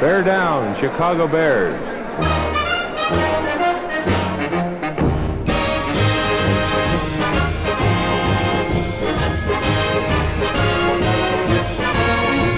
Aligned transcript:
Bear 0.00 0.22
down, 0.22 0.76
Chicago 0.76 1.26
Bears. 1.26 1.84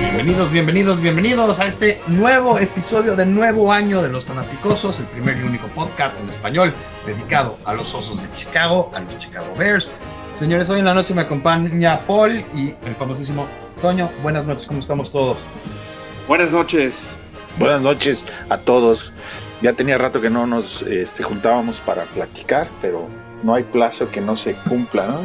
Bienvenidos, 0.02 0.52
bienvenidos, 0.52 1.00
bienvenidos 1.00 1.58
a 1.58 1.66
este 1.66 1.98
nuevo 2.08 2.58
episodio 2.58 3.16
de 3.16 3.24
Nuevo 3.24 3.72
Año 3.72 4.02
de 4.02 4.10
los 4.10 4.26
Fanaticosos, 4.26 5.00
el 5.00 5.06
primer 5.06 5.38
y 5.38 5.44
único 5.44 5.66
podcast 5.68 6.20
en 6.20 6.28
español 6.28 6.74
dedicado 7.06 7.56
a 7.64 7.72
los 7.72 7.94
Osos 7.94 8.20
de 8.20 8.30
Chicago, 8.36 8.90
a 8.94 9.00
los 9.00 9.18
Chicago 9.18 9.46
Bears. 9.56 9.88
Señores, 10.34 10.68
hoy 10.68 10.80
en 10.80 10.84
la 10.84 10.92
noche 10.92 11.14
me 11.14 11.22
acompaña 11.22 12.00
Paul 12.06 12.44
y 12.54 12.74
el 12.84 12.94
famosísimo 12.98 13.46
Toño. 13.80 14.10
Buenas 14.22 14.44
noches, 14.44 14.66
¿cómo 14.66 14.80
estamos 14.80 15.10
todos? 15.10 15.38
Buenas 16.28 16.50
noches. 16.50 16.92
Buenas 17.58 17.82
noches 17.82 18.24
a 18.48 18.58
todos. 18.58 19.12
Ya 19.62 19.74
tenía 19.74 19.98
rato 19.98 20.20
que 20.20 20.30
no 20.30 20.46
nos 20.46 20.82
este, 20.82 21.22
juntábamos 21.22 21.80
para 21.80 22.04
platicar, 22.04 22.68
pero 22.80 23.08
no 23.42 23.54
hay 23.54 23.64
plazo 23.64 24.10
que 24.10 24.20
no 24.20 24.36
se 24.36 24.54
cumpla, 24.54 25.06
¿no? 25.06 25.20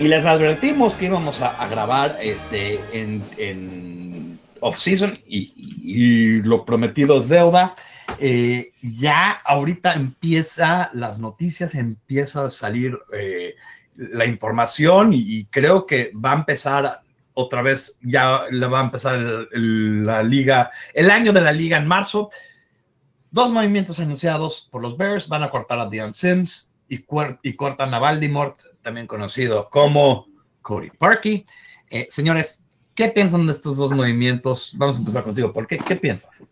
Y 0.00 0.08
les 0.08 0.24
advertimos 0.24 0.94
que 0.94 1.06
íbamos 1.06 1.42
a, 1.42 1.66
grabar 1.68 2.16
este, 2.22 2.80
en, 2.92 4.38
off-season 4.60 5.18
y, 5.26 5.52
y, 5.82 6.42
lo 6.42 6.64
prometido 6.64 7.20
es 7.20 7.28
deuda. 7.28 7.74
Eh, 8.20 8.72
ya 8.80 9.30
ahorita 9.44 9.94
empieza 9.94 10.90
las 10.94 11.18
noticias, 11.18 11.74
empieza 11.74 12.46
a 12.46 12.50
salir 12.50 12.96
eh, 13.12 13.54
la 13.96 14.26
información 14.26 15.12
y, 15.12 15.46
creo 15.46 15.86
que 15.86 16.12
va 16.14 16.32
a 16.32 16.36
empezar 16.36 17.00
otra 17.40 17.62
vez, 17.62 17.96
ya 18.02 18.46
le 18.50 18.66
va 18.66 18.80
a 18.80 18.84
empezar 18.84 19.46
la 19.52 20.24
liga, 20.24 20.72
el 20.92 21.08
año 21.08 21.32
de 21.32 21.40
la 21.40 21.52
liga 21.52 21.76
en 21.76 21.86
marzo. 21.86 22.30
Dos 23.30 23.52
movimientos 23.52 24.00
anunciados 24.00 24.68
por 24.72 24.82
los 24.82 24.96
Bears 24.96 25.28
van 25.28 25.44
a 25.44 25.50
cortar 25.50 25.78
a 25.78 25.86
Deion 25.86 26.12
Sims 26.12 26.66
y, 26.88 27.04
y 27.44 27.52
cortan 27.52 27.94
a 27.94 28.00
Valdimort, 28.00 28.60
también 28.82 29.06
conocido 29.06 29.70
como 29.70 30.26
Cody 30.62 30.90
Parkey. 30.90 31.44
Eh, 31.90 32.08
señores, 32.10 32.66
¿qué 32.96 33.06
piensan 33.06 33.46
de 33.46 33.52
estos 33.52 33.76
dos 33.76 33.92
movimientos? 33.92 34.72
Vamos 34.74 34.96
a 34.96 34.98
empezar 34.98 35.22
contigo. 35.22 35.52
¿Por 35.52 35.68
qué? 35.68 35.78
¿Qué 35.78 35.94
piensas? 35.94 36.42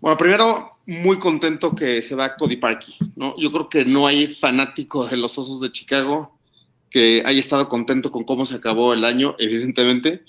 Bueno, 0.00 0.16
primero, 0.16 0.78
muy 0.86 1.20
contento 1.20 1.72
que 1.72 2.02
se 2.02 2.16
va 2.16 2.34
Cody 2.34 2.56
Parkey. 2.56 2.96
¿no? 3.14 3.36
Yo 3.38 3.52
creo 3.52 3.68
que 3.68 3.84
no 3.84 4.08
hay 4.08 4.34
fanático 4.34 5.06
de 5.06 5.16
los 5.16 5.38
Osos 5.38 5.60
de 5.60 5.70
Chicago 5.70 6.36
que 6.90 7.22
haya 7.24 7.40
estado 7.40 7.68
contento 7.68 8.10
con 8.10 8.24
cómo 8.24 8.46
se 8.46 8.56
acabó 8.56 8.92
el 8.92 9.04
año, 9.04 9.34
evidentemente. 9.38 10.22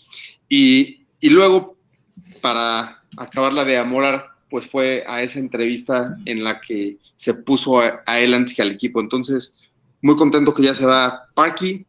Y, 0.47 1.05
y 1.19 1.29
luego, 1.29 1.77
para 2.41 3.03
acabarla 3.17 3.65
de 3.65 3.77
amorar, 3.77 4.27
pues 4.49 4.67
fue 4.67 5.03
a 5.07 5.21
esa 5.21 5.39
entrevista 5.39 6.15
en 6.25 6.43
la 6.43 6.59
que 6.59 6.97
se 7.17 7.33
puso 7.33 7.79
a, 7.79 8.19
él 8.19 8.33
antes 8.33 8.55
que 8.55 8.61
al 8.61 8.71
equipo. 8.71 8.99
Entonces, 8.99 9.55
muy 10.01 10.15
contento 10.15 10.53
que 10.53 10.63
ya 10.63 10.73
se 10.73 10.85
va 10.85 11.25
Parky. 11.33 11.85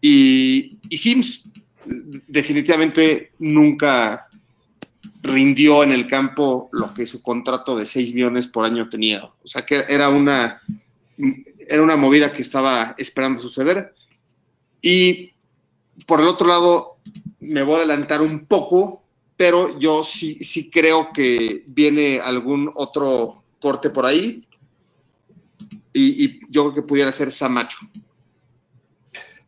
Y, 0.00 0.78
y 0.88 0.96
Sims 0.96 1.44
definitivamente 2.28 3.32
nunca 3.38 4.28
rindió 5.22 5.82
en 5.82 5.92
el 5.92 6.06
campo 6.06 6.68
lo 6.72 6.94
que 6.94 7.06
su 7.06 7.22
contrato 7.22 7.76
de 7.76 7.86
6 7.86 8.14
millones 8.14 8.46
por 8.46 8.64
año 8.64 8.88
tenía. 8.88 9.24
O 9.24 9.48
sea 9.48 9.64
que 9.64 9.84
era 9.88 10.08
una, 10.08 10.60
era 11.68 11.82
una 11.82 11.96
movida 11.96 12.32
que 12.32 12.42
estaba 12.42 12.94
esperando 12.98 13.42
suceder. 13.42 13.94
Y 14.82 15.32
por 16.06 16.20
el 16.20 16.28
otro 16.28 16.46
lado, 16.46 16.98
me 17.40 17.62
voy 17.62 17.74
a 17.74 17.78
adelantar 17.78 18.22
un 18.22 18.46
poco, 18.46 19.04
pero 19.36 19.78
yo 19.78 20.02
sí, 20.02 20.38
sí 20.42 20.70
creo 20.70 21.12
que 21.12 21.64
viene 21.66 22.20
algún 22.20 22.70
otro 22.74 23.42
corte 23.60 23.90
por 23.90 24.06
ahí. 24.06 24.44
Y, 25.92 26.24
y 26.24 26.40
yo 26.50 26.64
creo 26.64 26.74
que 26.74 26.82
pudiera 26.82 27.12
ser 27.12 27.32
Samacho. 27.32 27.78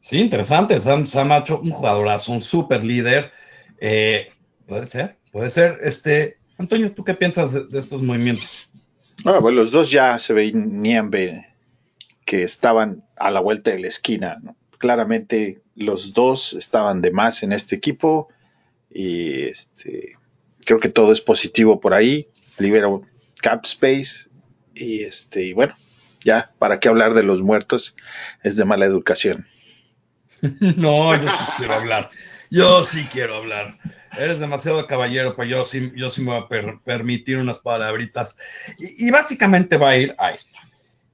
Sí, 0.00 0.18
interesante. 0.18 0.80
Sam, 0.80 1.06
Samacho, 1.06 1.60
un 1.60 1.70
jugadorazo, 1.70 2.32
un 2.32 2.40
super 2.40 2.82
líder. 2.82 3.30
Eh, 3.78 4.32
puede 4.66 4.86
ser, 4.86 5.18
puede 5.30 5.50
ser. 5.50 5.78
Este, 5.82 6.38
Antonio, 6.58 6.92
¿tú 6.92 7.04
qué 7.04 7.14
piensas 7.14 7.52
de, 7.52 7.64
de 7.64 7.78
estos 7.78 8.02
movimientos? 8.02 8.68
Ah, 9.24 9.38
bueno, 9.38 9.58
los 9.58 9.70
dos 9.70 9.90
ya 9.90 10.18
se 10.18 10.32
veían 10.32 10.82
que 12.24 12.42
estaban 12.42 13.04
a 13.16 13.30
la 13.30 13.40
vuelta 13.40 13.70
de 13.70 13.80
la 13.80 13.88
esquina. 13.88 14.38
¿no? 14.42 14.56
Claramente 14.80 15.60
los 15.76 16.14
dos 16.14 16.54
estaban 16.54 17.02
de 17.02 17.12
más 17.12 17.42
en 17.42 17.52
este 17.52 17.76
equipo 17.76 18.28
y 18.90 19.42
este, 19.42 20.16
creo 20.64 20.80
que 20.80 20.88
todo 20.88 21.12
es 21.12 21.20
positivo 21.20 21.80
por 21.80 21.92
ahí. 21.92 22.28
Libero 22.58 23.02
cap 23.42 23.60
space 23.64 24.30
y 24.74 25.02
este, 25.02 25.44
y 25.44 25.52
bueno, 25.52 25.74
ya, 26.24 26.50
¿para 26.58 26.80
qué 26.80 26.88
hablar 26.88 27.12
de 27.12 27.22
los 27.22 27.42
muertos? 27.42 27.94
Es 28.42 28.56
de 28.56 28.64
mala 28.64 28.86
educación. 28.86 29.46
no, 30.40 31.14
yo 31.14 31.28
sí 31.28 31.44
quiero 31.58 31.74
hablar. 31.74 32.10
Yo 32.50 32.84
sí 32.84 33.06
quiero 33.12 33.36
hablar. 33.36 33.78
Eres 34.18 34.40
demasiado 34.40 34.86
caballero, 34.86 35.36
pues 35.36 35.50
yo 35.50 35.66
sí, 35.66 35.92
yo 35.94 36.10
sí 36.10 36.22
me 36.22 36.32
voy 36.32 36.42
a 36.42 36.48
per 36.48 36.78
permitir 36.82 37.36
unas 37.36 37.58
palabritas. 37.58 38.34
Y, 38.78 39.06
y, 39.06 39.10
básicamente 39.10 39.76
va 39.76 39.90
a 39.90 39.96
ir 39.98 40.14
a 40.18 40.30
esto. 40.32 40.58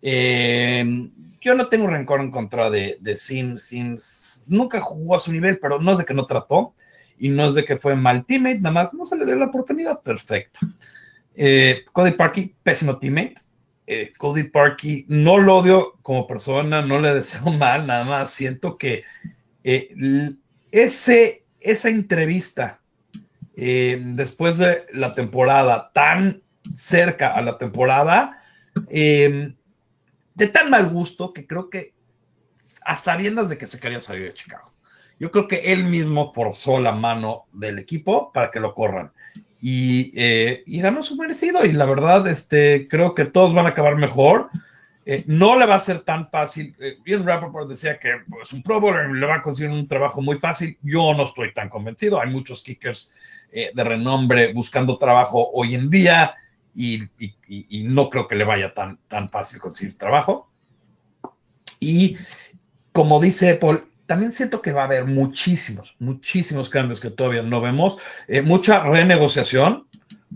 Eh, 0.00 1.10
yo 1.46 1.54
no 1.54 1.68
tengo 1.68 1.86
rencor 1.86 2.20
en 2.20 2.32
contra 2.32 2.70
de, 2.70 2.98
de 3.00 3.16
Sims. 3.16 3.62
Sims 3.62 4.46
nunca 4.48 4.80
jugó 4.80 5.14
a 5.14 5.20
su 5.20 5.30
nivel, 5.30 5.60
pero 5.60 5.80
no 5.80 5.92
es 5.92 5.98
de 5.98 6.04
que 6.04 6.12
no 6.12 6.26
trató 6.26 6.74
y 7.18 7.28
no 7.28 7.46
es 7.46 7.54
de 7.54 7.64
que 7.64 7.76
fue 7.76 7.94
mal 7.94 8.26
teammate, 8.26 8.58
nada 8.58 8.72
más 8.72 8.92
no 8.92 9.06
se 9.06 9.16
le 9.16 9.24
dio 9.24 9.36
la 9.36 9.46
oportunidad. 9.46 10.00
Perfecto. 10.02 10.58
Eh, 11.36 11.84
Cody 11.92 12.10
Parkey, 12.12 12.52
pésimo 12.64 12.98
teammate 12.98 13.34
eh, 13.86 14.12
Cody 14.18 14.44
Parkey, 14.44 15.04
no 15.08 15.38
lo 15.38 15.58
odio 15.58 15.92
como 16.02 16.26
persona, 16.26 16.82
no 16.82 16.98
le 16.98 17.14
deseo 17.14 17.52
mal, 17.52 17.86
nada 17.86 18.04
más 18.04 18.30
siento 18.30 18.76
que 18.76 19.04
eh, 19.62 19.94
ese, 20.72 21.44
esa 21.60 21.88
entrevista 21.88 22.80
después 23.54 24.58
de 24.58 24.84
la 24.92 25.14
temporada, 25.14 25.90
tan 25.94 26.42
cerca 26.76 27.32
a 27.34 27.40
la 27.40 27.56
temporada, 27.56 28.42
de 30.36 30.46
tan 30.48 30.70
mal 30.70 30.88
gusto 30.90 31.32
que 31.32 31.46
creo 31.46 31.70
que 31.70 31.94
a 32.84 32.96
sabiendas 32.96 33.48
de 33.48 33.58
que 33.58 33.66
se 33.66 33.80
quería 33.80 34.00
salir 34.00 34.24
de 34.24 34.34
Chicago. 34.34 34.72
Yo 35.18 35.30
creo 35.30 35.48
que 35.48 35.72
él 35.72 35.84
mismo 35.84 36.30
forzó 36.30 36.78
la 36.78 36.92
mano 36.92 37.46
del 37.52 37.78
equipo 37.78 38.30
para 38.32 38.50
que 38.50 38.60
lo 38.60 38.74
corran 38.74 39.12
y, 39.60 40.12
eh, 40.14 40.62
ganó 40.66 41.02
su 41.02 41.16
merecido. 41.16 41.64
Y 41.64 41.72
la 41.72 41.86
verdad, 41.86 42.28
este, 42.28 42.86
creo 42.86 43.14
que 43.14 43.24
todos 43.24 43.54
van 43.54 43.66
a 43.66 43.70
acabar 43.70 43.96
mejor. 43.96 44.50
Eh, 45.06 45.24
no 45.26 45.58
le 45.58 45.64
va 45.64 45.76
a 45.76 45.80
ser 45.80 46.00
tan 46.00 46.28
fácil. 46.30 46.76
Eh, 46.78 46.98
Ian 47.06 47.24
Rappaport 47.24 47.68
decía 47.68 47.98
que 47.98 48.10
es 48.10 48.16
pues, 48.28 48.52
un 48.52 48.62
Pro 48.62 48.80
le 48.80 49.26
va 49.26 49.36
a 49.36 49.42
conseguir 49.42 49.72
un 49.72 49.88
trabajo 49.88 50.20
muy 50.20 50.38
fácil. 50.38 50.76
Yo 50.82 51.14
no 51.14 51.24
estoy 51.24 51.54
tan 51.54 51.70
convencido. 51.70 52.20
Hay 52.20 52.30
muchos 52.30 52.62
kickers 52.62 53.10
eh, 53.50 53.70
de 53.72 53.84
renombre 53.84 54.52
buscando 54.52 54.98
trabajo 54.98 55.50
hoy 55.52 55.74
en 55.74 55.88
día 55.88 56.34
y, 56.76 57.84
no 57.84 58.10
creo 58.10 58.28
que 58.28 58.36
le 58.36 58.44
vaya 58.44 58.74
tan, 58.74 58.98
tan 59.08 59.30
fácil 59.30 59.60
conseguir 59.60 59.96
trabajo. 59.96 60.50
Y 61.80 62.16
como 62.92 63.20
dice 63.20 63.54
Paul, 63.54 63.90
también 64.06 64.32
siento 64.32 64.62
que 64.62 64.72
va 64.72 64.82
a 64.82 64.84
haber 64.84 65.04
muchísimos, 65.04 65.94
muchísimos 65.98 66.70
cambios 66.70 67.00
que 67.00 67.10
todavía 67.10 67.42
no 67.42 67.60
vemos, 67.60 67.98
eh, 68.28 68.40
mucha 68.40 68.82
renegociación, 68.82 69.86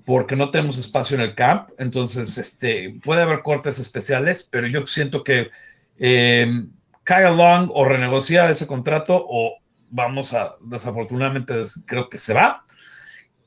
porque 0.04 0.36
no 0.36 0.50
tenemos 0.50 0.78
espacio 0.78 1.14
en 1.14 1.22
el 1.22 1.34
camp, 1.34 1.70
entonces 1.78 2.36
este, 2.38 2.94
puede 3.04 3.22
haber 3.22 3.42
cortes 3.42 3.78
especiales, 3.78 4.48
pero 4.50 4.66
yo 4.66 4.86
siento 4.86 5.22
que 5.22 5.50
eh, 5.98 6.64
cae 7.04 7.24
along 7.24 7.70
o 7.72 7.84
renegocia 7.84 8.50
ese 8.50 8.66
contrato 8.66 9.24
o 9.28 9.58
vamos 9.90 10.32
a, 10.32 10.56
desafortunadamente, 10.60 11.54
creo 11.86 12.08
que 12.08 12.18
se 12.18 12.34
va. 12.34 12.64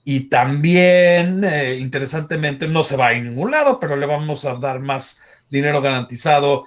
Y 0.05 0.29
también, 0.29 1.43
eh, 1.43 1.77
interesantemente, 1.79 2.67
no 2.67 2.83
se 2.83 2.97
va 2.97 3.09
a 3.09 3.13
ningún 3.13 3.51
lado, 3.51 3.79
pero 3.79 3.95
le 3.95 4.05
vamos 4.05 4.43
a 4.43 4.55
dar 4.55 4.79
más 4.79 5.19
dinero 5.49 5.81
garantizado 5.81 6.65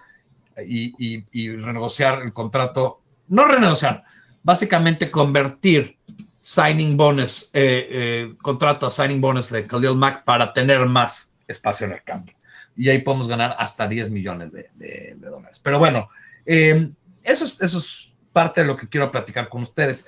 y, 0.64 1.20
renegociar 1.56 2.22
el 2.22 2.32
contrato 2.32 3.02
no 3.28 3.44
renegociar, 3.44 4.04
básicamente 4.42 5.10
convertir 5.10 5.98
signing 6.40 6.96
bonus, 6.96 7.50
eh, 7.52 7.88
eh, 7.90 8.34
contrato 8.40 8.86
a 8.86 8.90
signing 8.90 9.20
bonus 9.20 9.50
de 9.50 9.66
Khalil 9.66 9.96
Mack 9.96 10.24
para 10.24 10.52
tener 10.52 10.86
más 10.86 11.34
espacio 11.46 11.88
en 11.88 11.94
el 11.94 12.02
campo. 12.04 12.32
Y 12.76 12.88
ahí 12.88 13.00
podemos 13.00 13.26
ganar 13.26 13.56
hasta 13.58 13.88
10 13.88 14.10
millones 14.10 14.52
de, 14.52 15.16
dólares. 15.16 15.60
Pero 15.62 15.78
bueno, 15.78 16.08
eso, 16.44 17.44
es, 17.44 17.60
eso 17.60 17.78
es 17.78 18.14
parte 18.32 18.60
de 18.60 18.66
lo 18.66 18.76
que 18.76 18.88
quiero 18.88 19.10
platicar 19.10 19.48
con 19.48 19.62
ustedes. 19.62 20.06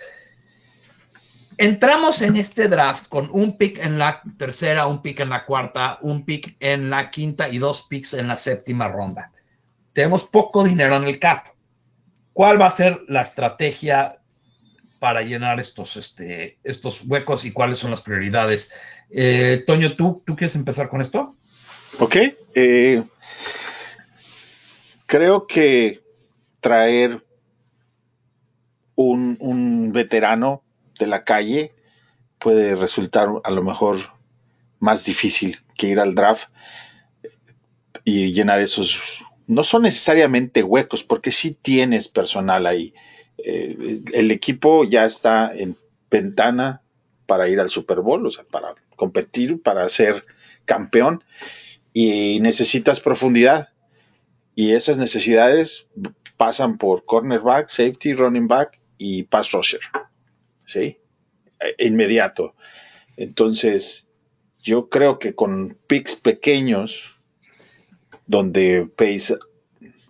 Entramos 1.58 2.22
en 2.22 2.36
este 2.36 2.68
draft 2.68 3.08
con 3.08 3.28
un 3.32 3.58
pick 3.58 3.78
en 3.78 3.98
la 3.98 4.22
tercera, 4.38 4.86
un 4.86 5.02
pick 5.02 5.20
en 5.20 5.28
la 5.28 5.44
cuarta, 5.44 5.98
un 6.00 6.24
pick 6.24 6.56
en 6.60 6.88
la 6.88 7.10
quinta 7.10 7.48
y 7.48 7.58
dos 7.58 7.82
picks 7.82 8.14
en 8.14 8.28
la 8.28 8.36
séptima 8.36 8.88
ronda. 8.88 9.32
Tenemos 9.92 10.24
poco 10.24 10.64
dinero 10.64 10.96
en 10.96 11.04
el 11.04 11.18
cap 11.18 11.48
¿Cuál 12.38 12.60
va 12.60 12.66
a 12.66 12.70
ser 12.70 13.00
la 13.08 13.22
estrategia 13.22 14.20
para 15.00 15.22
llenar 15.22 15.58
estos, 15.58 15.96
este, 15.96 16.58
estos 16.62 17.02
huecos 17.04 17.44
y 17.44 17.50
cuáles 17.50 17.78
son 17.78 17.90
las 17.90 18.00
prioridades. 18.00 18.72
Eh, 19.10 19.64
Toño, 19.66 19.96
¿tú, 19.96 20.22
¿tú 20.24 20.36
quieres 20.36 20.54
empezar 20.54 20.88
con 20.88 21.00
esto? 21.00 21.34
Ok. 21.98 22.16
Eh, 22.54 23.02
creo 25.06 25.48
que 25.48 26.00
traer 26.60 27.26
un, 28.94 29.36
un, 29.40 29.90
veterano 29.90 30.62
de 30.98 31.06
la 31.06 31.24
calle 31.24 31.74
puede 32.38 32.74
resultar 32.74 33.28
a 33.44 33.50
lo 33.50 33.62
mejor 33.62 33.98
más 34.78 35.04
difícil 35.04 35.56
que 35.76 35.88
ir 35.88 36.00
al 36.00 36.14
draft 36.14 36.48
y 38.04 38.32
llenar 38.32 38.60
esos... 38.60 39.24
No 39.46 39.64
son 39.64 39.82
necesariamente 39.82 40.62
huecos, 40.62 41.04
porque 41.04 41.30
sí 41.30 41.54
tienes 41.54 42.08
personal 42.08 42.66
ahí. 42.66 42.92
Eh, 43.38 44.02
el 44.12 44.30
equipo 44.30 44.84
ya 44.84 45.06
está 45.06 45.52
en 45.54 45.76
ventana 46.10 46.82
para 47.26 47.48
ir 47.48 47.58
al 47.60 47.70
Super 47.70 48.00
Bowl, 48.00 48.26
o 48.26 48.30
sea, 48.30 48.44
para 48.44 48.74
competir, 48.96 49.62
para 49.62 49.88
ser 49.88 50.26
campeón, 50.64 51.24
y 51.94 52.40
necesitas 52.40 53.00
profundidad. 53.00 53.70
Y 54.54 54.72
esas 54.72 54.98
necesidades 54.98 55.88
pasan 56.36 56.78
por 56.78 57.04
cornerback, 57.04 57.68
safety, 57.68 58.12
running 58.12 58.48
back 58.48 58.80
y 58.98 59.22
pass 59.24 59.52
rusher. 59.52 59.80
¿Sí? 60.68 61.00
E, 61.60 61.86
inmediato. 61.86 62.54
Entonces, 63.16 64.06
yo 64.62 64.90
creo 64.90 65.18
que 65.18 65.34
con 65.34 65.78
picks 65.86 66.14
pequeños, 66.14 67.18
donde 68.26 68.86
Pace 68.96 69.36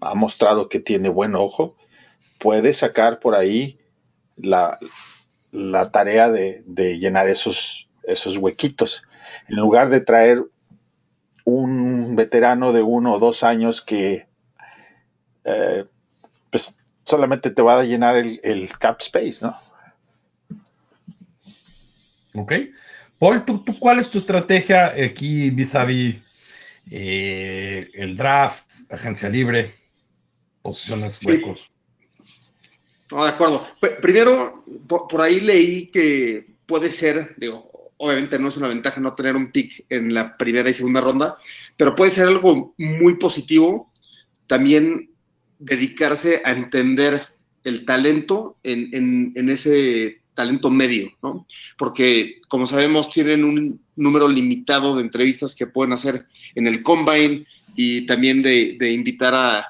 ha 0.00 0.14
mostrado 0.16 0.69
que 0.69 0.81
tiene 0.81 1.08
buen 1.08 1.37
ojo, 1.37 1.76
puede 2.38 2.75
sacar 2.75 3.20
por 3.20 3.37
ahí 3.37 3.78
la, 4.37 4.81
la 5.52 5.90
tarea 5.90 6.28
de, 6.28 6.64
de, 6.66 6.99
llenar 6.99 7.28
esos, 7.28 7.88
esos 8.02 8.37
huequitos. 8.37 9.04
En 9.49 9.56
lugar 9.56 9.90
de 9.90 10.00
traer 10.00 10.44
un 11.44 12.16
veterano 12.16 12.72
de 12.72 12.82
uno 12.82 13.14
o 13.14 13.19
dos 13.20 13.44
años 13.44 13.81
que 13.81 14.26
eh, 15.44 15.84
pues 16.50 16.76
solamente 17.04 17.50
te 17.50 17.62
va 17.62 17.78
a 17.78 17.84
llenar 17.84 18.16
el, 18.16 18.40
el, 18.43 18.76
cap 18.76 19.00
space, 19.00 19.38
¿no? 19.46 19.56
Ok. 22.38 22.52
Paul, 23.19 23.44
¿tú, 23.44 23.64
tú 23.64 23.79
cuál 23.79 23.99
es 23.99 24.11
tu 24.11 24.19
estrategia 24.19 24.88
aquí 24.88 25.50
vis-a-vis 25.50 26.17
eh, 26.90 27.90
el 27.94 28.17
draft, 28.17 28.70
agencia 28.90 29.29
libre, 29.29 29.75
posiciones 30.62 31.25
huecos? 31.25 31.69
Sí. 32.25 32.38
No, 33.11 33.25
de 33.25 33.31
acuerdo. 33.31 33.67
P 33.81 33.88
primero, 34.02 34.64
por, 34.87 35.08
por, 35.08 35.20
ahí 35.20 35.40
leí 35.40 35.87
que 35.87 36.46
puede 36.67 36.93
ser, 36.93 37.35
digo, 37.38 37.90
obviamente 37.96 38.38
no 38.38 38.49
es 38.49 38.56
una 38.56 38.69
ventaja 38.69 39.00
no 39.00 39.14
tener 39.14 39.35
un 39.35 39.50
pick 39.50 39.85
en 39.88 40.14
la 40.14 40.37
primera 40.37 40.70
y 40.70 40.75
segunda 40.75 41.00
ronda, 41.00 41.38
pero 41.76 41.96
puede 41.96 42.12
ser 42.12 42.29
algo 42.29 42.75
muy 42.79 43.17
positivo 43.17 43.93
también 44.46 45.11
dedicarse 45.58 46.40
a 46.44 46.52
entender 46.52 47.26
el 47.64 47.85
talento 47.85 48.56
en, 48.62 48.94
en, 48.94 49.32
en 49.35 49.49
ese 49.49 50.23
talento 50.38 50.70
medio, 50.70 51.11
¿no? 51.20 51.49
Porque, 51.76 52.40
como 52.46 52.69
sabemos, 52.69 53.11
tienen 53.11 53.43
un 53.43 53.81
número 53.96 54.29
limitado 54.29 54.94
de 54.94 55.02
entrevistas 55.02 55.52
que 55.52 55.67
pueden 55.67 55.93
hacer 55.93 56.26
en 56.55 56.69
el 56.69 56.85
combine 56.85 57.44
y 57.75 58.06
también 58.06 58.40
de, 58.40 58.76
de 58.79 58.93
invitar 58.93 59.35
a, 59.35 59.67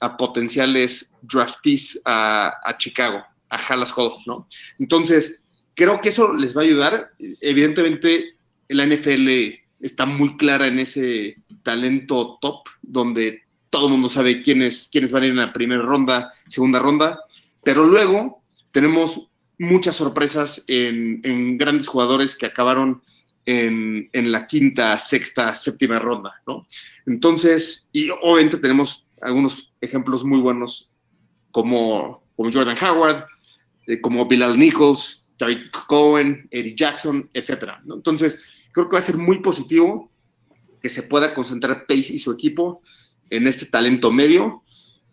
a 0.00 0.16
potenciales 0.16 1.08
draftees 1.22 2.00
a, 2.04 2.52
a, 2.64 2.76
Chicago, 2.78 3.22
a 3.48 3.56
Hallas 3.58 3.92
Hall, 3.96 4.14
¿no? 4.26 4.48
Entonces, 4.80 5.40
creo 5.74 6.00
que 6.00 6.08
eso 6.08 6.32
les 6.32 6.56
va 6.56 6.62
a 6.62 6.64
ayudar. 6.64 7.10
Evidentemente, 7.40 8.34
la 8.70 8.86
NFL 8.86 9.28
está 9.78 10.04
muy 10.04 10.36
clara 10.36 10.66
en 10.66 10.80
ese 10.80 11.36
talento 11.62 12.38
top, 12.40 12.64
donde 12.82 13.42
todo 13.70 13.86
el 13.86 13.92
mundo 13.92 14.08
sabe 14.08 14.42
quiénes, 14.42 14.88
quiénes 14.90 15.12
van 15.12 15.22
a 15.22 15.26
ir 15.26 15.30
en 15.30 15.38
la 15.38 15.52
primera 15.52 15.82
ronda, 15.82 16.34
segunda 16.48 16.80
ronda, 16.80 17.20
pero 17.62 17.84
luego 17.84 18.42
tenemos 18.72 19.27
muchas 19.58 19.96
sorpresas 19.96 20.64
en, 20.66 21.58
grandes 21.58 21.88
jugadores 21.88 22.34
que 22.34 22.46
acabaron 22.46 23.02
en, 23.44 24.08
la 24.12 24.46
quinta, 24.46 24.98
sexta, 24.98 25.54
séptima 25.56 25.98
ronda, 25.98 26.40
¿no? 26.46 26.66
Entonces, 27.06 27.88
y 27.92 28.10
obviamente 28.10 28.58
tenemos 28.58 29.06
algunos 29.20 29.72
ejemplos 29.80 30.24
muy 30.24 30.40
buenos 30.40 30.92
como, 31.50 32.22
Jordan 32.36 32.76
Howard, 32.82 33.26
eh, 33.86 34.00
como 34.00 34.26
Bilal 34.26 34.58
Nichols, 34.58 35.24
Tariq 35.38 35.70
Cohen, 35.86 36.46
Eddie 36.50 36.76
Jackson, 36.76 37.28
etcétera. 37.32 37.80
Entonces, 37.88 38.38
creo 38.72 38.88
que 38.88 38.94
va 38.94 38.98
a 39.00 39.02
ser 39.02 39.16
muy 39.16 39.38
positivo 39.38 40.10
que 40.80 40.88
se 40.88 41.02
pueda 41.02 41.34
concentrar 41.34 41.86
Pace 41.86 42.12
y 42.12 42.18
su 42.18 42.30
equipo 42.30 42.82
en 43.30 43.46
este 43.46 43.66
talento 43.66 44.12
medio 44.12 44.62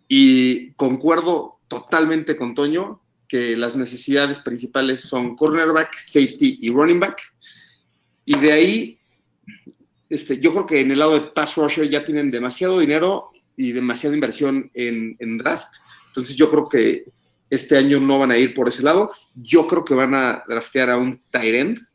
y 0.08 0.72
concuerdo 0.72 1.58
totalmente 1.68 2.36
con 2.36 2.54
Toño 2.54 3.00
que 3.28 3.56
las 3.56 3.76
necesidades 3.76 4.38
principales 4.38 5.02
son 5.02 5.36
cornerback, 5.36 5.96
safety 5.96 6.58
y 6.62 6.70
running 6.70 7.00
back. 7.00 7.20
Y 8.24 8.38
de 8.38 8.52
ahí, 8.52 8.98
este, 10.08 10.38
yo 10.38 10.52
creo 10.52 10.66
que 10.66 10.80
en 10.80 10.90
el 10.90 10.98
lado 10.98 11.14
de 11.14 11.30
pass 11.32 11.56
rusher 11.56 11.88
ya 11.88 12.04
tienen 12.04 12.30
demasiado 12.30 12.78
dinero 12.78 13.30
y 13.56 13.72
demasiada 13.72 14.14
inversión 14.14 14.70
en, 14.74 15.38
draft. 15.38 15.68
Entonces 16.08 16.36
yo 16.36 16.50
creo 16.50 16.68
que 16.68 17.04
este 17.50 17.76
año 17.76 18.00
no 18.00 18.18
van 18.18 18.30
a 18.30 18.38
ir 18.38 18.54
por 18.54 18.68
ese 18.68 18.82
lado. 18.82 19.10
Yo 19.34 19.66
creo 19.66 19.84
que 19.84 19.94
van 19.94 20.14
a 20.14 20.44
draftear 20.48 20.90
a 20.90 20.96
un 20.96 21.22
tight 21.30 21.54
end 21.54 21.86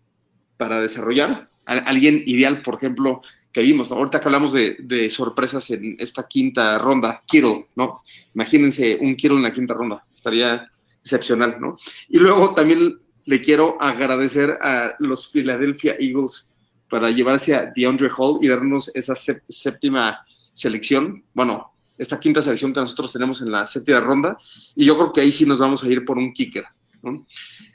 para 0.58 0.82
desarrollar. 0.82 1.50
A, 1.66 1.78
alguien 1.80 2.24
ideal, 2.26 2.62
por 2.62 2.76
ejemplo, 2.76 3.22
que 3.52 3.62
vimos, 3.62 3.92
ahorita 3.92 4.20
que 4.22 4.28
hablamos 4.28 4.54
de, 4.54 4.78
de, 4.80 5.10
sorpresas 5.10 5.70
en 5.72 5.98
esta 6.00 6.28
quinta 6.28 6.78
ronda, 6.78 7.22
Kittle, 7.26 7.66
¿no? 7.76 8.02
Imagínense 8.34 8.98
un 9.02 9.16
Kittle 9.16 9.38
en 9.38 9.44
la 9.44 9.54
quinta 9.54 9.74
ronda, 9.74 10.06
estaría 10.16 10.72
excepcional, 11.02 11.58
¿no? 11.60 11.78
Y 12.10 12.20
luego 12.20 12.54
también 12.54 13.00
le 13.26 13.42
quiero 13.42 13.78
agradecer 13.80 14.58
a 14.62 14.96
los 15.00 15.28
Philadelphia 15.30 15.96
Eagles 16.00 16.48
para 16.90 17.10
llevarse 17.10 17.56
a 17.56 17.72
DeAndre 17.76 18.10
Hall 18.16 18.40
y 18.42 18.48
darnos 18.48 18.92
esa 18.94 19.16
séptima 19.16 20.26
selección, 20.54 21.24
bueno, 21.34 21.72
esta 21.98 22.20
quinta 22.20 22.42
selección 22.42 22.74
que 22.74 22.80
nosotros 22.80 23.14
tenemos 23.14 23.42
en 23.42 23.52
la 23.52 23.68
séptima 23.68 24.00
ronda, 24.00 24.38
y 24.76 24.86
yo 24.86 24.98
creo 24.98 25.14
que 25.14 25.22
ahí 25.22 25.32
sí 25.32 25.46
nos 25.46 25.60
vamos 25.60 25.84
a 25.84 25.88
ir 25.88 26.04
por 26.04 26.18
un 26.18 26.34
kicker. 26.34 26.66
¿no? 27.02 27.26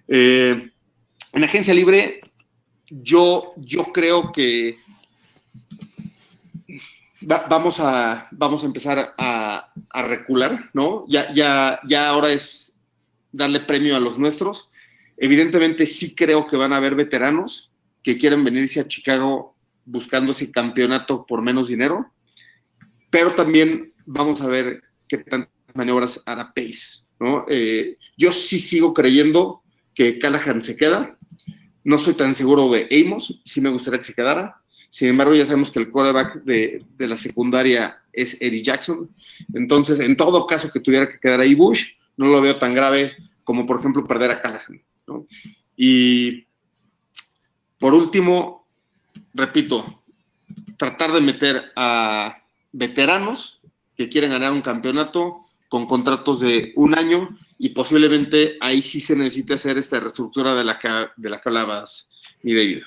Eh, 0.08 0.70
en 1.32 1.44
agencia 1.44 1.72
libre, 1.72 2.20
yo, 2.90 3.52
yo 3.56 3.84
creo 3.92 4.32
que 4.32 4.76
va, 7.30 7.46
vamos, 7.48 7.80
a, 7.80 8.28
vamos 8.30 8.62
a 8.62 8.66
empezar 8.66 9.14
a, 9.16 9.72
a, 9.90 10.02
recular, 10.02 10.70
¿no? 10.72 11.04
Ya, 11.08 11.32
ya, 11.32 11.80
ya 11.86 12.08
ahora 12.08 12.32
es 12.32 12.75
darle 13.36 13.60
premio 13.60 13.96
a 13.96 14.00
los 14.00 14.18
nuestros. 14.18 14.68
Evidentemente 15.16 15.86
sí 15.86 16.14
creo 16.14 16.46
que 16.46 16.56
van 16.56 16.72
a 16.72 16.78
haber 16.78 16.94
veteranos 16.94 17.70
que 18.02 18.16
quieren 18.16 18.44
venirse 18.44 18.80
a 18.80 18.88
Chicago 18.88 19.56
buscando 19.84 20.32
ese 20.32 20.50
campeonato 20.50 21.26
por 21.26 21.42
menos 21.42 21.68
dinero, 21.68 22.12
pero 23.10 23.34
también 23.34 23.92
vamos 24.04 24.40
a 24.40 24.48
ver 24.48 24.82
qué 25.08 25.18
tantas 25.18 25.50
maniobras 25.74 26.20
hará 26.26 26.52
Pace, 26.52 27.04
¿no? 27.20 27.44
Eh, 27.48 27.96
yo 28.16 28.32
sí 28.32 28.58
sigo 28.58 28.92
creyendo 28.94 29.62
que 29.94 30.18
Callahan 30.18 30.60
se 30.60 30.76
queda, 30.76 31.16
no 31.84 31.96
estoy 31.96 32.14
tan 32.14 32.34
seguro 32.34 32.70
de 32.70 32.88
Amos, 32.90 33.40
sí 33.44 33.60
me 33.60 33.70
gustaría 33.70 34.00
que 34.00 34.06
se 34.06 34.14
quedara, 34.14 34.60
sin 34.90 35.08
embargo, 35.08 35.34
ya 35.34 35.44
sabemos 35.44 35.70
que 35.70 35.80
el 35.80 35.90
quarterback 35.90 36.42
de, 36.44 36.78
de, 36.96 37.08
la 37.08 37.16
secundaria 37.16 37.98
es 38.12 38.40
Eddie 38.40 38.62
Jackson. 38.62 39.10
Entonces, 39.52 40.00
en 40.00 40.16
todo 40.16 40.46
caso 40.46 40.70
que 40.70 40.80
tuviera 40.80 41.08
que 41.08 41.18
quedar 41.18 41.40
ahí 41.40 41.54
Bush, 41.54 41.96
no 42.16 42.28
lo 42.28 42.40
veo 42.40 42.56
tan 42.56 42.74
grave 42.74 43.12
como, 43.46 43.64
por 43.64 43.78
ejemplo, 43.78 44.06
perder 44.06 44.32
a 44.32 44.42
Callahan. 44.42 44.82
Y 45.76 46.46
por 47.78 47.94
último, 47.94 48.66
repito, 49.32 50.02
tratar 50.76 51.12
de 51.12 51.20
meter 51.20 51.72
a 51.76 52.42
veteranos 52.72 53.60
que 53.96 54.08
quieren 54.08 54.30
ganar 54.30 54.50
un 54.50 54.62
campeonato 54.62 55.42
con 55.68 55.86
contratos 55.86 56.40
de 56.40 56.72
un 56.74 56.98
año 56.98 57.38
y 57.56 57.68
posiblemente 57.68 58.56
ahí 58.60 58.82
sí 58.82 59.00
se 59.00 59.14
necesite 59.14 59.54
hacer 59.54 59.78
esta 59.78 60.00
reestructura 60.00 60.54
de 60.54 60.64
la 60.64 60.78
que, 60.80 60.88
de 61.16 61.30
la 61.30 61.40
que 61.40 61.48
hablabas, 61.48 62.10
mi 62.42 62.52
David. 62.52 62.82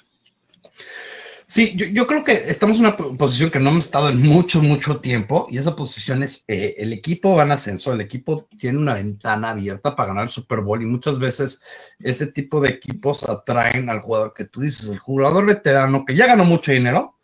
Sí, 1.51 1.75
yo, 1.75 2.06
creo 2.06 2.24
que 2.24 2.34
estamos 2.34 2.77
en 2.77 2.86
una 2.86 2.96
posición 2.96 3.50
que 3.50 3.60
no 3.60 3.72
hemos 3.72 3.86
estado 3.86 4.10
en 4.10 4.22
mucho, 4.22 4.62
mucho 4.62 5.00
tiempo 5.01 5.48
y 5.50 5.58
esa 5.58 5.75
posición 5.75 6.22
es, 6.22 6.44
eh, 6.48 6.75
el 6.77 6.94
equipo 6.94 7.36
va 7.36 7.41
en 7.41 7.51
ascenso, 7.51 7.91
el 7.91 8.01
equipo 8.01 8.48
tiene 8.60 8.77
una 8.77 8.94
ventana 8.94 9.50
abierta 9.50 9.96
para 9.96 10.10
ganar 10.10 10.25
el 10.25 10.29
Super 10.29 10.60
Bowl 10.60 10.79
y 10.79 10.86
muchas 10.86 11.18
veces 11.18 11.60
ese 11.98 12.27
tipo 12.27 12.62
de 12.62 12.70
equipos 12.70 13.27
atraen 13.27 13.89
al 13.89 14.00
jugador 14.00 14.36
que 14.36 14.46
tú 14.46 14.62
dices, 14.62 14.89
el 14.89 15.00
jugador 15.00 15.48
veterano 15.48 16.06
que 16.06 16.13
ya 16.15 16.27
ganó 16.27 16.46
mucho 16.46 16.72
dinero, 16.72 17.18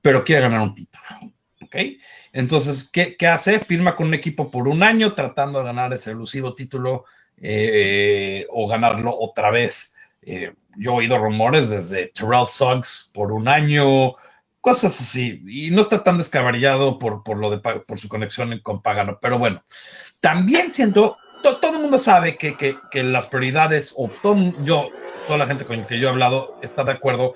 pero 0.00 0.24
quiere 0.24 0.40
ganar 0.40 0.62
un 0.62 0.74
título, 0.74 1.04
¿ok? 1.60 1.76
Entonces, 2.32 2.88
¿qué, 2.90 3.18
qué 3.18 3.26
hace? 3.26 3.60
Firma 3.60 3.96
con 3.96 4.06
un 4.06 4.14
equipo 4.14 4.50
por 4.50 4.66
un 4.66 4.82
año 4.82 5.12
tratando 5.12 5.58
de 5.58 5.66
ganar 5.66 5.92
ese 5.92 6.12
elusivo 6.12 6.54
título 6.54 7.04
eh, 7.36 8.46
o 8.48 8.66
ganarlo 8.66 9.14
otra 9.14 9.50
vez. 9.50 9.92
Eh, 10.22 10.54
yo 10.78 10.92
he 10.92 10.94
oído 10.94 11.18
rumores 11.18 11.68
desde 11.68 12.06
Terrell 12.08 12.46
Suggs 12.46 13.10
por 13.12 13.32
un 13.32 13.48
año, 13.48 14.14
cosas 14.60 15.00
así, 15.00 15.42
y 15.46 15.70
no 15.70 15.82
está 15.82 16.02
tan 16.02 16.18
descabellado 16.18 16.98
por, 16.98 17.22
por, 17.22 17.38
lo 17.38 17.50
de, 17.50 17.58
por 17.58 17.98
su 17.98 18.08
conexión 18.08 18.58
con 18.62 18.82
Pagano, 18.82 19.18
pero 19.20 19.38
bueno, 19.38 19.62
también 20.20 20.72
siento, 20.72 21.16
todo 21.42 21.76
el 21.76 21.82
mundo 21.82 21.98
sabe 21.98 22.36
que, 22.36 22.56
que, 22.56 22.76
que 22.90 23.02
las 23.02 23.26
prioridades, 23.26 23.92
o 23.96 24.08
todo, 24.22 24.36
yo, 24.64 24.88
toda 25.26 25.38
la 25.38 25.46
gente 25.46 25.64
con 25.64 25.78
la 25.78 25.86
que 25.86 25.98
yo 25.98 26.08
he 26.08 26.10
hablado 26.10 26.58
está 26.62 26.84
de 26.84 26.92
acuerdo 26.92 27.34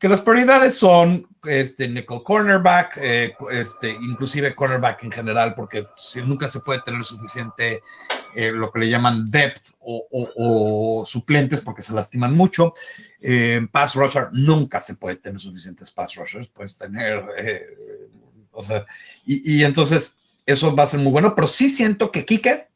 que 0.00 0.08
las 0.08 0.22
prioridades 0.22 0.74
son 0.76 1.26
este, 1.44 1.86
nickel 1.86 2.22
cornerback, 2.24 2.96
eh, 2.96 3.34
este, 3.50 3.90
inclusive 3.90 4.54
cornerback 4.54 5.04
en 5.04 5.12
general, 5.12 5.54
porque 5.54 5.86
si 5.96 6.22
nunca 6.22 6.48
se 6.48 6.60
puede 6.60 6.80
tener 6.80 7.04
suficiente 7.04 7.82
eh, 8.34 8.52
lo 8.52 8.70
que 8.70 8.80
le 8.80 8.88
llaman 8.88 9.30
depth 9.30 9.70
o, 9.80 10.06
o, 10.10 11.00
o, 11.00 11.06
suplentes 11.06 11.60
porque 11.60 11.82
se 11.82 11.92
lastiman 11.92 12.36
mucho. 12.36 12.74
Eh, 13.20 13.66
pass 13.70 13.94
rusher 13.94 14.28
nunca 14.32 14.80
se 14.80 14.94
puede 14.94 15.16
tener 15.16 15.40
suficientes 15.40 15.90
pass 15.90 16.14
rushers, 16.16 16.48
puedes 16.48 16.76
tener, 16.76 17.22
eh, 17.38 17.66
o 18.52 18.62
sea, 18.62 18.86
y, 19.24 19.58
y, 19.58 19.64
entonces 19.64 20.20
eso 20.46 20.74
va 20.74 20.84
a 20.84 20.88
ser 20.88 21.00
muy 21.00 21.12
bueno, 21.12 21.34
pero 21.34 21.46
sí 21.46 21.68
siento 21.68 22.10
que 22.10 22.24
Kicker 22.24 22.68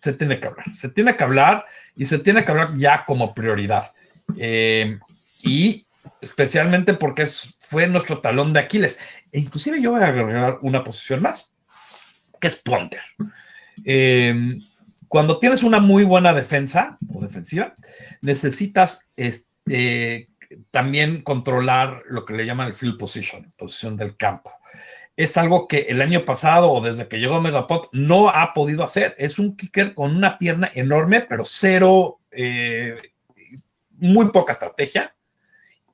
se 0.00 0.12
tiene 0.12 0.40
que 0.40 0.46
hablar, 0.46 0.74
se 0.74 0.88
tiene 0.88 1.16
que 1.16 1.24
hablar 1.24 1.64
y 1.96 2.06
se 2.06 2.18
tiene 2.18 2.44
que 2.44 2.50
hablar 2.50 2.76
ya 2.76 3.04
como 3.04 3.34
prioridad. 3.34 3.92
y 5.42 5.86
especialmente 6.20 6.94
porque 6.94 7.22
es, 7.22 7.54
fue 7.60 7.86
nuestro 7.86 8.20
talón 8.20 8.52
de 8.52 8.60
Aquiles. 8.60 8.98
E 9.32 9.40
inclusive 9.40 9.80
yo 9.80 9.92
voy 9.92 10.02
a 10.02 10.08
agregar 10.08 10.58
una 10.62 10.84
posición 10.84 11.22
más, 11.22 11.52
que 12.40 12.48
es 12.48 12.56
punter. 12.56 13.02
Eh, 13.84 14.58
cuando 15.08 15.38
tienes 15.38 15.62
una 15.62 15.78
muy 15.78 16.04
buena 16.04 16.34
defensa 16.34 16.96
o 17.14 17.20
defensiva, 17.20 17.72
necesitas 18.22 19.08
este, 19.16 20.28
también 20.70 21.22
controlar 21.22 22.02
lo 22.08 22.24
que 22.24 22.34
le 22.34 22.46
llaman 22.46 22.68
el 22.68 22.74
field 22.74 22.98
position, 22.98 23.52
posición 23.56 23.96
del 23.96 24.16
campo. 24.16 24.50
Es 25.16 25.36
algo 25.36 25.66
que 25.66 25.86
el 25.88 26.02
año 26.02 26.24
pasado 26.24 26.70
o 26.70 26.80
desde 26.82 27.08
que 27.08 27.18
llegó 27.18 27.40
Megapod 27.40 27.86
no 27.92 28.28
ha 28.28 28.52
podido 28.52 28.84
hacer. 28.84 29.14
Es 29.16 29.38
un 29.38 29.56
kicker 29.56 29.94
con 29.94 30.14
una 30.14 30.38
pierna 30.38 30.70
enorme, 30.74 31.22
pero 31.22 31.44
cero, 31.44 32.20
eh, 32.30 32.96
muy 33.98 34.30
poca 34.30 34.52
estrategia 34.52 35.15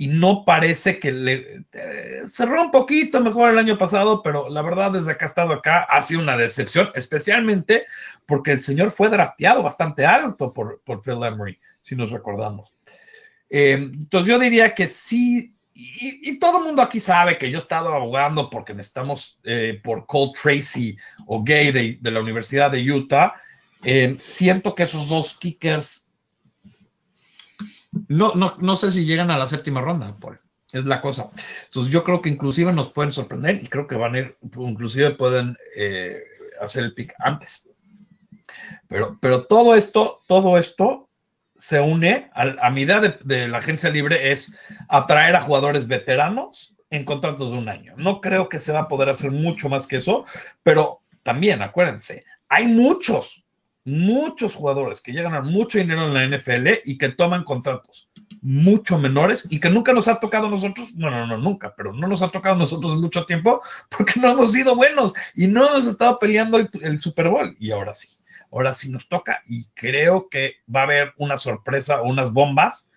y 0.03 0.09
no 0.09 0.45
parece 0.45 0.99
que 0.99 1.13
le 1.13 1.65
eh, 1.73 2.23
cerró 2.29 2.61
un 2.61 2.73
poquito 2.73 3.21
mejor 3.21 3.53
el 3.53 3.59
año 3.59 3.79
pasado, 3.79 4.21
pero 4.21 4.49
la 4.49 4.61
verdad 4.61 4.91
desde 4.91 5.17
que 5.17 5.25
ha 5.25 5.29
estado 5.29 5.53
acá 5.53 5.85
ha 5.85 6.03
sido 6.03 6.21
una 6.21 6.37
decepción, 6.37 6.91
especialmente 6.97 7.87
porque 8.27 8.51
el 8.51 8.59
señor 8.59 8.91
fue 8.91 9.11
drafteado 9.11 9.63
bastante 9.63 10.05
alto 10.05 10.53
por, 10.53 10.83
por 10.85 11.03
Phil 11.03 11.23
Emery, 11.23 11.57
si 11.83 11.95
nos 11.95 12.11
recordamos. 12.11 12.75
Eh, 13.49 13.75
entonces 13.75 14.29
yo 14.29 14.41
diría 14.41 14.75
que 14.75 14.89
sí, 14.89 15.55
y, 15.73 16.37
todo 16.41 16.59
el 16.59 16.65
mundo 16.65 16.83
aquí 16.83 16.99
sabe 16.99 17.39
que 17.39 17.49
yo 17.49 17.59
he 17.59 17.63
estado 17.63 17.95
abogando 17.95 18.51
porque 18.51 18.75
necesitamos 18.75 19.39
eh, 19.45 19.81
por 19.85 20.05
Cole 20.07 20.33
Tracy 20.43 20.97
o 21.27 21.45
Gay 21.45 21.71
de, 21.71 21.97
de 22.01 22.11
la 22.11 22.19
Universidad 22.19 22.73
de 22.73 22.91
Utah. 22.91 23.35
Eh, 23.85 24.17
siento 24.19 24.75
que 24.75 24.83
esos 24.83 25.09
dos 25.09 25.39
kickers 25.39 26.02
no, 28.09 28.35
no, 28.35 28.57
no 28.59 28.77
sé 28.77 28.91
si 28.91 29.05
llegan 29.05 29.31
a 29.31 29.39
la 29.39 29.47
séptima 29.47 29.81
ronda, 29.81 30.17
por, 30.17 30.41
es 30.73 30.85
la 30.85 31.01
cosa. 31.01 31.31
Entonces 31.65 31.93
yo 31.93 32.03
creo 32.03 32.23
que 32.23 32.31
inclusive 32.31 32.73
nos 32.73 32.91
pueden 32.91 33.13
sorprender 33.13 33.63
y 33.63 33.69
creo 33.69 33.87
que 33.87 33.95
van 33.95 34.15
a 34.15 34.19
ir, 34.21 34.37
inclusive 34.57 35.11
pueden 35.13 35.57
eh, 35.77 36.23
hacer 36.61 36.85
el 36.85 36.95
pick 36.95 37.15
antes. 37.19 37.69
Pero, 38.89 39.19
pero 39.21 39.47
todo 39.47 39.75
esto, 39.75 40.21
todo 40.27 40.59
esto 40.59 41.09
se 41.57 41.81
une 41.81 42.31
a, 42.35 42.67
a 42.67 42.71
mi 42.71 42.83
idea 42.83 43.01
de, 43.01 43.19
de, 43.25 43.49
la 43.49 43.59
agencia 43.59 43.91
libre 43.91 44.33
es 44.33 44.57
atraer 44.89 45.37
a 45.37 45.43
jugadores 45.43 45.87
veteranos 45.87 46.75
en 46.91 47.05
contratos 47.05 47.51
de 47.51 47.59
un 47.59 47.69
año. 47.69 47.95
No 47.97 48.21
creo 48.21 48.49
que 48.49 48.59
se 48.59 48.73
va 48.73 48.81
a 48.81 48.89
poder 48.89 49.09
hacer 49.11 49.31
mucho 49.31 49.69
más 49.69 49.87
que 49.87 49.97
eso, 49.97 50.25
pero 50.63 51.03
también 51.23 51.63
acuérdense, 51.63 52.25
hay 52.49 52.67
muchos 52.67 53.45
muchos 53.85 54.55
jugadores 54.55 55.01
que 55.01 55.13
llegan 55.13 55.35
a 55.35 55.41
mucho 55.41 55.79
dinero 55.79 56.07
en 56.07 56.15
la 56.15 56.37
NFL 56.37 56.69
y 56.85 56.99
que 56.99 57.09
toman 57.09 57.45
contratos 57.45 58.09
mucho 58.41 58.99
menores 58.99 59.47
y 59.51 59.61
que 59.61 59.71
nunca 59.71 59.93
nos 59.93 60.09
ha 60.09 60.19
tocado 60.19 60.49
a 60.49 60.51
nosotros, 60.51 60.95
no, 60.95 61.11
no, 61.27 61.37
nunca, 61.39 61.75
pero 61.77 61.93
no 61.93 62.09
nos 62.09 62.23
ha 62.23 62.29
tocado 62.29 62.57
a 62.57 62.59
nosotros 62.59 62.97
mucho 62.97 63.25
tiempo 63.25 63.63
porque 63.89 64.19
no 64.19 64.31
hemos 64.31 64.53
sido 64.53 64.75
buenos 64.75 65.13
y 65.35 65.47
no 65.47 65.69
hemos 65.69 65.87
estado 65.87 66.19
peleando 66.19 66.59
el, 66.59 66.69
el 66.83 66.99
Super 66.99 67.29
Bowl 67.29 67.57
y 67.59 67.71
ahora 67.71 67.93
sí, 67.93 68.09
ahora 68.51 68.75
sí 68.75 68.91
nos 68.91 69.09
toca 69.09 69.43
y 69.47 69.67
creo 69.75 70.29
que 70.29 70.57
va 70.75 70.81
a 70.81 70.85
haber 70.85 71.13
una 71.19 71.39
sorpresa 71.39 72.03
o 72.03 72.09
unas 72.09 72.33
bombas 72.33 72.91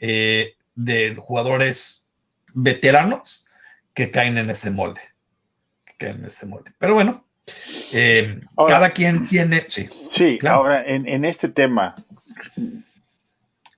eh, 0.00 0.54
de 0.74 1.16
jugadores 1.16 2.06
veteranos 2.54 3.44
que 3.94 4.10
caen 4.10 4.38
en 4.38 4.50
ese 4.50 4.70
molde, 4.70 5.00
que 5.84 5.94
caen 5.98 6.20
en 6.20 6.26
ese 6.26 6.46
molde. 6.46 6.72
Pero 6.78 6.94
bueno, 6.94 7.26
eh, 7.92 8.40
ahora, 8.56 8.74
cada 8.74 8.90
quien 8.90 9.26
tiene. 9.26 9.66
Sí, 9.68 9.86
sí 9.88 10.38
claro. 10.38 10.58
ahora 10.58 10.84
en, 10.84 11.08
en, 11.08 11.24
este 11.24 11.48
tema 11.48 11.94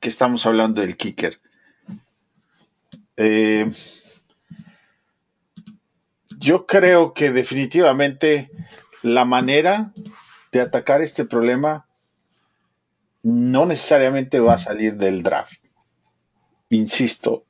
que 0.00 0.08
estamos 0.08 0.44
hablando 0.46 0.80
del 0.80 0.96
kicker, 0.96 1.38
eh, 3.16 3.70
yo 6.38 6.66
creo 6.66 7.14
que 7.14 7.30
definitivamente 7.30 8.50
la 9.02 9.24
manera 9.24 9.92
de 10.50 10.60
atacar 10.60 11.00
este 11.00 11.24
problema 11.24 11.86
no 13.22 13.66
necesariamente 13.66 14.40
va 14.40 14.54
a 14.54 14.58
salir 14.58 14.96
del 14.96 15.22
draft. 15.22 15.62
Insisto, 16.70 17.44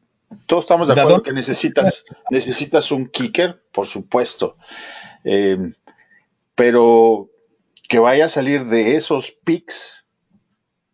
todos 0.46 0.64
estamos 0.64 0.88
de 0.88 0.94
acuerdo 0.94 1.22
que 1.22 1.32
necesitas, 1.32 2.04
necesitas 2.30 2.90
un 2.90 3.06
kicker, 3.06 3.62
por 3.72 3.86
supuesto. 3.86 4.56
Eh, 5.24 5.72
pero 6.54 7.30
que 7.88 7.98
vaya 7.98 8.26
a 8.26 8.28
salir 8.28 8.66
de 8.66 8.96
esos 8.96 9.30
picks, 9.30 10.04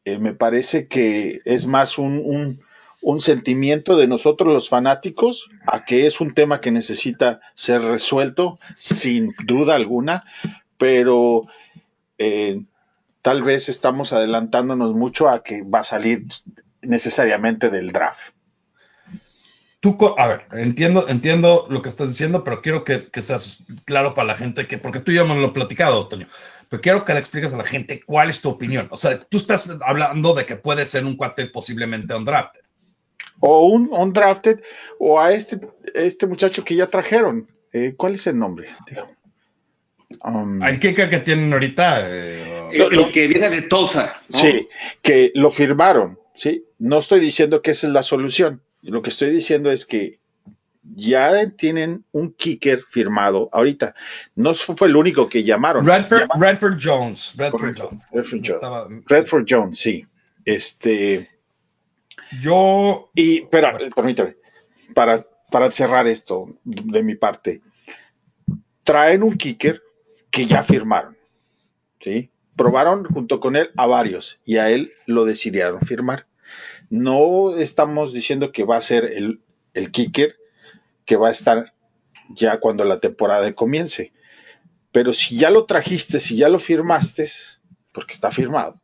eh, 0.05 0.19
me 0.19 0.33
parece 0.33 0.88
que 0.88 1.41
es 1.45 1.67
más 1.67 1.99
un, 1.99 2.19
un, 2.25 2.61
un, 3.03 3.21
sentimiento 3.21 3.97
de 3.97 4.09
nosotros 4.09 4.53
los 4.53 4.69
fanáticos 4.69 5.49
a 5.67 5.85
que 5.85 6.07
es 6.07 6.21
un 6.21 6.35
tema 6.35 6.61
que 6.61 6.71
necesita 6.71 7.41
ser 7.55 7.83
resuelto, 7.83 8.59
sin 8.79 9.35
duda 9.45 9.75
alguna, 9.75 10.25
pero 10.79 11.43
eh, 12.17 12.62
tal 13.23 13.43
vez 13.43 13.69
estamos 13.69 14.12
adelantándonos 14.12 14.95
mucho 14.95 15.29
a 15.29 15.43
que 15.43 15.62
va 15.62 15.81
a 15.81 15.85
salir 15.85 16.25
necesariamente 16.81 17.71
del 17.71 17.93
draft. 17.93 18.33
Tú, 19.80 19.97
a 20.16 20.26
ver, 20.26 20.47
entiendo, 20.52 21.08
entiendo 21.08 21.66
lo 21.70 21.82
que 21.82 21.88
estás 21.88 22.08
diciendo, 22.08 22.42
pero 22.42 22.62
quiero 22.62 22.82
que, 22.82 23.00
que, 23.12 23.23
seas 23.23 23.58
claro 23.85 24.12
para 24.12 24.26
la 24.26 24.37
gente, 24.37 24.66
que, 24.66 24.76
porque 24.76 24.99
tú 24.99 25.12
ya 25.12 25.23
me 25.23 25.37
lo 25.37 25.49
he 25.49 25.52
platicado, 25.52 26.08
Toño, 26.08 26.26
pero 26.68 26.82
quiero 26.82 27.04
que 27.04 27.12
le 27.12 27.20
expliques 27.20 27.52
a 27.52 27.56
la 27.56 27.64
gente 27.64 28.02
cuál 28.04 28.28
es 28.28 28.40
tu 28.40 28.49
opinión. 28.49 28.88
O 28.90 28.97
sea, 28.97 29.20
tú 29.20 29.38
estás 29.38 29.70
hablando 29.87 30.35
de 30.35 30.47
que 30.47 30.56
puede 30.56 30.85
ser 30.85 31.04
un 31.04 31.16
cuate 31.16 31.47
posiblemente 31.47 32.12
undrafted. 32.12 32.61
O 33.38 33.68
un 33.68 33.88
undrafted, 33.92 34.61
o 34.99 35.20
a 35.20 35.32
este, 35.32 35.61
este 35.94 36.26
muchacho 36.26 36.64
que 36.64 36.75
ya 36.75 36.88
trajeron. 36.88 37.47
Eh, 37.73 37.94
¿Cuál 37.97 38.14
es 38.14 38.26
el 38.26 38.37
nombre? 38.37 38.68
Um, 40.25 40.61
el 40.61 40.80
kicker 40.80 41.08
que 41.08 41.18
tienen 41.18 41.52
ahorita. 41.52 42.00
Eh, 42.02 42.70
lo, 42.73 42.90
lo, 42.90 43.12
que 43.12 43.28
viene 43.28 43.49
de 43.49 43.62
Tulsa. 43.62 44.20
¿no? 44.28 44.38
Sí, 44.38 44.68
que 45.02 45.30
lo 45.37 45.52
firmaron. 45.52 46.18
Sí, 46.35 46.64
no 46.78 46.99
estoy 46.99 47.20
diciendo 47.20 47.62
que 47.62 47.70
esa 47.70 47.87
es 47.87 47.92
la 47.92 48.02
solución 48.02 48.61
lo 48.82 49.02
que 49.02 49.11
estoy 49.11 49.30
diciendo 49.30 49.70
es 49.70 49.85
que 49.85 50.20
ya 50.94 51.50
tienen 51.50 52.04
un 52.12 52.32
kicker 52.32 52.82
firmado 52.88 53.49
ahorita. 53.52 53.94
No 54.35 54.54
fue 54.54 54.88
el 54.88 54.97
único 54.97 55.28
que 55.28 55.44
llamaron. 55.44 55.87
Redford, 55.87 56.20
llamaron. 56.20 56.42
Redford 56.42 56.78
Jones. 56.82 57.35
Redford 57.37 57.76
Jones. 57.78 58.06
Redford, 58.11 58.40
Jones. 58.44 58.49
Estaba... 58.49 58.88
Redford 59.06 59.44
Jones, 59.49 59.78
sí. 59.78 60.06
Este. 60.44 61.28
Yo. 62.40 63.11
Y, 63.14 63.42
espera, 63.42 63.76
permítame. 63.94 64.37
Para, 64.94 65.26
para 65.50 65.70
cerrar 65.70 66.06
esto 66.06 66.56
de 66.64 67.02
mi 67.02 67.14
parte. 67.14 67.61
Traen 68.85 69.23
un 69.23 69.37
kicker 69.37 69.82
que 70.30 70.47
ya 70.47 70.62
firmaron. 70.62 71.16
¿Sí? 72.00 72.30
Probaron 72.56 73.04
junto 73.04 73.40
con 73.40 73.56
él 73.56 73.70
a 73.76 73.87
varios 73.87 74.40
y 74.44 74.56
a 74.56 74.70
él 74.70 74.92
lo 75.06 75.25
decidieron 75.25 75.80
firmar. 75.80 76.26
No 76.90 77.54
estamos 77.57 78.12
diciendo 78.12 78.52
que 78.52 78.64
va 78.64 78.76
a 78.76 78.80
ser 78.80 79.04
el, 79.04 79.40
el 79.75 79.90
kicker 79.90 80.37
que 81.04 81.16
va 81.16 81.28
a 81.28 81.33
estar 81.33 81.75
ya 82.28 82.61
cuando 82.61 82.85
la 82.85 83.00
temporada 83.00 83.52
comience. 83.54 84.12
Pero 84.92 85.12
si 85.12 85.38
ya 85.38 85.50
lo 85.50 85.66
trajiste, 85.66 86.21
si 86.21 86.37
ya 86.37 86.49
lo 86.49 86.59
firmaste, 86.59 87.30
porque 87.92 88.14
está 88.14 88.30
firmado, 88.30 88.80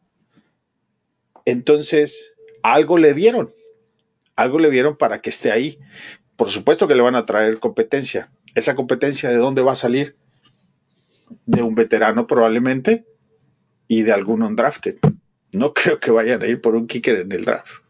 entonces 1.45 2.33
algo 2.63 2.99
le 2.99 3.15
dieron, 3.15 3.53
algo 4.37 4.59
le 4.59 4.71
dieron 4.71 4.97
para 4.97 5.21
que 5.21 5.31
esté 5.31 5.53
ahí. 5.53 5.79
Por 6.37 6.51
supuesto 6.51 6.89
que 6.89 6.95
le 6.95 7.03
van 7.03 7.15
a 7.15 7.27
traer 7.27 7.61
competencia. 7.61 8.31
¿Esa 8.55 8.75
competencia 8.75 9.31
de 9.31 9.37
dónde 9.37 9.63
va 9.63 9.73
a 9.73 9.77
salir? 9.77 10.17
De 11.47 11.63
un 11.63 11.75
veterano 11.75 12.27
probablemente 12.27 13.05
y 13.89 14.03
de 14.03 14.13
algún 14.13 14.43
undrafted. 14.43 14.97
no 15.53 15.75
creo 15.75 16.01
que 16.01 16.11
vayan 16.11 16.43
a 16.43 16.47
ir 16.47 16.61
por 16.61 16.75
un 16.75 16.87
kicker 16.87 17.17
en 17.17 17.33
el 17.33 17.45
draft. 17.45 17.84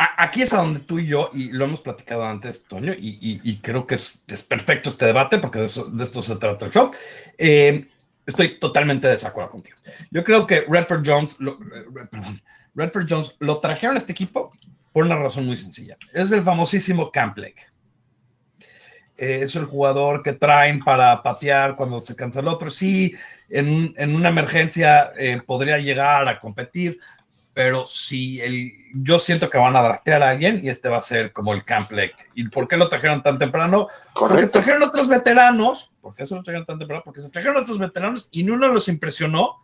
Aquí 0.00 0.42
es 0.42 0.52
a 0.52 0.58
donde 0.58 0.78
tú 0.78 1.00
y 1.00 1.06
yo, 1.06 1.30
y 1.34 1.50
lo 1.50 1.64
hemos 1.64 1.80
platicado 1.80 2.24
antes, 2.24 2.62
Toño, 2.64 2.92
y, 2.96 3.58
creo 3.60 3.84
que 3.84 3.96
es, 3.96 4.22
perfecto 4.48 4.90
este 4.90 5.06
debate 5.06 5.38
porque 5.38 5.58
de, 5.58 5.66
esto 5.66 6.22
se 6.22 6.36
trata 6.36 6.66
el 6.66 6.72
show. 6.72 6.92
Eh, 7.36 7.88
estoy 8.24 8.60
totalmente 8.60 9.08
de 9.08 9.14
desacuerdo 9.14 9.50
contigo. 9.50 9.76
Yo 10.12 10.22
creo 10.22 10.46
que 10.46 10.64
Redford 10.68 11.02
Jones, 11.04 11.40
lo, 11.40 11.54
eh, 11.54 12.06
perdón, 12.08 12.40
Redford 12.76 13.06
Jones 13.08 13.34
lo 13.40 13.58
trajeron 13.58 13.96
a 13.96 13.98
este 13.98 14.12
equipo 14.12 14.52
por 14.92 15.04
una 15.04 15.16
razón 15.16 15.46
muy 15.46 15.58
sencilla. 15.58 15.96
Es 16.12 16.30
el 16.30 16.42
famosísimo 16.42 17.10
Camp 17.10 17.36
Lake. 17.36 17.66
Es 19.16 19.56
el 19.56 19.64
jugador 19.64 20.22
que 20.22 20.34
traen 20.34 20.78
para 20.78 21.20
patear 21.24 21.74
cuando 21.74 21.98
se 21.98 22.14
cansa 22.14 22.38
el 22.38 22.46
otro. 22.46 22.70
Sí, 22.70 23.16
en, 23.48 23.94
en 23.96 24.14
una 24.14 24.28
emergencia 24.28 25.10
eh, 25.18 25.40
podría 25.44 25.78
llegar 25.78 26.28
a 26.28 26.38
competir, 26.38 27.00
pero 27.58 27.86
si 27.86 28.40
el, 28.40 28.72
yo 28.94 29.18
siento 29.18 29.50
que 29.50 29.58
van 29.58 29.74
a 29.74 29.82
draftear 29.82 30.22
a 30.22 30.30
alguien 30.30 30.60
y 30.62 30.68
este 30.68 30.88
va 30.88 30.98
a 30.98 31.02
ser 31.02 31.32
como 31.32 31.52
el 31.52 31.64
Camp 31.64 31.90
Lake. 31.90 32.14
¿Y 32.36 32.46
por 32.50 32.68
qué 32.68 32.76
lo 32.76 32.88
trajeron 32.88 33.20
tan 33.20 33.36
temprano? 33.36 33.88
Porque 34.14 34.46
trajeron 34.46 34.84
otros 34.84 35.08
veteranos. 35.08 35.90
¿Por 36.00 36.14
qué 36.14 36.24
se 36.24 36.36
lo 36.36 36.44
trajeron 36.44 36.66
tan 36.66 36.78
temprano? 36.78 37.02
Porque 37.04 37.20
se 37.20 37.30
trajeron 37.30 37.56
otros 37.56 37.80
veteranos 37.80 38.28
y 38.30 38.44
ninguno 38.44 38.68
los 38.68 38.86
impresionó 38.86 39.56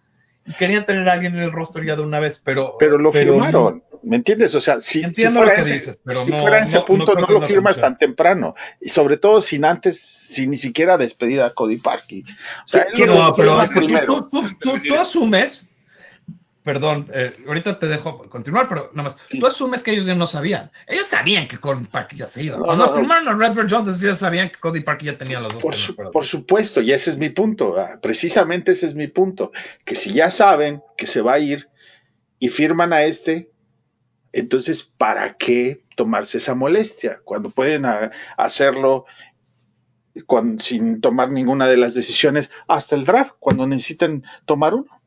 y 0.45 0.53
querían 0.55 0.85
tener 0.85 1.09
a 1.09 1.13
alguien 1.13 1.37
en 1.37 1.43
el 1.43 1.53
rostro 1.53 1.85
ya 1.85 1.95
de 1.95 2.03
una 2.03 2.19
vez, 2.19 2.43
pero... 2.45 2.75
Pero 2.81 2.99
lo 2.99 3.13
firmaron, 3.13 3.85
¿me 4.03 4.17
entiendes? 4.17 4.53
O 4.57 4.61
sea, 4.61 4.81
si, 4.81 5.05
fuera, 5.05 5.55
ese, 5.55 5.79
si 5.79 6.33
fuera 6.33 6.65
ese 6.65 6.81
punto, 6.81 7.15
no, 7.15 7.29
lo 7.29 7.43
firmas 7.43 7.81
tan 7.81 7.97
temprano. 7.97 8.57
Y 8.81 8.89
sobre 8.89 9.19
todo 9.19 9.41
sin 9.41 9.65
antes, 9.65 10.01
sin 10.01 10.51
ni 10.51 10.57
siquiera 10.57 10.99
despedir 10.99 11.43
a 11.43 11.51
Cody 11.51 11.77
Parkey. 11.77 12.25
O 12.65 12.69
sea, 12.69 12.89
no, 13.07 13.33
pero 13.37 14.29
tú, 14.29 14.81
tú 14.85 14.97
asumes 14.97 15.69
perdón, 16.65 17.09
eh, 17.13 17.37
ahorita 17.47 17.79
te 17.79 17.87
dejo 17.87 18.27
continuar, 18.31 18.67
pero 18.69 18.91
nada 18.95 19.11
más, 19.11 19.19
tú 19.29 19.47
asumes 19.47 19.83
que 19.83 19.93
ellos 19.93 20.07
ya 20.07 20.15
no 20.15 20.27
sabían. 20.27 20.73
Ellos 20.87 21.07
sabían 21.07 21.47
que 21.47 21.59
Cody 21.59 21.85
Parker 21.85 22.19
ya 22.19 22.27
se 22.27 22.43
iba. 22.43 22.59
Cuando 22.59 22.93
firmaron 22.95 23.29
a 23.29 23.35
Redford 23.35 23.71
Jones, 23.71 24.03
ellos 24.03 24.19
sabían 24.19 24.49
que 24.49 24.57
Cody 24.57 24.81
Parker 24.81 25.13
ya 25.13 25.19
tenía 25.19 25.41
los 25.41 25.53
dos. 25.53 25.63
Por, 25.63 26.11
por 26.11 26.25
supuesto, 26.25 26.81
y 26.81 26.91
ese 26.91 27.11
es 27.11 27.19
mi 27.19 27.29
punto. 27.29 27.79
Ah, 27.79 27.99
precisamente 28.01 28.73
ese 28.73 28.87
es 28.87 28.95
mi 28.95 29.09
punto. 29.09 29.53
Que 29.85 29.95
si 29.95 30.15
ya 30.15 30.31
saben 30.31 30.83
que 30.97 31.07
se 31.07 31.21
va 31.21 31.35
a 31.35 31.39
ir 31.39 31.69
y 32.39 32.49
firman 32.49 32.95
a 32.95 33.05
este, 33.05 33.51
entonces, 34.33 34.83
¿para 34.83 35.35
qué 35.35 35.85
tomarse 35.97 36.39
esa 36.39 36.55
molestia? 36.55 37.21
Cuando 37.25 37.51
pueden 37.51 37.85
ah, 37.85 38.11
hacerlo 38.39 39.05
sin 40.59 41.01
tomar 41.03 41.31
ninguna 41.31 41.67
de 41.67 41.77
las 41.77 41.95
decisiones 41.95 42.51
hasta 42.69 42.97
el 42.97 43.05
draft, 43.05 43.35
cuando 43.39 43.67
necesiten 43.67 44.25
tomar 44.47 44.73
uno. 44.75 45.04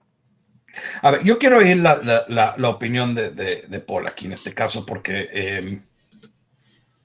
A 1.01 1.11
ver, 1.11 1.23
yo 1.23 1.37
quiero 1.37 1.57
oír 1.57 1.77
la, 1.77 2.55
opinión 2.69 3.15
de, 3.15 3.31
de, 3.31 3.79
Paul 3.79 4.07
aquí 4.07 4.25
en 4.25 4.33
este 4.33 4.53
caso, 4.53 4.85
porque, 4.85 5.29
eh, 5.31 5.79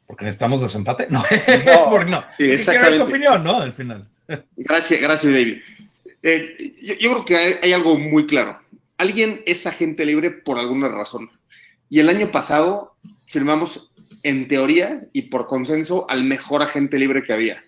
porque 0.07 0.25
necesitamos 0.25 0.61
desempate. 0.61 1.07
No, 1.09 1.23
no, 1.65 1.85
porque 1.91 2.11
no. 2.11 2.25
Sí, 2.37 2.51
exactamente. 2.51 2.99
tu 2.99 3.05
opinión, 3.05 3.45
¿no? 3.45 3.61
Al 3.61 3.73
final. 3.73 4.09
Gracias, 4.57 5.01
gracias, 5.01 5.33
David. 5.33 5.59
Eh, 6.23 6.99
yo, 7.01 7.13
creo 7.13 7.25
que 7.25 7.37
hay, 7.37 7.73
algo 7.73 7.99
muy 7.99 8.27
claro. 8.27 8.61
Alguien 8.99 9.43
es 9.47 9.67
agente 9.67 10.07
libre 10.07 10.31
por 10.31 10.59
alguna 10.59 10.89
razón. 10.89 11.31
Y 11.89 12.01
el 12.01 12.09
año 12.09 12.31
pasado 12.31 12.97
firmamos, 13.27 13.91
en 14.23 14.47
teoría 14.47 15.05
y 15.13 15.23
por 15.23 15.47
consenso, 15.47 16.07
al 16.09 16.25
mejor 16.25 16.63
agente 16.63 16.99
libre 16.99 17.23
que 17.25 17.33
había. 17.33 17.65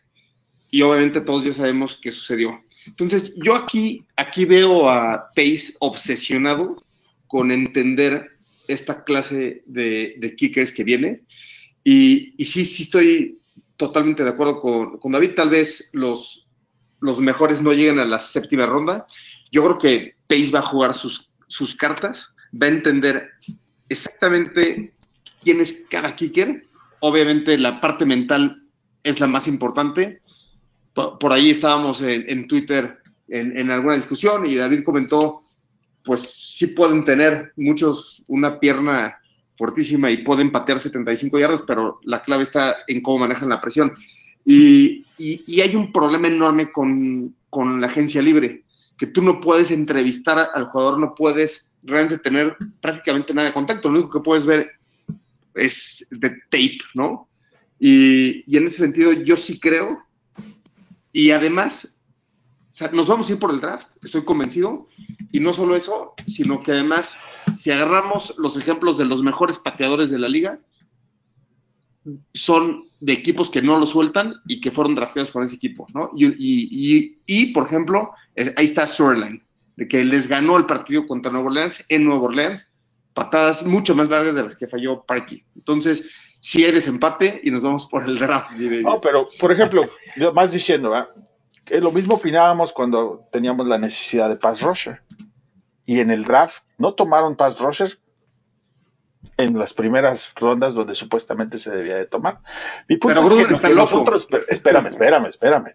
Y 0.71 0.83
obviamente 0.83 1.21
todos 1.21 1.45
ya 1.45 1.53
sabemos 1.53 1.99
qué 2.01 2.13
sucedió. 2.13 2.63
Entonces, 2.87 3.33
yo 3.37 3.55
aquí, 3.55 4.05
aquí 4.17 4.45
veo 4.45 4.89
a 4.89 5.31
Pace 5.35 5.75
obsesionado 5.81 6.85
con 7.27 7.51
entender 7.51 8.31
esta 8.69 9.05
clase 9.05 9.63
de, 9.67 10.35
kickers 10.37 10.73
que 10.73 10.85
viene. 10.85 11.23
Y, 11.83 12.35
sí, 12.45 12.65
sí 12.65 12.85
estoy 12.85 13.39
totalmente 13.77 14.25
de 14.25 14.31
acuerdo 14.31 14.61
con, 14.61 15.13
David. 15.13 15.35
Tal 15.35 15.51
vez 15.51 15.89
los, 15.93 16.47
los 17.01 17.19
mejores 17.19 17.61
no 17.61 17.73
lleguen 17.73 17.99
a 17.99 18.05
la 18.05 18.21
séptima 18.21 18.67
ronda. 18.67 19.07
Yo 19.51 19.65
creo 19.65 19.79
que 19.79 20.15
Pace 20.27 20.51
va 20.51 20.61
a 20.61 20.67
jugar 20.67 20.95
sus, 20.95 21.31
sus 21.49 21.75
cartas, 21.75 22.35
va 22.61 22.67
a 22.67 22.71
entender 22.71 23.31
exactamente 23.89 24.93
quién 25.43 25.61
es 25.61 25.85
cada 25.91 26.15
kicker. 26.17 26.67
Obviamente 27.01 27.59
la 27.59 27.81
parte 27.81 28.07
mental 28.07 28.63
es 29.03 29.21
la 29.21 29.27
más 29.27 29.47
importante 29.47 30.21
por, 30.95 31.33
ahí 31.33 31.51
estábamos 31.51 32.01
en, 32.01 32.47
Twitter 32.47 32.99
en, 33.29 33.71
alguna 33.71 33.97
discusión 33.97 34.47
y 34.47 34.55
David 34.55 34.85
comentó, 34.85 35.43
pues 36.05 36.39
sí 36.41 36.69
pueden 36.69 37.05
tener 37.05 37.53
muchos 37.57 38.23
una 38.29 38.61
pierna 38.61 39.19
fortísima 39.57 40.11
y 40.11 40.19
pueden 40.19 40.53
patear 40.53 40.79
75 40.79 41.39
yardas, 41.39 41.63
pero 41.67 41.99
la 42.05 42.23
clave 42.23 42.45
está 42.45 42.77
en 42.87 43.03
cómo 43.03 43.19
manejan 43.19 43.49
la 43.49 43.61
presión. 43.61 43.93
Y, 44.45 45.05
hay 45.19 45.75
un 45.75 45.93
problema 45.93 46.29
enorme 46.29 46.71
con, 46.71 47.35
con, 47.51 47.81
la 47.81 47.87
agencia 47.87 48.21
libre, 48.23 48.65
que 48.97 49.07
tú 49.07 49.23
no 49.23 49.41
puedes 49.41 49.71
entrevistar 49.71 50.51
al 50.55 50.67
jugador, 50.67 50.99
no 50.99 51.15
puedes 51.15 51.73
realmente 51.83 52.19
tener 52.19 52.57
prácticamente 52.81 53.35
nada 53.35 53.49
de 53.49 53.55
contacto, 53.55 53.89
lo 53.89 53.99
único 53.99 54.19
que 54.19 54.25
puedes 54.25 54.47
ver 54.47 54.71
es 55.55 56.07
de 56.11 56.31
tape, 56.51 56.79
¿no? 56.95 57.29
Y, 57.79 58.45
y 58.47 58.57
en 58.57 58.67
ese 58.67 58.79
sentido 58.79 59.13
yo 59.13 59.37
sí 59.37 59.59
creo 59.59 60.05
y 61.15 61.31
además, 61.31 61.95
nos 62.93 63.07
vamos 63.07 63.29
a 63.29 63.33
ir 63.33 63.39
por 63.39 63.53
el 63.53 63.61
draft, 63.61 63.87
estoy 64.03 64.25
convencido. 64.25 64.89
Y 65.31 65.39
no 65.39 65.53
solo 65.53 65.77
eso, 65.77 66.13
sino 66.27 66.61
que 66.61 66.73
además, 66.73 67.17
si 67.57 67.71
agarramos 67.71 68.35
los 68.37 68.57
ejemplos 68.57 68.99
de 68.99 69.05
los 69.05 69.23
mejores 69.23 69.57
pateadores 69.57 70.11
de 70.11 70.19
la 70.19 70.29
liga, 70.29 70.59
son 72.35 72.83
de 72.99 73.13
equipos 73.13 73.49
que 73.49 73.63
no 73.63 73.79
lo 73.79 73.87
sueltan 73.87 74.35
y 74.49 74.61
que 74.61 74.73
fueron 74.73 74.97
drafteados 74.97 75.31
por 75.31 75.45
ese 75.45 75.55
equipo, 75.55 75.87
¿no? 75.95 76.11
Y, 76.17 77.47
por 77.53 77.67
ejemplo, 77.67 78.11
eh, 78.35 78.53
ahí 78.57 78.65
está 78.65 78.87
Shoreline, 78.87 79.41
de 79.77 79.87
que 79.87 80.05
les 80.05 80.27
ganó 80.27 80.57
el 80.57 80.67
partido 80.67 81.07
contra 81.07 81.31
Nueva 81.31 81.47
Orleans 81.47 81.85
en 81.89 82.05
Nueva 82.05 82.25
Orleans, 82.25 82.69
patadas 83.15 83.65
mucho 83.65 83.95
más 83.95 84.09
largas 84.09 84.35
de 84.35 84.43
las 84.43 84.57
que 84.57 84.67
falló 84.67 85.05
Parky. 85.05 85.45
Entonces, 85.55 86.05
si 86.45 86.63
hay 86.63 86.73
desempate 86.73 87.41
y 87.43 87.51
nos 87.51 87.63
vamos 87.63 87.87
por 87.87 88.07
el 88.07 88.19
draft. 88.19 88.51
No, 88.51 89.01
pero 89.01 89.31
por 89.41 89.51
ejemplo, 89.51 89.89
más 90.35 90.53
diciendo, 90.53 90.93
lo 91.71 91.91
mismo 91.91 92.17
opinábamos 92.17 92.71
cuando 92.71 93.27
teníamos 93.33 93.67
la 93.67 93.79
necesidad 93.79 94.29
de 94.29 94.37
pass 94.37 94.61
rusher. 94.61 95.01
Y 95.87 96.01
en 96.01 96.11
el 96.11 96.25
draft 96.25 96.63
no 96.77 96.93
tomaron 96.93 97.35
pass 97.35 97.59
rusher 97.61 97.99
en 99.39 99.59
las 99.59 99.73
primeras 99.73 100.35
rondas 100.35 100.75
donde 100.75 100.95
supuestamente 100.95 101.59
se 101.59 101.71
debía 101.71 101.97
de 101.97 102.05
tomar. 102.05 102.41
Mi 102.91 102.99
punto 102.99 103.41
es 103.41 103.61
que, 103.63 103.71
nosotros, 103.71 104.29
espérame, 104.49 104.89
espérame, 104.89 105.27
espérame. 105.29 105.73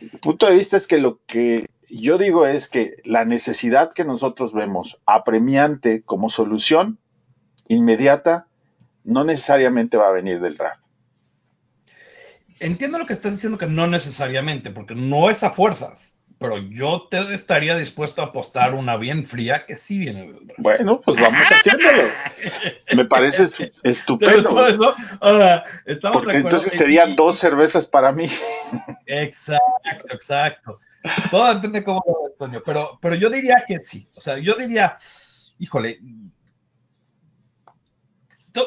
Mi 0.00 0.08
punto 0.18 0.46
de 0.46 0.54
vista 0.54 0.78
es 0.78 0.86
que 0.86 0.96
lo 0.96 1.20
que 1.26 1.66
yo 1.90 2.16
digo 2.16 2.46
es 2.46 2.68
que 2.68 2.96
la 3.04 3.26
necesidad 3.26 3.92
que 3.92 4.06
nosotros 4.06 4.54
vemos 4.54 4.98
apremiante 5.04 6.00
como 6.04 6.30
solución 6.30 6.98
inmediata 7.68 8.45
no 9.06 9.24
necesariamente 9.24 9.96
va 9.96 10.08
a 10.08 10.12
venir 10.12 10.40
del 10.40 10.56
draft. 10.56 10.82
Entiendo 12.58 12.98
lo 12.98 13.06
que 13.06 13.12
estás 13.12 13.32
diciendo 13.32 13.58
que 13.58 13.66
no 13.66 13.86
necesariamente, 13.86 14.70
porque 14.70 14.94
no 14.94 15.30
es 15.30 15.42
a 15.42 15.50
fuerzas, 15.50 16.16
pero 16.38 16.58
yo 16.58 17.06
te 17.10 17.34
estaría 17.34 17.76
dispuesto 17.76 18.22
a 18.22 18.26
apostar 18.26 18.74
una 18.74 18.96
bien 18.96 19.24
fría 19.26 19.64
que 19.64 19.76
sí 19.76 19.98
viene 19.98 20.22
del 20.22 20.46
draft. 20.46 20.60
Bueno, 20.60 21.00
pues 21.00 21.18
vamos 21.18 21.46
haciéndolo. 21.48 22.10
Me 22.94 23.04
parece 23.04 23.70
estupendo. 23.82 24.66
Eso? 24.66 24.94
Ahora, 25.20 25.64
estamos 25.84 26.22
porque 26.22 26.38
entonces 26.38 26.72
serían 26.72 27.14
dos 27.14 27.38
cervezas 27.38 27.86
para 27.86 28.12
mí. 28.12 28.26
Exacto, 29.06 30.14
exacto. 30.14 30.80
Todo 31.30 31.54
depende 31.54 31.84
cómo 31.84 32.02
lo 32.06 32.26
Antonio, 32.32 32.62
pero, 32.64 32.98
pero 33.00 33.14
yo 33.14 33.30
diría 33.30 33.64
que 33.66 33.80
sí. 33.80 34.08
O 34.16 34.20
sea, 34.20 34.38
yo 34.38 34.54
diría, 34.54 34.96
híjole, 35.58 36.00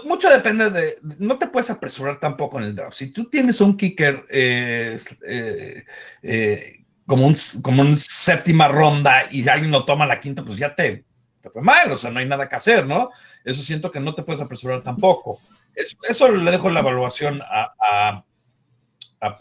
mucho 0.06 0.30
depende 0.30 0.70
de. 0.70 0.98
No 1.20 1.38
te 1.38 1.48
puedes 1.48 1.70
apresurar 1.70 2.20
tampoco 2.20 2.60
en 2.60 2.66
el 2.66 2.76
draft. 2.76 2.98
Si 2.98 3.12
tú 3.12 3.30
tienes 3.30 3.62
un 3.62 3.78
kicker 3.78 4.24
eh, 4.30 5.00
eh, 5.28 5.86
eh, 6.22 6.86
como, 7.06 7.28
un, 7.28 7.36
como 7.62 7.82
un 7.82 7.96
séptima 7.96 8.68
ronda 8.68 9.28
y 9.32 9.48
alguien 9.48 9.72
lo 9.72 9.86
toma 9.86 10.06
la 10.06 10.20
quinta, 10.20 10.44
pues 10.44 10.58
ya 10.58 10.76
te, 10.76 11.06
fue 11.52 11.62
mal. 11.62 11.92
O 11.92 11.96
sea, 11.96 12.12
no 12.12 12.20
hay 12.20 12.26
nada 12.26 12.50
que 12.50 12.56
hacer, 12.56 12.86
¿no? 12.86 13.12
Eso 13.44 13.62
siento 13.62 13.92
que 13.92 14.00
no 14.00 14.16
te 14.16 14.24
puedes 14.24 14.42
apresurar 14.42 14.84
tampoco. 14.84 15.40
Eso, 15.76 16.30
le 16.30 16.52
dejo 16.52 16.70
la 16.70 16.82
evaluación 16.82 17.42
a, 17.42 17.74
a, 17.80 18.26
a. 19.22 19.38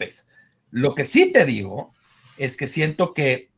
Lo 0.71 0.95
que 0.95 1.05
sí 1.05 1.31
te 1.31 1.45
digo 1.45 1.93
es 2.37 2.55
que 2.55 2.67
siento 2.67 3.13
que 3.13 3.49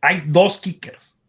hay 0.00 0.22
dos 0.26 0.60
kickers 0.60 1.19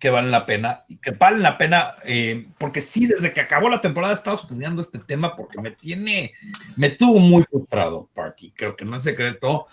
que 0.00 0.10
valen 0.10 0.30
la 0.30 0.46
pena 0.46 0.84
y 0.88 0.96
que 0.96 1.10
valen 1.10 1.42
la 1.42 1.58
pena, 1.58 1.92
eh, 2.04 2.48
porque 2.58 2.80
sí, 2.80 3.06
desde 3.06 3.34
que 3.34 3.40
acabó 3.42 3.68
la 3.68 3.82
temporada 3.82 4.14
he 4.14 4.16
estado 4.16 4.36
estudiando 4.36 4.80
este 4.80 4.98
tema 4.98 5.36
porque 5.36 5.60
me 5.60 5.72
tiene, 5.72 6.32
me 6.76 6.88
tuvo 6.88 7.18
muy 7.18 7.42
frustrado, 7.42 8.08
Parky, 8.14 8.52
creo 8.52 8.74
que 8.74 8.84
no 8.86 8.96
es 8.96 9.02
secreto. 9.02 9.66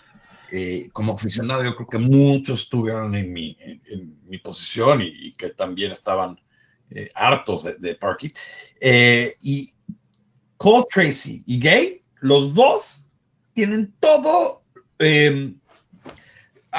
eh, 0.52 0.88
como 0.92 1.14
aficionado, 1.14 1.64
yo 1.64 1.74
creo 1.76 1.88
que 1.88 1.98
muchos 1.98 2.62
estuvieron 2.62 3.14
en 3.14 3.32
mi, 3.32 3.56
en, 3.60 4.18
mi 4.26 4.38
posición 4.38 5.02
y, 5.02 5.32
que 5.34 5.50
también 5.50 5.92
estaban 5.92 6.38
eh, 6.90 7.10
hartos 7.14 7.64
de, 7.78 7.94
Parky. 7.94 8.32
Y 9.42 9.74
Cole 10.56 10.86
Tracy 10.90 11.42
y 11.46 11.58
Gay, 11.58 12.02
los 12.20 12.54
dos 12.54 13.06
tienen 13.54 13.94
todo. 14.00 14.62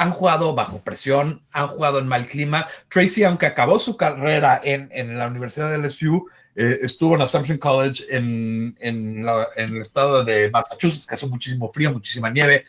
Han 0.00 0.12
jugado 0.12 0.54
bajo 0.54 0.80
presión, 0.80 1.42
han 1.52 1.68
jugado 1.68 1.98
en 1.98 2.08
mal 2.08 2.26
clima. 2.26 2.66
Tracy, 2.88 3.22
aunque 3.22 3.44
acabó 3.44 3.78
su 3.78 3.98
carrera 3.98 4.58
en, 4.64 4.88
en 4.92 5.18
la 5.18 5.26
Universidad 5.26 5.70
de 5.70 5.76
LSU, 5.76 6.26
eh, 6.56 6.78
estuvo 6.80 7.14
en 7.14 7.20
Assumption 7.20 7.58
College 7.58 8.04
en, 8.08 8.74
en, 8.80 9.24
la, 9.24 9.46
en, 9.56 9.76
el 9.76 9.82
estado 9.82 10.24
de 10.24 10.50
Massachusetts, 10.50 11.06
que 11.06 11.14
hace 11.14 11.26
muchísimo 11.26 11.68
frío, 11.68 11.92
muchísima 11.92 12.30
nieve. 12.30 12.64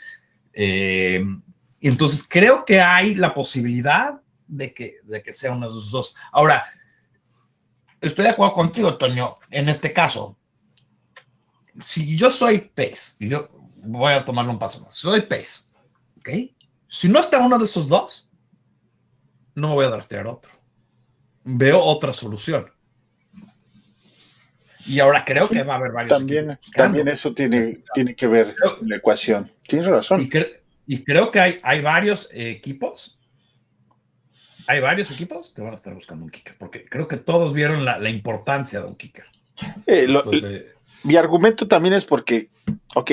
Eh, 0.52 1.24
entonces 1.80 2.26
creo 2.28 2.66
que 2.66 2.82
hay 2.82 3.16
la 3.16 3.34
posibilidad 3.34 4.22
de 4.48 4.74
que, 4.74 4.96
de 5.04 5.24
que 5.24 5.32
sea 5.32 5.54
uno 5.54 5.70
de 5.70 5.76
los 5.76 5.90
dos. 5.90 6.14
Ahora, 6.34 6.66
estoy 8.02 8.26
de 8.26 8.32
acuerdo 8.32 8.54
contigo, 8.54 8.98
Toño, 8.98 9.38
en 9.50 9.70
este 9.70 9.94
caso. 9.94 10.38
Si 11.82 12.18
yo 12.18 12.30
soy 12.30 12.72
y 13.20 13.30
yo 13.30 13.50
voy 13.84 14.12
a 14.12 14.26
tomarlo 14.26 14.52
un 14.52 14.60
paso 14.60 14.82
más, 14.82 14.94
soy 14.94 15.22
Pace, 15.22 15.62
¿ok? 16.18 16.30
Si 16.92 17.08
no 17.08 17.22
está 17.22 17.40
uno 17.40 17.58
de 17.58 17.64
esos 17.64 17.88
dos, 17.88 18.30
no 19.56 19.76
voy 19.76 19.86
a 19.86 19.90
draftear 19.90 20.28
otro. 20.28 20.52
Veo 21.46 21.80
otra 21.80 22.12
solución. 22.12 22.70
Y 24.86 25.00
ahora 25.00 25.24
creo 25.24 25.48
sí, 25.48 25.56
que 25.56 25.64
va 25.64 25.76
a 25.76 25.78
haber 25.78 25.94
varios. 25.94 26.20
También, 26.20 26.60
también 26.76 27.08
eso 27.08 27.34
tiene, 27.34 27.82
tiene 27.94 28.14
que 28.14 28.28
ver 28.28 28.58
con 28.58 28.90
la 28.90 28.98
ecuación. 28.98 29.50
Tienes 29.66 29.88
razón. 29.88 30.24
Y, 30.24 30.28
cre 30.28 30.64
y 30.86 31.02
creo 31.06 31.32
que 31.32 31.40
hay, 31.40 31.60
hay 31.64 31.80
varios 31.80 32.30
eh, 32.34 32.50
equipos. 32.50 33.18
Hay 34.68 34.82
varios 34.82 35.12
equipos 35.12 35.50
que 35.56 35.62
van 35.62 35.72
a 35.72 35.76
estar 35.76 35.94
buscando 35.94 36.26
un 36.26 36.30
kicker, 36.30 36.58
porque 36.58 36.84
creo 36.84 37.08
que 37.08 37.16
todos 37.16 37.54
vieron 37.54 37.86
la, 37.86 38.00
la 38.00 38.10
importancia 38.10 38.82
de 38.82 38.88
un 38.88 38.98
kicker. 38.98 39.28
Eh, 39.88 40.08
lo, 40.10 40.26
Entonces, 40.26 40.66
mi 41.04 41.16
argumento 41.16 41.70
también 41.70 41.94
es 41.94 42.04
porque, 42.04 42.50
ok, 42.96 43.12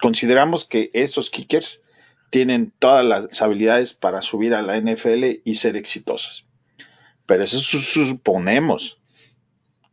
consideramos 0.00 0.64
que 0.64 0.90
esos 0.94 1.28
kickers 1.28 1.82
tienen 2.30 2.72
todas 2.78 3.04
las 3.04 3.42
habilidades 3.42 3.94
para 3.94 4.22
subir 4.22 4.54
a 4.54 4.62
la 4.62 4.78
NFL 4.78 5.40
y 5.44 5.54
ser 5.56 5.76
exitosos. 5.76 6.46
Pero 7.26 7.44
eso 7.44 7.60
suponemos. 7.60 9.00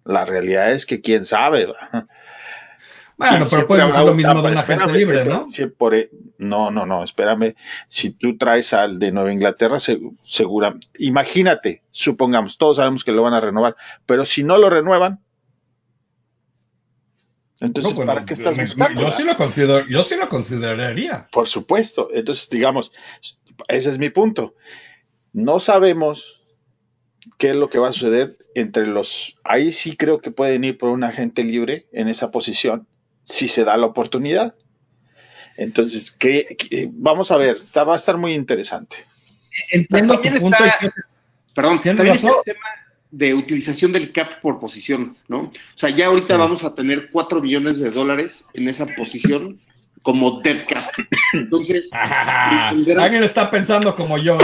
La 0.04 0.26
realidad 0.26 0.72
es 0.72 0.86
que 0.86 1.02
quién 1.02 1.26
sabe. 1.26 1.66
¿va? 1.66 2.08
Bueno, 3.18 3.46
pero 3.50 3.68
puede 3.68 3.92
ser 3.92 4.06
lo 4.06 4.14
mismo 4.14 4.42
de 4.42 4.56
la 4.56 4.64
gente 4.64 4.86
libre, 4.88 5.04
siempre, 5.06 5.34
¿no? 5.34 5.50
Siempre, 5.50 6.00
e, 6.00 6.10
no, 6.38 6.72
no, 6.72 6.86
no, 6.86 7.04
espérame. 7.04 7.56
Si 7.88 8.12
tú 8.12 8.38
traes 8.38 8.74
al 8.74 9.00
de 9.00 9.12
Nueva 9.12 9.34
Inglaterra, 9.34 9.78
segura, 9.80 10.76
imagínate, 11.00 11.84
supongamos, 11.92 12.58
todos 12.58 12.78
sabemos 12.78 13.04
que 13.04 13.12
lo 13.12 13.24
van 13.24 13.34
a 13.34 13.42
renovar, 13.42 13.76
pero 14.06 14.26
si 14.26 14.44
no 14.44 14.58
lo 14.58 14.70
renuevan, 14.70 15.25
entonces, 17.60 17.94
no, 17.94 17.98
bueno, 17.98 18.14
¿para 18.14 18.26
qué 18.26 18.34
estás 18.34 18.58
buscando? 18.58 19.02
Yo 19.02 19.12
sí, 19.12 19.24
lo 19.24 19.38
considero, 19.38 19.88
yo 19.88 20.04
sí 20.04 20.16
lo 20.16 20.28
consideraría. 20.28 21.28
Por 21.32 21.48
supuesto. 21.48 22.10
Entonces, 22.14 22.50
digamos, 22.50 22.92
ese 23.68 23.90
es 23.90 23.98
mi 23.98 24.10
punto. 24.10 24.56
No 25.32 25.60
sabemos 25.60 26.42
qué 27.38 27.52
es 27.52 27.56
lo 27.56 27.70
que 27.70 27.80
va 27.80 27.90
a 27.90 27.94
suceder 27.94 28.38
entre 28.56 28.88
los. 28.88 29.38
Ahí 29.44 29.72
sí 29.72 29.96
creo 29.96 30.20
que 30.20 30.32
pueden 30.32 30.64
ir 30.64 30.78
por 30.78 30.90
un 30.90 31.04
agente 31.04 31.44
libre 31.44 31.88
en 31.94 32.10
esa 32.10 32.32
posición, 32.32 32.88
si 33.24 33.48
se 33.48 33.64
da 33.64 33.78
la 33.78 33.86
oportunidad. 33.86 34.56
Entonces, 35.58 36.12
¿qué, 36.12 36.58
qué? 36.58 36.90
vamos 36.92 37.32
a 37.32 37.38
ver, 37.38 37.58
va 37.76 37.94
a 37.94 37.96
estar 37.96 38.18
muy 38.18 38.34
interesante. 38.34 38.98
Entiendo 39.72 40.20
tu 40.20 40.30
punto. 40.40 40.64
Está, 40.66 40.94
perdón, 41.54 41.82
también 41.82 42.08
está 42.10 42.28
el 42.28 42.36
tema 42.44 42.85
de 43.12 43.34
utilización 43.34 43.92
del 43.92 44.12
cap 44.12 44.42
por 44.42 44.60
posición, 44.60 45.16
¿no? 45.28 45.40
O 45.40 45.52
sea, 45.76 45.90
ya 45.90 46.08
ahorita 46.08 46.34
sí. 46.36 46.40
vamos 46.40 46.64
a 46.64 46.76
tener 46.76 47.10
4 47.12 47.42
millones 47.42 47.78
de 47.78 47.92
dólares 47.92 48.46
en 48.54 48.68
esa 48.68 48.86
posición 48.88 49.60
como 50.02 50.42
dead 50.42 50.66
cap. 50.68 50.84
Entonces, 51.34 51.90
alguien 51.92 53.24
está 53.24 53.50
pensando 53.50 53.96
como 53.96 54.18
yo. 54.18 54.38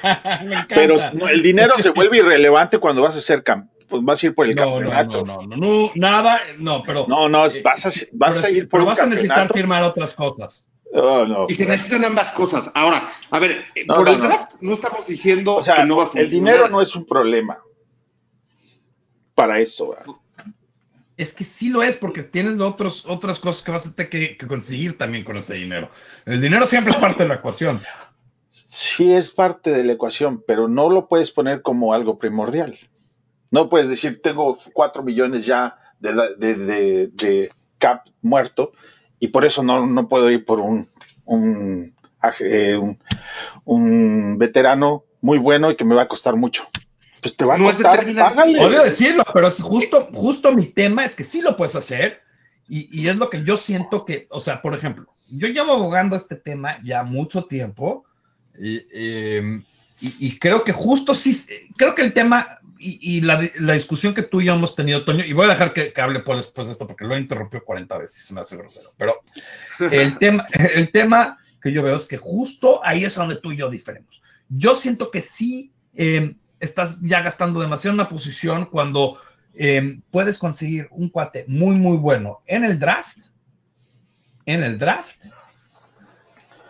Pero 0.68 0.96
no, 1.12 1.28
el 1.28 1.42
dinero 1.42 1.74
se 1.78 1.90
vuelve 1.90 2.18
irrelevante 2.18 2.78
cuando 2.78 3.02
vas 3.02 3.16
a 3.16 3.20
ser 3.20 3.42
camp 3.42 3.70
pues 3.88 4.04
vas 4.04 4.22
a 4.22 4.26
ir 4.26 4.34
por 4.34 4.46
el 4.46 4.54
no, 4.54 4.64
campeonato. 4.64 5.24
No, 5.24 5.42
no, 5.42 5.46
no, 5.46 5.56
no, 5.56 5.92
nada, 5.94 6.40
no, 6.58 6.82
pero. 6.82 7.06
No, 7.08 7.26
no, 7.26 7.44
vas 7.64 7.86
a, 7.86 7.90
vas 8.12 8.44
a 8.44 8.50
ir 8.50 8.68
por 8.68 8.72
pero 8.72 8.82
un 8.82 8.88
vas 8.88 9.00
a 9.00 9.06
necesitar 9.06 9.50
firmar 9.50 9.82
otras 9.82 10.14
cosas. 10.14 10.66
Oh, 10.92 11.24
no, 11.26 11.46
y 11.48 11.54
se 11.54 11.64
necesitan 11.64 12.04
ambas 12.04 12.30
cosas. 12.32 12.70
Ahora, 12.74 13.12
a 13.30 13.38
ver, 13.38 13.64
no, 13.86 13.94
por 13.94 14.06
no, 14.06 14.12
el 14.12 14.20
draft 14.20 14.52
no. 14.60 14.74
estamos 14.74 15.06
diciendo 15.06 15.56
o 15.56 15.64
sea, 15.64 15.76
que 15.76 15.84
no 15.84 15.96
va 15.96 16.02
a 16.04 16.06
funcionar. 16.06 16.24
El 16.26 16.30
dinero 16.30 16.68
no 16.68 16.82
es 16.82 16.94
un 16.94 17.06
problema 17.06 17.58
para 19.38 19.60
esto. 19.60 19.90
¿verdad? 19.90 20.06
Es 21.16 21.32
que 21.32 21.44
sí 21.44 21.68
lo 21.68 21.84
es, 21.84 21.96
porque 21.96 22.24
tienes 22.24 22.60
otros, 22.60 23.04
otras 23.06 23.38
cosas 23.38 23.62
que 23.62 23.70
vas 23.70 23.86
a 23.86 23.94
tener 23.94 24.10
que, 24.10 24.36
que, 24.36 24.46
conseguir 24.48 24.98
también 24.98 25.22
con 25.22 25.36
ese 25.36 25.54
dinero. 25.54 25.90
El 26.26 26.40
dinero 26.40 26.66
siempre 26.66 26.92
es 26.92 26.98
parte 26.98 27.22
de 27.22 27.28
la 27.28 27.36
ecuación. 27.36 27.80
Sí 28.50 29.12
es 29.12 29.30
parte 29.30 29.70
de 29.70 29.84
la 29.84 29.92
ecuación, 29.92 30.42
pero 30.44 30.66
no 30.66 30.90
lo 30.90 31.06
puedes 31.06 31.30
poner 31.30 31.62
como 31.62 31.94
algo 31.94 32.18
primordial. 32.18 32.76
No 33.52 33.68
puedes 33.68 33.88
decir, 33.88 34.20
tengo 34.20 34.58
cuatro 34.72 35.04
millones 35.04 35.46
ya 35.46 35.78
de, 36.00 36.14
de, 36.36 36.54
de, 36.56 37.06
de, 37.06 37.52
cap 37.78 38.08
muerto 38.22 38.72
y 39.20 39.28
por 39.28 39.44
eso 39.44 39.62
no, 39.62 39.86
no 39.86 40.08
puedo 40.08 40.28
ir 40.32 40.44
por 40.44 40.58
un, 40.58 40.88
un, 41.24 41.94
eh, 42.40 42.76
un, 42.76 42.98
un 43.64 44.36
veterano 44.36 45.04
muy 45.20 45.38
bueno 45.38 45.70
y 45.70 45.76
que 45.76 45.84
me 45.84 45.94
va 45.94 46.02
a 46.02 46.08
costar 46.08 46.34
mucho 46.34 46.68
pues 47.20 47.36
te 47.36 47.44
va 47.44 47.54
a 47.54 47.58
no 47.58 47.64
costar, 47.64 48.14
págale. 48.14 48.58
Odio 48.60 48.82
decirlo, 48.82 49.24
pero 49.32 49.48
es 49.48 49.60
justo, 49.60 50.08
justo 50.12 50.52
mi 50.52 50.66
tema 50.66 51.04
es 51.04 51.14
que 51.14 51.24
sí 51.24 51.42
lo 51.42 51.56
puedes 51.56 51.74
hacer 51.74 52.22
y, 52.68 52.88
y, 53.00 53.08
es 53.08 53.16
lo 53.16 53.30
que 53.30 53.42
yo 53.42 53.56
siento 53.56 54.04
que, 54.04 54.26
o 54.30 54.40
sea, 54.40 54.60
por 54.60 54.74
ejemplo, 54.74 55.06
yo 55.28 55.48
llevo 55.48 55.72
abogando 55.72 56.16
este 56.16 56.36
tema 56.36 56.78
ya 56.84 57.02
mucho 57.02 57.44
tiempo 57.44 58.04
y, 58.58 58.84
eh, 58.92 59.62
y, 60.00 60.26
y 60.26 60.38
creo 60.38 60.64
que 60.64 60.72
justo 60.72 61.14
sí, 61.14 61.34
creo 61.76 61.94
que 61.94 62.02
el 62.02 62.12
tema 62.12 62.58
y, 62.78 63.20
la, 63.22 63.42
la, 63.58 63.72
discusión 63.72 64.14
que 64.14 64.22
tú 64.22 64.40
y 64.40 64.46
yo 64.46 64.54
hemos 64.54 64.76
tenido, 64.76 65.04
Toño, 65.04 65.24
y 65.24 65.32
voy 65.32 65.46
a 65.46 65.50
dejar 65.50 65.72
que, 65.72 65.92
que 65.92 66.00
hable 66.00 66.20
por 66.20 66.36
después 66.36 66.68
de 66.68 66.72
esto 66.72 66.86
porque 66.86 67.04
lo 67.04 67.16
he 67.16 67.20
interrumpido 67.20 67.64
40 67.64 67.98
veces, 67.98 68.24
se 68.24 68.34
me 68.34 68.40
hace 68.40 68.56
grosero, 68.56 68.92
pero 68.96 69.20
el 69.90 70.16
tema, 70.18 70.46
el 70.52 70.90
tema 70.92 71.38
que 71.60 71.72
yo 71.72 71.82
veo 71.82 71.96
es 71.96 72.06
que 72.06 72.16
justo 72.16 72.80
ahí 72.84 73.04
es 73.04 73.16
donde 73.16 73.36
tú 73.36 73.52
y 73.52 73.56
yo 73.56 73.68
diferimos. 73.68 74.22
Yo 74.48 74.76
siento 74.76 75.10
que 75.10 75.22
sí, 75.22 75.72
eh, 75.94 76.34
estás 76.60 77.00
ya 77.00 77.20
gastando 77.22 77.60
demasiado 77.60 77.94
una 77.94 78.08
posición 78.08 78.66
cuando 78.66 79.18
eh, 79.54 80.00
puedes 80.10 80.38
conseguir 80.38 80.88
un 80.90 81.08
cuate 81.08 81.44
muy, 81.48 81.74
muy 81.74 81.96
bueno 81.96 82.42
en 82.46 82.64
el 82.64 82.78
draft, 82.78 83.18
en 84.46 84.62
el 84.62 84.78
draft, 84.78 85.26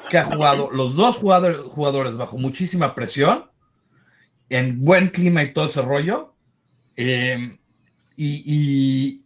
que 0.09 0.19
ha 0.19 0.25
jugado 0.25 0.71
los 0.71 0.97
dos 0.97 1.17
jugadores, 1.17 1.61
jugadores 1.61 2.17
bajo 2.17 2.39
muchísima 2.39 2.95
presión, 2.95 3.51
en 4.49 4.83
buen 4.83 5.09
clima 5.09 5.43
y 5.43 5.53
todo 5.53 5.67
ese 5.67 5.83
rollo, 5.83 6.35
eh, 6.97 7.59
y, 8.17 8.43
y, 8.47 9.25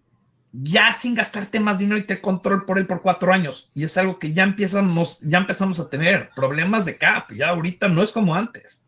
ya 0.52 0.92
sin 0.92 1.14
gastarte 1.14 1.60
más 1.60 1.78
dinero 1.78 1.96
y 1.96 2.06
te 2.06 2.20
control 2.20 2.66
por 2.66 2.78
él 2.78 2.86
por 2.86 3.00
cuatro 3.00 3.32
años. 3.32 3.70
Y 3.74 3.84
es 3.84 3.96
algo 3.96 4.18
que 4.18 4.32
ya 4.32 4.42
empezamos, 4.42 5.18
ya 5.20 5.38
empezamos 5.38 5.80
a 5.80 5.88
tener 5.88 6.28
problemas 6.34 6.84
de 6.84 6.98
cap. 6.98 7.32
Ya 7.32 7.48
ahorita 7.48 7.88
no 7.88 8.02
es 8.02 8.12
como 8.12 8.34
antes. 8.34 8.81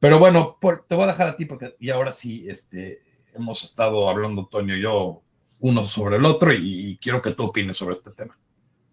Pero 0.00 0.18
bueno, 0.18 0.56
por, 0.60 0.82
te 0.82 0.94
voy 0.94 1.04
a 1.04 1.08
dejar 1.08 1.28
a 1.28 1.36
ti 1.36 1.44
porque 1.44 1.76
y 1.78 1.90
ahora 1.90 2.12
sí, 2.12 2.46
este, 2.48 3.02
hemos 3.34 3.62
estado 3.62 4.08
hablando 4.08 4.46
Toño 4.46 4.74
y 4.74 4.82
yo 4.82 5.22
uno 5.60 5.86
sobre 5.86 6.16
el 6.16 6.24
otro 6.24 6.52
y, 6.54 6.90
y, 6.90 6.96
quiero 6.96 7.20
que 7.20 7.32
tú 7.32 7.44
opines 7.44 7.76
sobre 7.76 7.92
este 7.92 8.10
tema. 8.10 8.36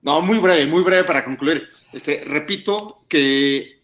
No, 0.02 0.22
muy 0.22 0.38
breve, 0.38 0.68
muy 0.68 0.84
breve 0.84 1.06
para 1.06 1.24
concluir. 1.24 1.68
Este, 1.94 2.26
repito 2.26 3.04
que 3.08 3.80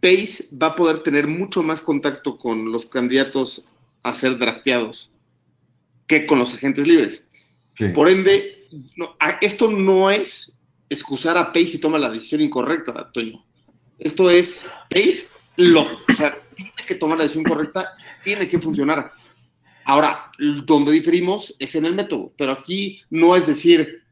Pace 0.00 0.46
va 0.54 0.68
a 0.68 0.76
poder 0.76 1.02
tener 1.02 1.26
mucho 1.26 1.62
más 1.62 1.80
contacto 1.80 2.36
con 2.36 2.70
los 2.70 2.86
candidatos 2.86 3.64
a 4.02 4.12
ser 4.12 4.38
drafteados 4.38 5.10
que 6.06 6.26
con 6.26 6.38
los 6.38 6.54
agentes 6.54 6.86
libres. 6.86 7.26
Sí. 7.76 7.88
Por 7.88 8.08
ende, 8.08 8.66
no, 8.96 9.16
esto 9.40 9.70
no 9.70 10.10
es 10.10 10.58
excusar 10.90 11.36
a 11.36 11.52
Pace 11.52 11.66
si 11.66 11.78
toma 11.78 11.98
la 11.98 12.10
decisión 12.10 12.42
incorrecta, 12.42 13.10
Toño. 13.12 13.44
Esto 13.98 14.30
es 14.30 14.64
Pace 14.90 15.28
lo, 15.56 15.82
o 15.82 16.14
sea, 16.16 16.38
que 16.86 16.94
tomar 16.94 17.18
la 17.18 17.24
decisión 17.24 17.44
correcta, 17.44 17.94
tiene 18.22 18.48
que 18.48 18.58
funcionar. 18.58 19.10
Ahora, 19.84 20.30
donde 20.66 20.92
diferimos 20.92 21.54
es 21.58 21.74
en 21.74 21.86
el 21.86 21.94
método, 21.94 22.32
pero 22.36 22.52
aquí 22.52 23.00
no 23.10 23.34
es 23.36 23.46
decir, 23.46 24.02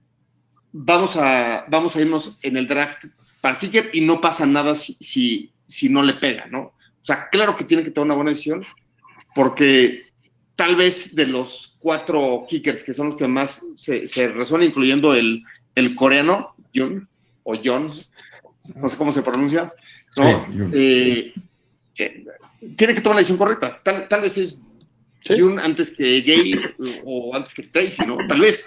vamos 0.72 1.16
a, 1.16 1.66
vamos 1.68 1.94
a 1.94 2.00
irnos 2.00 2.38
en 2.42 2.56
el 2.56 2.66
draft 2.66 3.06
para 3.40 3.58
kicker 3.58 3.90
y 3.92 4.00
no 4.00 4.20
pasa 4.20 4.46
nada 4.46 4.74
si, 4.74 4.96
si, 5.00 5.52
si 5.66 5.88
no 5.88 6.02
le 6.02 6.14
pega, 6.14 6.46
¿no? 6.46 6.60
O 6.60 7.04
sea, 7.04 7.28
claro 7.28 7.54
que 7.54 7.64
tiene 7.64 7.84
que 7.84 7.90
tomar 7.90 8.06
una 8.06 8.14
buena 8.14 8.30
decisión, 8.30 8.64
porque 9.34 10.06
tal 10.56 10.76
vez 10.76 11.14
de 11.14 11.26
los 11.26 11.76
cuatro 11.78 12.46
kickers 12.48 12.82
que 12.82 12.94
son 12.94 13.08
los 13.08 13.16
que 13.16 13.28
más 13.28 13.62
se, 13.76 14.06
se 14.06 14.28
resuenan, 14.28 14.68
incluyendo 14.68 15.14
el, 15.14 15.44
el 15.74 15.94
coreano, 15.94 16.54
John, 16.74 17.08
o 17.44 17.54
John, 17.62 17.92
no 18.74 18.88
sé 18.88 18.96
cómo 18.96 19.12
se 19.12 19.22
pronuncia, 19.22 19.72
¿no? 20.16 20.46
Sí, 20.46 20.58
Jun. 20.58 20.70
Eh, 20.74 21.34
eh, 21.98 22.24
tiene 22.76 22.94
que 22.94 23.00
tomar 23.00 23.16
la 23.16 23.20
decisión 23.20 23.38
correcta. 23.38 23.80
Tal, 23.82 24.08
tal 24.08 24.22
vez 24.22 24.38
es 24.38 24.60
Sí. 25.26 25.40
Jun 25.40 25.58
antes 25.58 25.90
que 25.90 26.20
Gay 26.20 26.54
o 27.04 27.34
antes 27.34 27.54
que 27.54 27.64
Tracy, 27.64 28.06
¿no? 28.06 28.18
Tal 28.28 28.40
vez. 28.40 28.62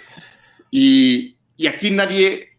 Y, 0.70 1.36
y 1.56 1.66
aquí 1.66 1.90
nadie, 1.90 2.50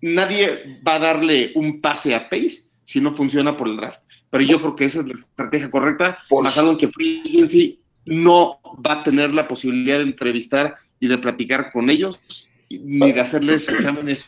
nadie 0.00 0.80
va 0.86 0.96
a 0.96 0.98
darle 0.98 1.52
un 1.54 1.80
pase 1.80 2.14
a 2.14 2.28
Pace 2.28 2.62
si 2.84 3.00
no 3.00 3.14
funciona 3.14 3.56
por 3.56 3.68
el 3.68 3.76
draft. 3.76 4.00
Pero 4.30 4.44
yo 4.44 4.60
creo 4.60 4.76
que 4.76 4.86
esa 4.86 5.00
es 5.00 5.06
la 5.06 5.14
estrategia 5.14 5.70
correcta, 5.70 6.18
Por 6.28 6.44
basado 6.44 6.72
en 6.72 6.76
que 6.76 6.88
Free 6.88 7.78
no 8.06 8.58
va 8.84 8.94
a 8.94 9.04
tener 9.04 9.32
la 9.32 9.46
posibilidad 9.46 9.98
de 9.98 10.04
entrevistar 10.04 10.76
y 10.98 11.06
de 11.06 11.18
platicar 11.18 11.70
con 11.70 11.88
ellos, 11.88 12.20
ni 12.68 13.12
de 13.12 13.20
hacerles 13.20 13.68
exámenes 13.68 14.26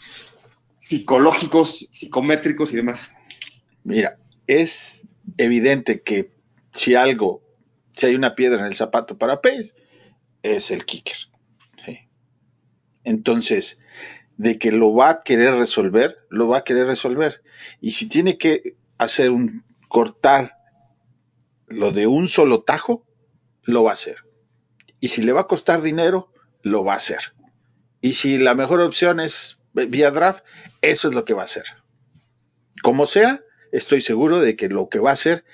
psicológicos, 0.79 1.89
psicométricos 1.91 2.73
y 2.73 2.77
demás. 2.77 3.11
Mira, 3.83 4.17
es 4.47 5.09
evidente 5.37 6.01
que 6.01 6.31
si 6.77 6.95
algo, 6.95 7.43
si 7.97 8.07
hay 8.07 8.15
una 8.15 8.35
piedra 8.35 8.61
en 8.61 8.67
el 8.67 8.75
zapato 8.75 9.19
para 9.19 9.41
Pace, 9.41 9.75
es 10.43 10.71
el 10.71 10.85
kicker. 10.85 11.17
Entonces, 13.03 13.81
de 14.37 14.59
que 14.59 14.73
lo 14.73 14.93
va 14.93 15.11
a 15.11 15.23
querer 15.23 15.55
resolver, 15.55 16.19
lo 16.29 16.49
va 16.49 16.59
a 16.59 16.65
querer 16.65 16.89
resolver. 16.89 17.43
Y 17.81 17.93
si 17.93 18.09
tiene 18.09 18.37
que 18.37 18.77
hacer 18.99 19.31
un 19.31 19.65
cortar 19.89 20.57
lo 21.69 21.93
de 21.93 22.07
un 22.07 22.27
solo 22.27 22.63
tajo, 22.63 23.07
lo 23.63 23.85
va 23.85 23.91
a 23.91 23.95
hacer. 23.95 24.17
Y 25.01 25.09
si 25.09 25.23
le 25.23 25.33
va 25.33 25.43
a 25.43 25.47
costar 25.47 25.83
dinero, 25.83 26.33
lo 26.63 26.85
va 26.85 26.95
a 26.95 26.97
hacer. 26.97 27.35
Y 28.01 28.15
si 28.15 28.39
la 28.39 28.55
mejor 28.55 28.81
opción 28.81 29.21
es 29.21 29.61
vía 29.73 30.11
draft, 30.11 30.45
eso 30.83 31.09
es 31.09 31.15
lo 31.15 31.25
que 31.25 31.35
va 31.35 31.43
a 31.43 31.47
hacer. 31.47 31.65
Como 32.83 33.07
sea, 33.07 33.41
estoy 33.73 34.01
seguro 34.01 34.41
de 34.41 34.57
que 34.57 34.69
lo 34.69 34.89
que 34.89 34.99
va 34.99 35.11
a 35.11 35.15
hacer 35.15 35.45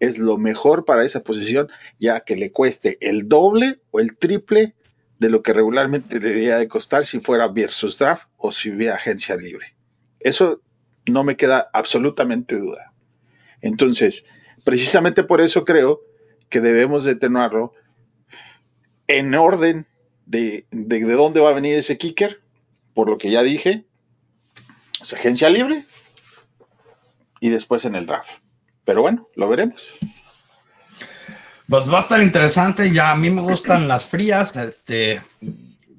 es 0.00 0.18
lo 0.18 0.38
mejor 0.38 0.84
para 0.84 1.04
esa 1.04 1.22
posición, 1.22 1.68
ya 1.98 2.20
que 2.20 2.36
le 2.36 2.52
cueste 2.52 2.98
el 3.00 3.28
doble 3.28 3.80
o 3.90 4.00
el 4.00 4.16
triple 4.16 4.74
de 5.18 5.30
lo 5.30 5.42
que 5.42 5.52
regularmente 5.52 6.20
debería 6.20 6.58
de 6.58 6.68
costar 6.68 7.04
si 7.04 7.20
fuera 7.20 7.48
versus 7.48 7.98
draft 7.98 8.28
o 8.36 8.52
si 8.52 8.70
hubiera 8.70 8.94
agencia 8.94 9.36
libre. 9.36 9.74
Eso 10.20 10.62
no 11.06 11.24
me 11.24 11.36
queda 11.36 11.68
absolutamente 11.72 12.56
duda. 12.56 12.92
Entonces, 13.60 14.26
precisamente 14.64 15.24
por 15.24 15.40
eso 15.40 15.64
creo 15.64 16.00
que 16.48 16.60
debemos 16.60 17.04
de 17.04 17.16
tenerlo 17.16 17.74
en 19.08 19.34
orden 19.34 19.86
de, 20.26 20.66
de, 20.70 21.04
de 21.04 21.12
dónde 21.14 21.40
va 21.40 21.50
a 21.50 21.54
venir 21.54 21.76
ese 21.76 21.98
kicker, 21.98 22.40
por 22.94 23.08
lo 23.08 23.18
que 23.18 23.30
ya 23.30 23.42
dije, 23.42 23.86
es 25.00 25.12
agencia 25.12 25.48
libre 25.50 25.84
y 27.40 27.48
después 27.48 27.84
en 27.84 27.94
el 27.94 28.06
draft. 28.06 28.30
Pero 28.88 29.02
bueno, 29.02 29.28
lo 29.36 29.50
veremos. 29.50 29.98
Pues 31.68 31.92
va 31.92 31.98
a 31.98 32.00
estar 32.00 32.22
interesante. 32.22 32.90
Ya 32.90 33.10
a 33.10 33.16
mí 33.16 33.28
me 33.28 33.42
gustan 33.42 33.86
las 33.86 34.06
frías. 34.06 34.56
Este, 34.56 35.20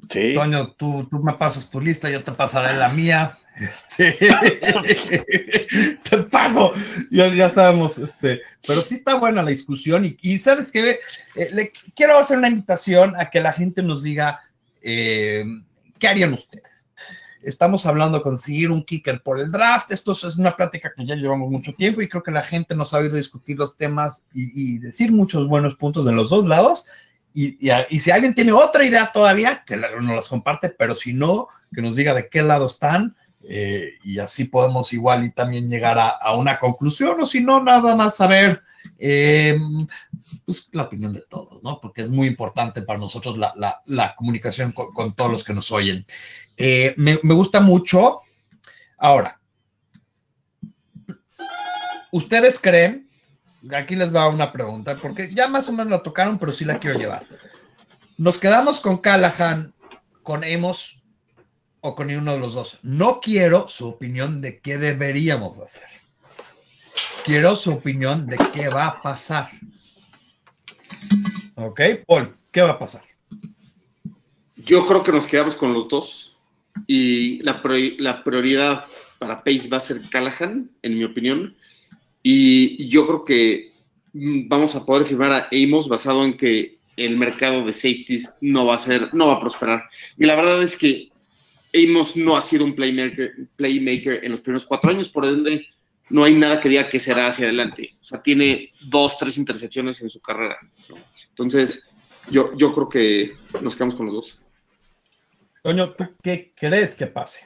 Sí. 0.10 0.34
Toño, 0.34 0.71
tú, 0.71 1.08
tú 1.08 1.19
me 1.19 1.34
pasas 1.34 1.69
tu 1.69 1.80
lista, 1.80 2.10
yo 2.10 2.23
te 2.23 2.32
pasaré 2.32 2.75
la 2.75 2.89
mía. 2.89 3.38
Este, 3.60 4.15
te 6.10 6.17
paso, 6.32 6.71
ya, 7.12 7.28
ya 7.28 7.49
sabemos, 7.49 7.97
este, 7.97 8.41
pero 8.65 8.80
sí 8.80 8.95
está 8.95 9.15
buena 9.15 9.43
la 9.43 9.49
discusión 9.49 10.06
y, 10.06 10.17
y 10.21 10.38
sabes 10.38 10.71
que 10.71 10.99
le 11.36 11.73
quiero 11.93 12.17
hacer 12.17 12.38
una 12.38 12.47
invitación 12.47 13.19
a 13.19 13.30
que 13.30 13.41
la 13.41 13.52
gente 13.52 13.84
nos 13.84 14.02
diga 14.02 14.39
eh, 14.82 15.43
qué 15.99 16.08
harían 16.08 16.32
ustedes. 16.32 16.78
Estamos 17.41 17.86
hablando 17.86 18.17
de 18.17 18.23
conseguir 18.23 18.69
un 18.71 18.84
kicker 18.84 19.21
por 19.21 19.39
el 19.39 19.52
draft. 19.52 19.91
Esto 19.91 20.12
es 20.12 20.38
una 20.38 20.56
plática 20.56 20.91
que 20.95 21.06
ya 21.06 21.15
llevamos 21.15 21.49
mucho 21.49 21.73
tiempo 21.73 22.02
y 22.02 22.10
creo 22.10 22.23
que 22.23 22.32
la 22.32 22.43
gente 22.43 22.75
nos 22.75 22.93
ha 22.93 22.97
oído 22.97 23.15
discutir 23.15 23.58
los 23.58 23.78
temas 23.78 24.25
y, 24.34 24.78
decir 24.80 25.12
muchos 25.12 25.47
buenos 25.47 25.75
puntos 25.75 26.06
de 26.06 26.12
los 26.12 26.30
dos 26.30 26.45
lados. 26.47 26.86
Y, 27.34 27.58
y, 27.89 27.99
si 27.99 28.12
alguien 28.12 28.34
tiene 28.34 28.52
otra 28.52 28.84
idea 28.84 29.12
todavía, 29.12 29.63
que 29.65 29.78
nos 29.78 30.15
las 30.15 30.28
comparte, 30.28 30.69
pero 30.69 30.95
si 30.95 31.13
no, 31.13 31.47
que 31.73 31.82
nos 31.82 31.95
diga 31.95 32.13
de 32.13 32.28
qué 32.28 32.41
lado 32.41 32.65
están 32.65 33.15
eh, 33.43 33.93
y 34.04 34.19
así 34.19 34.45
podemos 34.45 34.91
igual 34.91 35.23
y 35.23 35.32
también 35.32 35.69
llegar 35.69 35.97
a, 35.97 36.10
a 36.10 36.36
una 36.36 36.60
conclusión 36.60 37.21
o 37.21 37.25
si 37.25 37.41
no, 37.41 37.63
nada 37.63 37.95
más 37.95 38.15
saber 38.17 38.62
eh, 38.99 39.57
pues, 40.45 40.67
la 40.71 40.83
opinión 40.83 41.13
de 41.13 41.21
todos, 41.21 41.63
¿no? 41.63 41.79
Porque 41.81 42.01
es 42.01 42.09
muy 42.09 42.27
importante 42.27 42.81
para 42.81 42.99
nosotros 42.99 43.38
la, 43.38 43.81
la, 43.85 44.15
comunicación 44.15 44.71
con, 44.71 44.91
con, 44.91 45.15
todos 45.15 45.31
los 45.31 45.43
que 45.43 45.53
nos 45.53 45.71
oyen. 45.71 46.05
Eh, 46.57 46.93
me, 46.97 47.19
me 47.23 47.33
gusta 47.33 47.62
mucho. 47.62 48.19
Ahora, 48.97 49.39
¿ustedes 52.12 52.59
creen 52.59 53.09
aquí 53.71 53.95
les 53.95 54.13
va 54.13 54.29
una 54.29 54.51
pregunta, 54.51 54.95
porque 54.95 55.33
ya 55.33 55.47
más 55.47 55.67
o 55.69 55.71
menos 55.71 55.91
la 55.91 56.03
tocaron, 56.03 56.38
pero 56.38 56.51
sí 56.51 56.65
la 56.65 56.79
quiero 56.79 56.97
llevar. 56.97 57.25
¿Nos 58.17 58.38
quedamos 58.38 58.79
con 58.79 58.97
Callahan, 58.97 59.73
con 60.23 60.43
Emos 60.43 61.01
o 61.81 61.95
con 61.95 62.12
uno 62.12 62.33
de 62.33 62.39
los 62.39 62.53
dos? 62.53 62.79
No 62.83 63.19
quiero 63.21 63.67
su 63.67 63.88
opinión 63.88 64.41
de 64.41 64.59
qué 64.59 64.77
deberíamos 64.77 65.59
hacer. 65.59 65.98
Quiero 67.25 67.55
su 67.55 67.71
opinión 67.71 68.25
de 68.27 68.38
qué 68.53 68.69
va 68.69 68.88
a 68.88 69.01
pasar. 69.01 69.49
¿Ok? 71.55 71.82
Paul, 72.08 72.36
¿qué 72.51 72.62
va 72.62 72.71
a 72.71 72.79
pasar? 72.79 73.03
Yo 74.58 74.88
creo 74.88 75.03
que 75.03 75.12
nos 75.12 75.27
quedamos 75.27 75.55
con 75.55 75.73
los 75.73 75.88
dos 75.89 76.38
y 76.88 77.41
la, 77.43 77.62
prioridad 77.62 78.86
para 79.17 79.43
Pace 79.43 79.67
va 79.67 79.77
a 79.77 79.82
ser 79.82 80.01
Callahan, 80.10 80.69
en 80.82 80.97
mi 80.97 81.03
opinión. 81.03 81.55
Y 82.23 82.88
yo 82.88 83.05
creo 83.05 83.25
que 83.25 83.73
vamos 84.13 84.75
a 84.75 84.86
poder 84.86 85.05
firmar 85.08 85.32
a 85.32 85.49
Amos 85.51 85.88
basado 85.88 86.23
en 86.23 86.38
que 86.38 86.77
el 86.97 87.17
mercado 87.17 87.65
de 87.65 87.73
safeties 87.73 88.34
no 88.41 88.65
va 88.65 88.75
a 88.75 88.79
ser, 88.79 89.13
no 89.13 89.27
va 89.27 89.36
a 89.36 89.39
prosperar. 89.39 89.84
Y 90.17 90.25
la 90.25 90.36
verdad 90.36 90.63
es 90.63 90.75
que 90.75 91.10
Amos 91.73 92.15
no 92.15 92.36
ha 92.36 92.41
sido 92.41 92.65
un 92.65 92.75
playmaker, 92.75 93.34
playmaker 93.55 94.23
en 94.23 94.32
los 94.32 94.41
primeros 94.41 94.65
cuatro 94.65 94.89
años, 94.89 95.10
por 95.10 95.25
ende 95.25 95.67
no 96.10 96.24
hay 96.24 96.34
nada 96.36 96.60
que 96.60 96.69
diga 96.69 96.89
que 96.89 97.00
será 97.00 97.28
hacia 97.28 97.45
adelante. 97.45 97.98
O 98.02 98.06
sea, 98.06 98.22
tiene 98.22 98.74
dos, 98.82 99.17
tres 99.17 99.38
intercepciones 99.38 100.02
en 100.02 100.10
su 100.10 100.19
carrera. 100.22 100.58
¿no? 100.89 100.95
Entonces, 101.30 101.88
yo, 102.30 102.56
yo 102.58 102.74
creo 102.74 102.89
que 102.89 103.38
nos 103.62 103.76
quedamos 103.76 103.95
con 103.95 104.08
los 104.08 104.15
dos. 104.15 104.39
Toño, 105.63 105.93
¿tú 105.93 106.06
qué 106.24 106.54
crees 106.56 106.95
que 106.95 107.08
pase? 107.08 107.45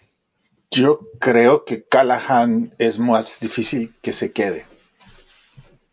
Yo 0.71 0.99
creo 1.19 1.65
que 1.65 1.84
Callahan 1.84 2.73
es 2.80 2.97
más 2.97 3.39
difícil 3.39 3.93
que 4.02 4.13
se 4.13 4.32
quede 4.32 4.65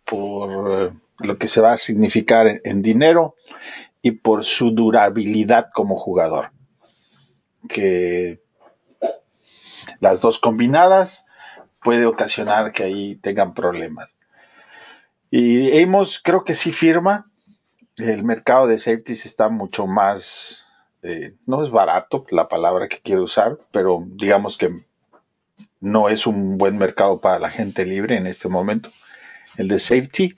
por 0.04 0.94
lo 1.18 1.38
que 1.38 1.48
se 1.48 1.60
va 1.60 1.72
a 1.72 1.76
significar 1.76 2.46
en, 2.46 2.60
en 2.64 2.82
dinero 2.82 3.36
y 4.02 4.12
por 4.12 4.44
su 4.44 4.70
durabilidad 4.70 5.68
como 5.74 5.96
jugador. 5.96 6.52
Que 7.68 8.40
las 10.00 10.20
dos 10.20 10.38
combinadas 10.38 11.26
puede 11.82 12.06
ocasionar 12.06 12.72
que 12.72 12.84
ahí 12.84 13.16
tengan 13.16 13.54
problemas. 13.54 14.16
Y 15.30 15.82
Amos 15.82 16.20
creo 16.22 16.44
que 16.44 16.54
sí 16.54 16.72
firma. 16.72 17.30
El 17.96 18.24
mercado 18.24 18.66
de 18.66 18.78
safeties 18.78 19.26
está 19.26 19.48
mucho 19.48 19.86
más 19.86 20.70
eh, 21.02 21.34
no 21.46 21.62
es 21.62 21.70
barato 21.70 22.26
la 22.30 22.48
palabra 22.48 22.88
que 22.88 23.00
quiero 23.00 23.22
usar, 23.22 23.58
pero 23.72 24.04
digamos 24.06 24.58
que 24.58 24.84
no 25.80 26.10
es 26.10 26.26
un 26.26 26.58
buen 26.58 26.76
mercado 26.76 27.20
para 27.20 27.38
la 27.38 27.50
gente 27.50 27.86
libre 27.86 28.16
en 28.16 28.26
este 28.26 28.48
momento, 28.48 28.90
el 29.56 29.68
de 29.68 29.78
safety. 29.78 30.36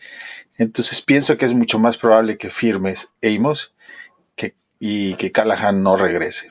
Entonces 0.57 1.03
pienso 1.03 1.37
que 1.37 1.47
es 1.47 1.55
mucho 1.55 1.79
más 1.79 1.97
probable 1.97 2.39
que 2.39 2.49
firmes 2.49 3.13
Amos 3.23 3.75
y 4.79 5.15
que 5.15 5.31
Callahan 5.31 5.83
no 5.83 5.97
regrese. 5.97 6.51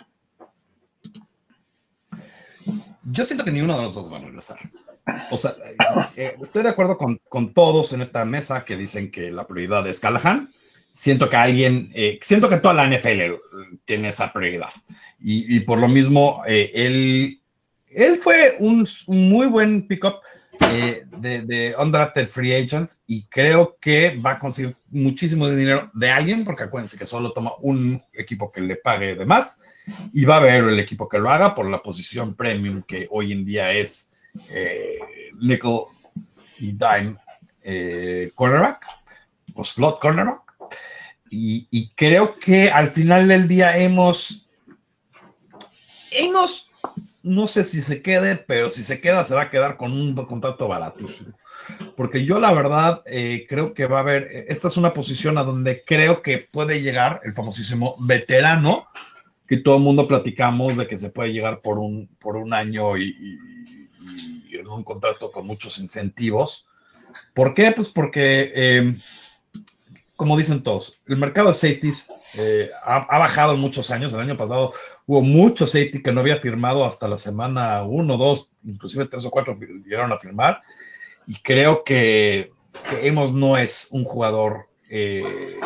Yo 3.11 3.25
siento 3.25 3.43
que 3.43 3.51
ni 3.51 3.61
uno 3.61 3.75
de 3.77 3.83
los 3.83 3.95
dos 3.95 4.11
va 4.11 4.17
a 4.17 4.21
regresar. 4.21 4.59
O 5.31 5.37
sea, 5.37 5.55
eh, 6.15 6.35
estoy 6.41 6.63
de 6.63 6.69
acuerdo 6.69 6.97
con, 6.97 7.19
con, 7.27 7.53
todos 7.53 7.91
en 7.93 8.01
esta 8.01 8.23
mesa 8.25 8.63
que 8.63 8.77
dicen 8.77 9.11
que 9.11 9.31
la 9.31 9.47
prioridad 9.47 9.85
es 9.87 9.99
Callahan 9.99 10.47
siento 10.93 11.29
que 11.29 11.35
alguien, 11.35 11.91
eh, 11.93 12.19
siento 12.21 12.49
que 12.49 12.57
toda 12.57 12.73
la 12.73 12.87
NFL 12.87 13.35
tiene 13.85 14.09
esa 14.09 14.31
prioridad. 14.31 14.69
Y, 15.19 15.55
y 15.55 15.59
por 15.61 15.79
lo 15.79 15.87
mismo, 15.87 16.43
eh, 16.47 16.71
él, 16.73 17.41
él 17.89 18.19
fue 18.19 18.55
un, 18.59 18.87
un 19.07 19.29
muy 19.29 19.47
buen 19.47 19.87
pickup 19.87 20.15
eh, 20.73 21.05
de, 21.17 21.41
de 21.41 21.75
undrafted 21.77 22.27
free 22.27 22.53
agent 22.53 22.91
y 23.07 23.23
creo 23.27 23.77
que 23.79 24.17
va 24.17 24.31
a 24.31 24.39
conseguir 24.39 24.75
muchísimo 24.89 25.49
dinero 25.49 25.89
de 25.93 26.11
alguien, 26.11 26.45
porque 26.45 26.63
acuérdense 26.63 26.97
que 26.97 27.07
solo 27.07 27.31
toma 27.31 27.53
un 27.59 28.01
equipo 28.13 28.51
que 28.51 28.61
le 28.61 28.75
pague 28.75 29.15
de 29.15 29.25
más 29.25 29.61
y 30.13 30.25
va 30.25 30.35
a 30.35 30.39
haber 30.39 30.63
el 30.63 30.79
equipo 30.79 31.07
que 31.09 31.19
lo 31.19 31.29
haga 31.29 31.55
por 31.55 31.69
la 31.69 31.81
posición 31.81 32.35
premium 32.35 32.83
que 32.83 33.07
hoy 33.09 33.31
en 33.31 33.45
día 33.45 33.71
es 33.71 34.13
nickel 35.39 35.79
y 36.59 36.71
dime 36.71 37.15
cornerback 38.35 38.85
o 39.53 39.63
slot 39.63 39.99
cornerback. 39.99 40.41
Y, 41.29 41.67
y, 41.71 41.91
creo 41.95 42.37
que 42.37 42.69
al 42.69 42.89
final 42.89 43.29
del 43.29 43.47
día 43.47 43.77
hemos, 43.77 44.49
hemos 46.11 46.69
no 47.23 47.47
sé 47.47 47.63
si 47.63 47.81
se 47.81 48.01
quede, 48.01 48.35
pero 48.35 48.69
si 48.69 48.83
se 48.83 48.99
queda, 48.99 49.23
se 49.25 49.35
va 49.35 49.43
a 49.43 49.49
quedar 49.49 49.77
con 49.77 49.91
un 49.91 50.15
contrato 50.25 50.67
baratísimo. 50.67 51.33
Porque 51.95 52.25
yo 52.25 52.39
la 52.39 52.53
verdad 52.53 53.03
eh, 53.05 53.45
creo 53.47 53.73
que 53.73 53.85
va 53.85 53.97
a 53.97 54.01
haber, 54.01 54.45
esta 54.47 54.67
es 54.67 54.77
una 54.77 54.93
posición 54.93 55.37
a 55.37 55.43
donde 55.43 55.83
creo 55.85 56.21
que 56.21 56.39
puede 56.39 56.81
llegar 56.81 57.21
el 57.23 57.33
famosísimo 57.33 57.95
veterano, 57.99 58.87
que 59.51 59.57
todo 59.57 59.75
el 59.75 59.81
mundo 59.81 60.07
platicamos 60.07 60.77
de 60.77 60.87
que 60.87 60.97
se 60.97 61.09
puede 61.09 61.33
llegar 61.33 61.59
por 61.59 61.77
un, 61.77 62.07
por 62.21 62.37
un 62.37 62.53
año 62.53 62.97
y, 62.97 63.37
en 64.49 64.65
un 64.65 64.81
contrato 64.81 65.29
con 65.29 65.45
muchos 65.45 65.77
incentivos. 65.77 66.69
¿Por 67.33 67.53
qué? 67.53 67.73
Pues 67.73 67.89
porque, 67.89 68.53
eh, 68.55 68.97
como 70.15 70.37
dicen 70.37 70.63
todos, 70.63 71.01
el 71.05 71.17
mercado 71.17 71.49
de 71.49 71.55
safeties 71.55 72.09
eh, 72.35 72.69
ha, 72.81 73.17
bajado 73.17 73.55
en 73.55 73.59
muchos 73.59 73.91
años. 73.91 74.13
El 74.13 74.21
año 74.21 74.37
pasado 74.37 74.71
hubo 75.05 75.21
muchos 75.21 75.71
safety 75.71 76.01
que 76.01 76.13
no 76.13 76.21
había 76.21 76.39
firmado 76.39 76.85
hasta 76.85 77.09
la 77.09 77.17
semana 77.17 77.83
1, 77.83 78.17
2, 78.17 78.49
inclusive 78.63 79.07
3 79.07 79.25
o 79.25 79.31
4 79.31 79.59
llegaron 79.85 80.13
a 80.13 80.17
firmar. 80.17 80.61
Y 81.27 81.35
creo 81.41 81.83
que, 81.83 82.53
que 82.89 83.05
Emos 83.05 83.33
no 83.33 83.57
es 83.57 83.89
un 83.91 84.05
jugador, 84.05 84.69
eh, 84.89 85.59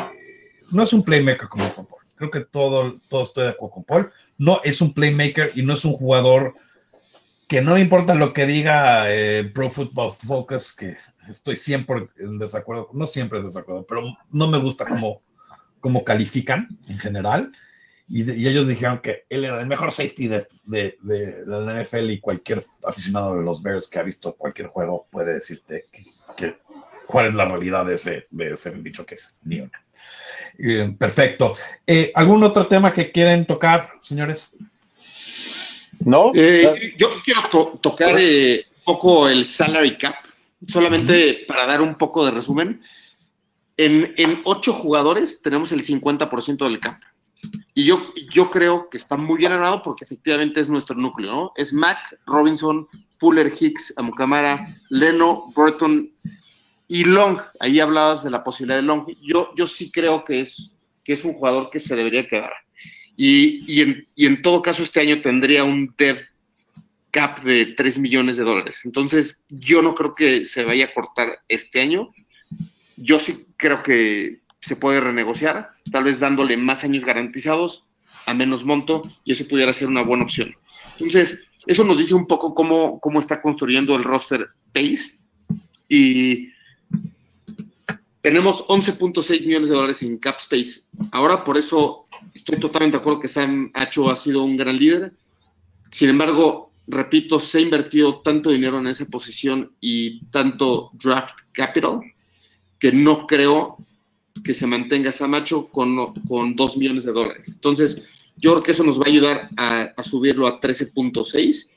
no 0.71 0.81
es 0.81 0.91
un 0.91 1.03
playmaker 1.03 1.47
como 1.47 1.69
Paul. 1.69 2.04
Creo 2.15 2.31
que 2.31 2.41
todo, 2.41 2.95
todo 3.09 3.23
estoy 3.23 3.43
de 3.45 3.49
acuerdo 3.51 3.73
con 3.75 3.83
Paul. 3.83 4.11
No 4.37 4.61
es 4.63 4.81
un 4.81 4.93
playmaker 4.93 5.51
y 5.55 5.63
no 5.63 5.73
es 5.73 5.85
un 5.85 5.93
jugador 5.93 6.55
que 7.47 7.61
no 7.61 7.77
importa 7.77 8.15
lo 8.15 8.33
que 8.33 8.45
diga 8.45 9.11
eh, 9.13 9.49
Pro 9.53 9.69
Football 9.69 10.13
Focus, 10.13 10.73
que 10.73 10.97
estoy 11.29 11.55
siempre 11.55 12.07
en 12.17 12.39
desacuerdo, 12.39 12.89
no 12.93 13.05
siempre 13.05 13.39
en 13.39 13.45
desacuerdo, 13.45 13.85
pero 13.87 14.17
no 14.31 14.47
me 14.47 14.57
gusta 14.57 14.85
cómo, 14.85 15.21
cómo 15.79 16.03
califican 16.03 16.67
en 16.87 16.97
general. 16.97 17.51
Y, 18.07 18.31
y, 18.31 18.47
ellos 18.47 18.67
dijeron 18.67 18.99
que 18.99 19.25
él 19.29 19.45
era 19.45 19.59
el 19.59 19.67
mejor 19.67 19.91
safety 19.91 20.27
de, 20.27 20.47
de, 20.63 20.97
de, 21.01 21.43
de, 21.43 21.61
la 21.61 21.83
NFL 21.83 22.11
y 22.11 22.19
cualquier 22.19 22.63
aficionado 22.83 23.35
de 23.35 23.43
los 23.43 23.63
Bears 23.63 23.87
que 23.87 23.97
ha 23.97 24.03
visto 24.03 24.35
cualquier 24.35 24.67
juego 24.67 25.07
puede 25.09 25.33
decirte 25.33 25.85
que, 25.91 26.05
que 26.37 26.57
cuál 27.07 27.27
es 27.27 27.33
la 27.33 27.45
realidad 27.45 27.83
de 27.85 27.95
ese, 27.95 28.27
de 28.29 28.51
ese 28.51 28.71
dicho 28.71 29.05
que 29.07 29.15
es 29.15 29.35
ni 29.43 29.59
una. 29.59 29.84
Eh, 30.57 30.95
perfecto. 30.97 31.53
Eh, 31.85 32.11
¿Algún 32.15 32.43
otro 32.43 32.67
tema 32.67 32.93
que 32.93 33.11
quieren 33.11 33.45
tocar, 33.45 33.93
señores? 34.01 34.51
No. 35.99 36.31
Eh, 36.33 36.93
yo 36.97 37.21
quiero 37.23 37.41
to 37.49 37.79
tocar 37.81 38.15
eh, 38.17 38.65
un 38.77 38.83
poco 38.83 39.29
el 39.29 39.45
salary 39.45 39.97
cap, 39.97 40.15
solamente 40.67 41.13
uh 41.13 41.17
-huh. 41.17 41.47
para 41.47 41.65
dar 41.65 41.81
un 41.81 41.95
poco 41.95 42.25
de 42.25 42.31
resumen. 42.31 42.81
En, 43.77 44.13
en 44.17 44.41
ocho 44.45 44.73
jugadores 44.73 45.41
tenemos 45.41 45.71
el 45.71 45.85
50% 45.85 46.63
del 46.63 46.79
cap. 46.79 46.95
Y 47.73 47.83
yo, 47.85 48.13
yo 48.31 48.49
creo 48.49 48.89
que 48.89 48.97
está 48.97 49.17
muy 49.17 49.37
bien 49.37 49.51
armado 49.51 49.83
porque 49.83 50.05
efectivamente 50.05 50.61
es 50.61 50.69
nuestro 50.69 50.95
núcleo, 50.95 51.31
¿no? 51.31 51.51
Es 51.55 51.73
Mac, 51.73 52.17
Robinson, 52.25 52.87
Fuller, 53.19 53.51
Hicks, 53.59 53.93
Amukamara, 53.97 54.67
Leno, 54.89 55.51
Burton 55.53 56.09
y 56.87 57.03
Long. 57.03 57.39
Ahí 57.59 57.79
hablabas 57.79 58.23
de 58.23 58.31
la 58.31 58.43
posibilidad 58.43 58.77
de 58.77 58.83
Long. 58.83 59.05
Yo, 59.21 59.51
yo 59.55 59.67
sí 59.67 59.91
creo 59.91 60.23
que 60.23 60.41
es, 60.41 60.75
que 61.03 61.13
es 61.13 61.23
un 61.23 61.33
jugador 61.33 61.69
que 61.69 61.79
se 61.79 61.95
debería 61.95 62.27
quedar. 62.27 62.53
Y, 63.17 63.63
y, 63.71 63.81
en, 63.81 64.07
y 64.15 64.25
en 64.25 64.41
todo 64.41 64.61
caso 64.61 64.83
este 64.83 64.99
año 64.99 65.21
tendría 65.21 65.63
un 65.63 65.93
dead 65.97 66.17
cap 67.11 67.41
de 67.43 67.67
3 67.67 67.99
millones 67.99 68.35
de 68.37 68.43
dólares. 68.43 68.81
Entonces 68.83 69.39
yo 69.47 69.81
no 69.81 69.95
creo 69.95 70.15
que 70.15 70.43
se 70.43 70.65
vaya 70.65 70.85
a 70.85 70.93
cortar 70.93 71.39
este 71.47 71.79
año. 71.79 72.11
Yo 72.97 73.19
sí 73.19 73.45
creo 73.57 73.81
que 73.83 74.41
se 74.59 74.75
puede 74.75 74.99
renegociar, 74.99 75.69
tal 75.91 76.05
vez 76.05 76.19
dándole 76.19 76.57
más 76.57 76.83
años 76.83 77.05
garantizados 77.05 77.85
a 78.25 78.33
menos 78.33 78.65
monto, 78.65 79.01
y 79.23 79.31
eso 79.31 79.47
pudiera 79.47 79.71
ser 79.73 79.87
una 79.87 80.03
buena 80.03 80.23
opción. 80.23 80.55
Entonces, 80.93 81.39
eso 81.67 81.83
nos 81.83 81.97
dice 81.97 82.15
un 82.15 82.25
poco 82.25 82.55
cómo, 82.55 82.99
cómo 82.99 83.19
está 83.19 83.41
construyendo 83.41 83.95
el 83.95 84.03
roster 84.03 84.47
Pace, 84.73 85.19
y 85.87 86.49
tenemos 88.25 88.65
11.6 88.65 89.45
millones 89.45 89.69
de 89.69 89.75
dólares 89.75 90.01
en 90.01 90.17
cap 90.17 90.39
space. 90.39 90.81
Ahora, 91.11 91.43
por 91.43 91.59
eso 91.59 92.07
estoy 92.33 92.59
totalmente 92.59 92.97
de 92.97 93.01
acuerdo 93.01 93.19
que 93.19 93.27
Sam 93.27 93.69
Hacho 93.75 94.09
ha 94.09 94.15
sido 94.15 94.43
un 94.43 94.57
gran 94.57 94.79
líder. 94.79 95.13
Sin 95.91 96.09
embargo, 96.09 96.71
repito, 96.87 97.39
se 97.39 97.59
ha 97.59 97.61
invertido 97.61 98.21
tanto 98.21 98.49
dinero 98.49 98.79
en 98.79 98.87
esa 98.87 99.05
posición 99.05 99.73
y 99.79 100.25
tanto 100.31 100.89
draft 100.93 101.35
capital 101.51 101.99
que 102.79 102.91
no 102.91 103.27
creo 103.27 103.77
que 104.43 104.55
se 104.55 104.65
mantenga 104.65 105.11
Samacho 105.11 105.67
con, 105.67 105.95
con 106.27 106.55
2 106.55 106.77
millones 106.77 107.03
de 107.03 107.11
dólares. 107.11 107.49
Entonces, 107.49 108.07
yo 108.37 108.53
creo 108.53 108.63
que 108.63 108.71
eso 108.71 108.83
nos 108.83 108.99
va 108.99 109.03
a 109.05 109.09
ayudar 109.09 109.49
a, 109.55 110.01
subirlo 110.01 110.47
a 110.47 110.59
13.6. 110.59 111.69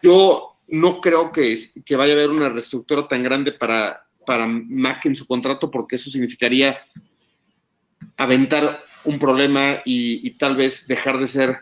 Yo 0.00 0.54
no 0.68 1.00
creo 1.00 1.32
que, 1.32 1.58
vaya 1.96 2.12
a 2.12 2.16
haber 2.16 2.30
una 2.30 2.50
reestructura 2.50 3.08
tan 3.08 3.24
grande 3.24 3.50
para, 3.50 4.07
para 4.28 4.46
Mac 4.46 5.06
en 5.06 5.16
su 5.16 5.26
contrato, 5.26 5.70
porque 5.70 5.96
eso 5.96 6.10
significaría 6.10 6.80
aventar 8.18 8.78
un 9.06 9.18
problema 9.18 9.80
y, 9.86 10.30
tal 10.32 10.54
vez 10.54 10.86
dejar 10.86 11.18
de 11.18 11.26
ser 11.26 11.56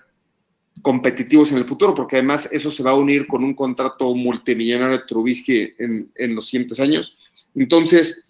competitivos 0.82 1.52
en 1.52 1.58
el 1.58 1.64
futuro, 1.64 1.94
porque 1.94 2.16
además 2.16 2.48
eso 2.50 2.72
se 2.72 2.82
va 2.82 2.90
a 2.90 2.96
unir 2.96 3.28
con 3.28 3.44
un 3.44 3.54
contrato 3.54 4.12
multimillonario 4.16 4.98
de 4.98 5.04
Trubisky 5.04 5.74
en, 5.78 6.34
los 6.34 6.48
siguientes 6.48 6.80
años. 6.80 7.16
Entonces, 7.54 8.24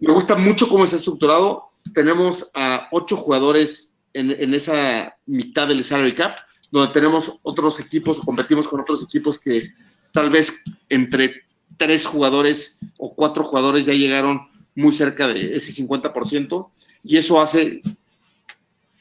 me 0.00 0.12
gusta 0.12 0.34
mucho 0.34 0.68
cómo 0.68 0.82
está 0.82 0.96
estructurado. 0.96 1.70
Tenemos 1.94 2.50
a 2.52 2.88
ocho 2.90 3.16
jugadores 3.16 3.94
en, 4.12 4.54
esa 4.54 5.16
mitad 5.24 5.68
del 5.68 5.84
salary 5.84 6.16
cap, 6.16 6.38
donde 6.72 6.92
tenemos 6.92 7.32
otros 7.42 7.78
equipos, 7.78 8.18
competimos 8.18 8.66
con 8.66 8.80
otros 8.80 9.04
equipos 9.04 9.38
que 9.38 9.70
tal 10.12 10.30
vez 10.30 10.52
entre 10.88 11.46
tres 11.76 12.06
jugadores 12.06 12.78
o 12.98 13.14
cuatro 13.14 13.44
jugadores 13.44 13.86
ya 13.86 13.92
llegaron 13.92 14.48
muy 14.74 14.92
cerca 14.92 15.28
de 15.28 15.56
ese 15.56 15.72
50%, 15.72 16.70
y 17.02 17.16
eso 17.16 17.40
hace 17.40 17.80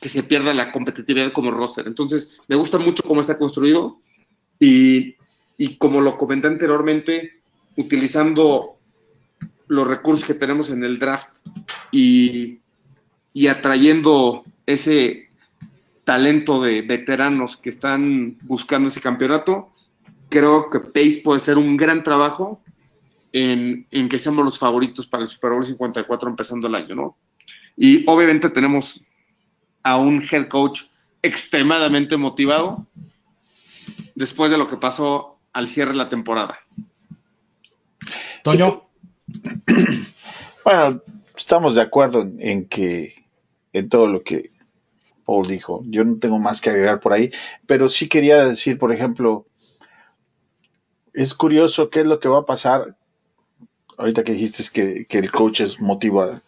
que 0.01 0.09
se 0.09 0.23
pierda 0.23 0.53
la 0.53 0.71
competitividad 0.71 1.31
como 1.31 1.51
roster. 1.51 1.87
Entonces, 1.87 2.29
me 2.47 2.55
gusta 2.55 2.77
mucho 2.77 3.03
cómo 3.03 3.21
está 3.21 3.37
construido 3.37 3.99
y, 4.59 5.15
como 5.77 6.01
lo 6.01 6.17
comenté 6.17 6.47
anteriormente, 6.47 7.41
utilizando 7.75 8.77
los 9.67 9.87
recursos 9.87 10.25
que 10.25 10.35
tenemos 10.35 10.69
en 10.69 10.83
el 10.83 10.99
draft 10.99 11.29
y, 11.91 12.59
y 13.33 13.47
atrayendo 13.47 14.43
ese 14.65 15.29
talento 16.03 16.61
de 16.61 16.83
veteranos 16.83 17.57
que 17.57 17.71
están 17.71 18.37
buscando 18.43 18.89
ese 18.89 19.01
campeonato, 19.01 19.71
creo 20.29 20.69
que 20.69 20.79
Pace 20.79 21.21
puede 21.23 21.39
ser 21.39 21.57
un 21.57 21.77
gran 21.77 22.03
trabajo 22.03 22.61
en, 23.35 23.85
en, 23.91 24.07
que 24.07 24.17
seamos 24.17 24.45
los 24.45 24.57
favoritos 24.57 25.05
para 25.05 25.23
el 25.23 25.29
Super 25.29 25.51
Bowl 25.51 25.65
54 25.65 26.29
empezando 26.29 26.67
el 26.67 26.75
año, 26.75 26.95
¿no? 26.95 27.17
Y 27.75 28.09
obviamente 28.09 28.49
tenemos 28.49 29.03
a 29.83 29.97
un 29.97 30.23
head 30.31 30.47
coach 30.47 30.83
extremadamente 31.21 32.15
motivado 32.15 32.87
después 34.15 34.51
de 34.51 34.57
lo 34.57 34.69
que 34.69 34.77
pasó 34.77 35.37
al 35.51 35.67
cierre 35.67 35.91
de 35.91 35.97
la 35.97 36.09
temporada. 36.09 36.59
Toño. 38.43 38.83
Bueno, 40.63 40.99
estamos 41.37 41.75
de 41.75 41.81
acuerdo 41.81 42.21
en, 42.21 42.37
en, 42.39 42.67
que 42.67 43.27
en 43.71 43.87
todo 43.87 44.07
lo 44.07 44.23
que 44.23 44.49
Paul 45.23 45.47
dijo. 45.47 45.83
Yo 45.85 46.03
no 46.03 46.17
tengo 46.17 46.39
más 46.39 46.59
que 46.59 46.71
agregar 46.71 46.99
por 46.99 47.13
ahí, 47.13 47.29
pero 47.67 47.87
sí 47.87 48.09
quería 48.09 48.43
decir, 48.45 48.79
por 48.79 48.91
ejemplo, 48.91 49.45
es 51.13 51.35
curioso 51.35 51.91
qué 51.91 51.99
es 51.99 52.07
lo 52.07 52.19
que 52.19 52.29
va 52.29 52.39
a 52.39 52.45
pasar. 52.45 52.97
Ahorita 53.97 54.23
que 54.23 54.33
dijiste 54.33 54.63
que, 54.73 55.05
que 55.05 55.19
el 55.19 55.31
coach 55.31 55.61
es 55.61 55.79
motiva, 55.79 56.41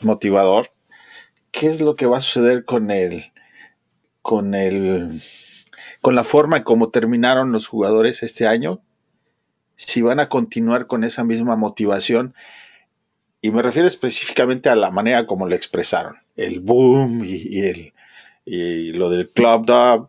motivador, 0.00 0.70
¿qué 1.50 1.68
es 1.68 1.80
lo 1.80 1.96
que 1.96 2.06
va 2.06 2.18
a 2.18 2.20
suceder 2.20 2.64
con 2.64 2.90
el, 2.90 3.32
con 4.22 4.54
el, 4.54 5.22
con 6.00 6.14
la 6.14 6.24
forma 6.24 6.58
en 6.58 6.64
cómo 6.64 6.90
terminaron 6.90 7.52
los 7.52 7.66
jugadores 7.66 8.22
este 8.22 8.46
año? 8.46 8.80
Si 9.76 10.02
van 10.02 10.20
a 10.20 10.28
continuar 10.28 10.86
con 10.86 11.04
esa 11.04 11.24
misma 11.24 11.56
motivación 11.56 12.34
y 13.40 13.50
me 13.50 13.62
refiero 13.62 13.86
específicamente 13.86 14.68
a 14.68 14.76
la 14.76 14.90
manera 14.90 15.26
como 15.26 15.46
lo 15.46 15.54
expresaron, 15.54 16.16
el 16.36 16.60
boom 16.60 17.24
y, 17.24 17.36
y 17.48 17.60
el 17.66 17.92
y 18.46 18.92
lo 18.92 19.10
del 19.10 19.28
club 19.28 19.66
dub. 19.66 20.08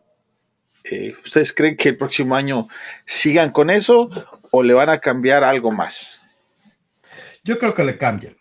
Eh, 0.89 1.13
¿Ustedes 1.25 1.51
creen 1.51 1.75
que 1.75 1.89
el 1.89 1.97
próximo 1.97 2.35
año 2.35 2.69
sigan 3.05 3.51
con 3.51 3.69
eso 3.69 4.09
o 4.51 4.63
le 4.63 4.73
van 4.73 4.89
a 4.89 4.99
cambiar 4.99 5.43
algo 5.43 5.71
más? 5.71 6.21
Yo 7.47 7.57
creo 7.57 7.73
que 7.73 7.85
le 7.85 7.97
cambian. 7.97 8.35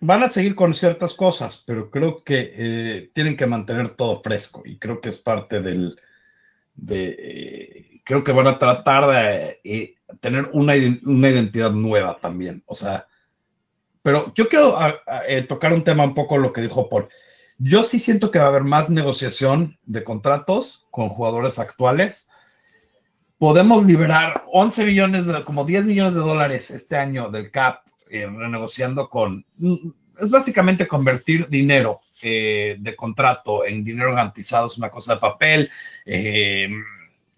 Van 0.00 0.24
a 0.24 0.28
seguir 0.28 0.56
con 0.56 0.74
ciertas 0.74 1.14
cosas, 1.14 1.62
pero 1.64 1.88
creo 1.88 2.16
que 2.16 2.52
eh, 2.52 3.10
tienen 3.14 3.36
que 3.36 3.46
mantener 3.46 3.90
todo 3.90 4.20
fresco 4.24 4.62
y 4.64 4.76
creo 4.78 5.00
que 5.00 5.10
es 5.10 5.18
parte 5.18 5.60
del, 5.60 5.96
de, 6.74 7.16
eh, 7.16 8.00
creo 8.04 8.24
que 8.24 8.32
van 8.32 8.48
a 8.48 8.58
tratar 8.58 9.06
de 9.06 9.60
eh, 9.62 9.94
tener 10.18 10.50
una, 10.52 10.72
una, 11.04 11.28
identidad 11.28 11.70
nueva 11.70 12.18
también. 12.20 12.64
O 12.66 12.74
sea, 12.74 13.06
pero 14.02 14.32
yo 14.34 14.48
quiero 14.48 14.76
a, 14.76 15.00
tocar 15.46 15.72
un 15.72 15.84
tema 15.84 16.02
un 16.02 16.14
poco 16.14 16.38
lo 16.38 16.52
que 16.52 16.62
dijo 16.62 16.88
Paul. 16.88 17.08
Yo 17.58 17.84
sí 17.84 18.00
siento 18.00 18.32
que 18.32 18.40
va 18.40 18.46
a 18.46 18.48
haber 18.48 18.64
más 18.64 18.90
negociación 18.90 19.78
de 19.84 20.02
contratos 20.02 20.88
con 20.90 21.08
jugadores 21.08 21.60
actuales. 21.60 22.29
Podemos 23.40 23.86
liberar 23.86 24.44
11 24.52 24.84
millones, 24.84 25.24
como 25.46 25.64
10 25.64 25.86
millones 25.86 26.12
de 26.12 26.20
dólares 26.20 26.70
este 26.70 26.98
año 26.98 27.30
del 27.30 27.50
CAP, 27.50 27.86
eh, 28.10 28.26
renegociando 28.26 29.08
con... 29.08 29.46
Es 30.20 30.30
básicamente 30.30 30.86
convertir 30.86 31.48
dinero 31.48 32.02
eh, 32.20 32.76
de 32.78 32.94
contrato 32.94 33.64
en 33.64 33.82
dinero 33.82 34.10
garantizado, 34.10 34.66
es 34.66 34.76
una 34.76 34.90
cosa 34.90 35.14
de 35.14 35.20
papel, 35.20 35.70
eh, 36.04 36.68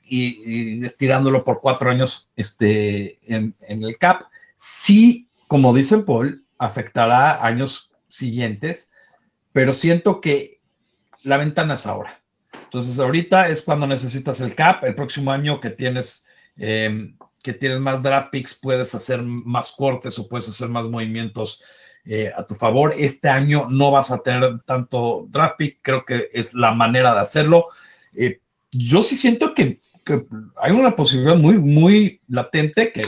y, 0.05 0.81
y, 0.81 0.85
estirándolo 0.85 1.45
por 1.45 1.61
cuatro 1.61 1.89
años 1.89 2.33
este, 2.35 3.21
en, 3.33 3.55
en 3.61 3.85
el 3.85 3.97
CAP. 3.97 4.23
Sí, 4.57 5.29
como 5.47 5.73
dice 5.73 5.99
Paul, 5.99 6.45
afectará 6.59 7.47
años 7.47 7.93
siguientes, 8.09 8.91
pero 9.53 9.73
siento 9.73 10.21
que 10.21 10.59
la 11.23 11.37
ventana 11.37 11.75
es 11.75 11.87
ahora. 11.87 12.22
Entonces, 12.73 12.99
ahorita 12.99 13.51
es 13.51 13.61
cuando 13.61 13.87
necesitas 13.87 14.41
el 14.41 14.55
cap. 14.55 14.83
El 14.85 14.95
próximo 14.95 15.31
año 15.31 15.61
que 15.61 15.69
tienes, 15.69 16.25
eh, 16.57 17.13
que 17.43 17.53
tienes 17.53 17.81
más 17.81 18.03
draft 18.03 18.31
picks, 18.31 18.55
puedes 18.55 18.95
hacer 18.95 19.21
más 19.21 19.73
cortes 19.73 20.19
o 20.19 20.27
puedes 20.27 20.49
hacer 20.49 20.71
más 20.71 20.87
movimientos 20.87 21.63
eh, 22.07 22.33
a 22.35 22.47
tu 22.47 22.55
favor. 22.55 22.95
Este 22.97 23.29
año 23.29 23.67
no 23.69 23.91
vas 23.91 24.11
a 24.11 24.23
tener 24.23 24.59
tanto 24.65 25.27
draft 25.29 25.57
pick. 25.59 25.81
Creo 25.83 26.07
que 26.07 26.31
es 26.33 26.55
la 26.55 26.73
manera 26.73 27.13
de 27.13 27.21
hacerlo. 27.21 27.67
Eh, 28.17 28.41
yo 28.71 29.03
sí 29.03 29.17
siento 29.17 29.53
que, 29.53 29.83
que, 30.03 30.25
hay 30.57 30.73
una 30.73 30.97
posibilidad 30.97 31.37
muy, 31.37 31.59
muy 31.59 32.23
latente 32.27 32.91
que, 32.91 33.03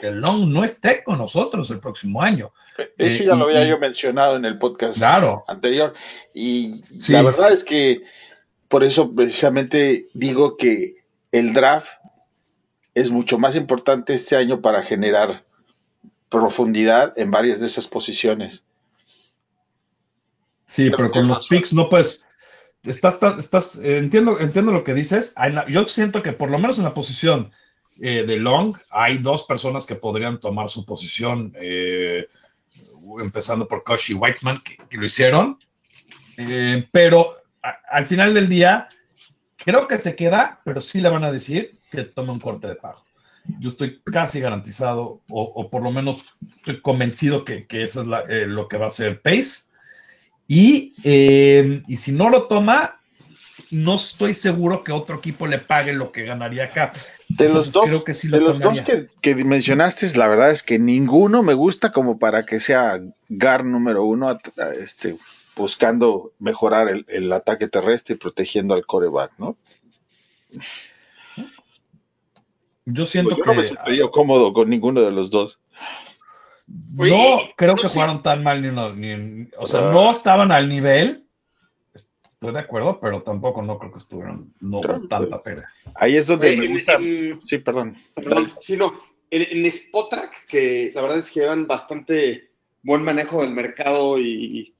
que 0.00 0.10
Long 0.10 0.48
no 0.48 0.64
esté 0.64 1.04
con 1.04 1.18
nosotros 1.18 1.70
el 1.70 1.78
próximo 1.78 2.20
año. 2.20 2.52
Eso 2.96 3.22
ya 3.22 3.34
eh, 3.34 3.36
lo 3.36 3.44
había 3.44 3.64
y, 3.64 3.68
yo 3.68 3.78
mencionado 3.78 4.34
en 4.34 4.44
el 4.44 4.58
podcast 4.58 4.98
claro. 4.98 5.44
anterior. 5.46 5.94
Y 6.34 6.80
sí. 6.82 7.12
la 7.12 7.22
verdad 7.22 7.52
es 7.52 7.62
que 7.62 8.02
por 8.68 8.84
eso 8.84 9.14
precisamente 9.14 10.06
digo 10.14 10.56
que 10.56 10.96
el 11.32 11.52
draft 11.52 11.88
es 12.94 13.10
mucho 13.10 13.38
más 13.38 13.56
importante 13.56 14.14
este 14.14 14.36
año 14.36 14.60
para 14.60 14.82
generar 14.82 15.44
profundidad 16.28 17.18
en 17.18 17.30
varias 17.30 17.60
de 17.60 17.66
esas 17.66 17.86
posiciones. 17.86 18.64
Sí, 20.66 20.84
pero, 20.84 20.96
pero 20.96 21.10
con 21.10 21.28
los 21.28 21.48
picks 21.48 21.72
no 21.72 21.88
puedes. 21.88 22.26
Estás, 22.84 23.18
estás, 23.38 23.76
eh, 23.76 23.98
entiendo, 23.98 24.38
entiendo 24.40 24.72
lo 24.72 24.84
que 24.84 24.94
dices. 24.94 25.34
Yo 25.68 25.88
siento 25.88 26.22
que 26.22 26.32
por 26.32 26.50
lo 26.50 26.58
menos 26.58 26.78
en 26.78 26.84
la 26.84 26.94
posición 26.94 27.50
eh, 28.00 28.24
de 28.24 28.36
Long 28.36 28.76
hay 28.90 29.18
dos 29.18 29.44
personas 29.44 29.86
que 29.86 29.94
podrían 29.94 30.38
tomar 30.40 30.68
su 30.68 30.84
posición. 30.84 31.54
Eh, 31.60 32.28
empezando 33.20 33.66
por 33.66 33.84
Koshi 33.84 34.14
Weitzman, 34.14 34.60
que, 34.62 34.76
que 34.88 34.96
lo 34.96 35.06
hicieron. 35.06 35.58
Eh, 36.36 36.86
pero 36.92 37.34
a, 37.62 37.78
al 37.90 38.06
final 38.06 38.34
del 38.34 38.48
día, 38.48 38.88
creo 39.56 39.88
que 39.88 39.98
se 39.98 40.16
queda, 40.16 40.60
pero 40.64 40.80
sí 40.80 41.00
le 41.00 41.08
van 41.08 41.24
a 41.24 41.32
decir 41.32 41.72
que 41.90 42.04
tome 42.04 42.32
un 42.32 42.40
corte 42.40 42.68
de 42.68 42.74
pago. 42.74 43.04
Yo 43.60 43.70
estoy 43.70 44.00
casi 44.04 44.40
garantizado, 44.40 45.22
o, 45.30 45.42
o 45.42 45.70
por 45.70 45.82
lo 45.82 45.90
menos 45.90 46.24
estoy 46.58 46.80
convencido 46.80 47.44
que, 47.44 47.66
que 47.66 47.82
eso 47.82 48.02
es 48.02 48.06
la, 48.06 48.20
eh, 48.28 48.46
lo 48.46 48.68
que 48.68 48.76
va 48.76 48.86
a 48.86 48.88
hacer 48.88 49.20
Pace. 49.20 49.62
Y, 50.46 50.94
eh, 51.04 51.82
y 51.86 51.96
si 51.96 52.12
no 52.12 52.30
lo 52.30 52.44
toma, 52.44 52.98
no 53.70 53.96
estoy 53.96 54.34
seguro 54.34 54.82
que 54.82 54.92
otro 54.92 55.16
equipo 55.18 55.46
le 55.46 55.58
pague 55.58 55.92
lo 55.92 56.12
que 56.12 56.24
ganaría 56.24 56.64
acá. 56.64 56.92
De 57.28 57.46
Entonces, 57.46 57.74
los 57.74 57.90
dos, 57.90 58.04
que 58.04 58.14
sí 58.14 58.28
de 58.28 58.40
los 58.40 58.60
dos 58.60 58.80
que, 58.80 59.08
que, 59.20 59.34
mencionaste, 59.44 60.06
la 60.16 60.28
verdad 60.28 60.50
es 60.50 60.62
que 60.62 60.78
ninguno 60.78 61.42
me 61.42 61.54
gusta 61.54 61.92
como 61.92 62.18
para 62.18 62.46
que 62.46 62.60
sea 62.60 63.00
GAR 63.28 63.64
número 63.64 64.04
uno, 64.04 64.28
a, 64.28 64.38
a 64.58 64.72
este, 64.72 65.16
buscando 65.58 66.32
mejorar 66.38 66.88
el, 66.88 67.04
el, 67.08 67.30
ataque 67.32 67.68
terrestre 67.68 68.14
y 68.14 68.18
protegiendo 68.18 68.74
al 68.74 68.86
coreback, 68.86 69.32
¿no? 69.38 69.56
Yo 72.86 73.04
siento 73.04 73.30
pues 73.30 73.38
yo 73.38 73.44
que. 73.44 73.50
No 73.50 73.56
me 73.56 73.64
sentiría 73.64 74.08
cómodo 74.10 74.52
con 74.54 74.70
ninguno 74.70 75.02
de 75.02 75.10
los 75.10 75.30
dos. 75.30 75.60
No 76.66 77.40
creo 77.56 77.74
no 77.74 77.82
que 77.82 77.88
sé. 77.88 77.94
jugaron 77.94 78.22
tan 78.22 78.42
mal 78.42 78.62
ni 78.62 78.68
uno, 78.68 78.94
ni, 78.94 79.48
o 79.58 79.66
sea, 79.66 79.88
uh, 79.88 79.92
no 79.92 80.10
estaban 80.10 80.52
al 80.52 80.68
nivel 80.68 81.28
Estoy 82.40 82.52
de 82.52 82.60
acuerdo, 82.60 83.00
pero 83.00 83.20
tampoco 83.22 83.62
no 83.62 83.80
creo 83.80 83.90
que 83.90 83.98
estuvieran 83.98 84.52
no 84.60 84.80
claro, 84.80 85.08
tanta 85.08 85.42
pena. 85.42 85.68
Ahí 85.96 86.14
es 86.14 86.28
donde 86.28 86.50
Oye, 86.50 86.56
me 86.56 86.68
gusta. 86.68 86.94
En, 86.94 87.40
sí, 87.44 87.58
perdón. 87.58 87.96
Perdón, 88.14 88.52
sí, 88.60 88.76
no. 88.76 88.94
En, 89.28 89.58
en 89.58 89.66
Spotrack, 89.66 90.46
que 90.46 90.92
la 90.94 91.02
verdad 91.02 91.18
es 91.18 91.32
que 91.32 91.40
llevan 91.40 91.66
bastante 91.66 92.52
buen 92.84 93.02
manejo 93.02 93.42
del 93.42 93.50
mercado 93.50 94.20
y, 94.20 94.72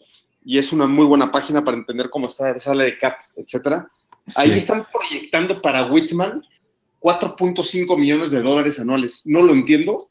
y, 0.48 0.58
es 0.58 0.72
una 0.72 0.86
muy 0.86 1.04
buena 1.04 1.30
página 1.30 1.62
para 1.62 1.76
entender 1.76 2.08
cómo 2.08 2.26
está 2.26 2.52
la 2.52 2.60
sala 2.60 2.84
de 2.84 2.96
cap, 2.96 3.18
etcétera. 3.36 3.86
Sí. 4.26 4.34
Ahí 4.36 4.52
están 4.52 4.86
proyectando 4.90 5.60
para 5.60 5.86
Whitman 5.86 6.42
4.5 7.00 7.98
millones 7.98 8.30
de 8.30 8.42
dólares 8.42 8.80
anuales. 8.80 9.22
No 9.24 9.42
lo 9.42 9.52
entiendo, 9.52 10.06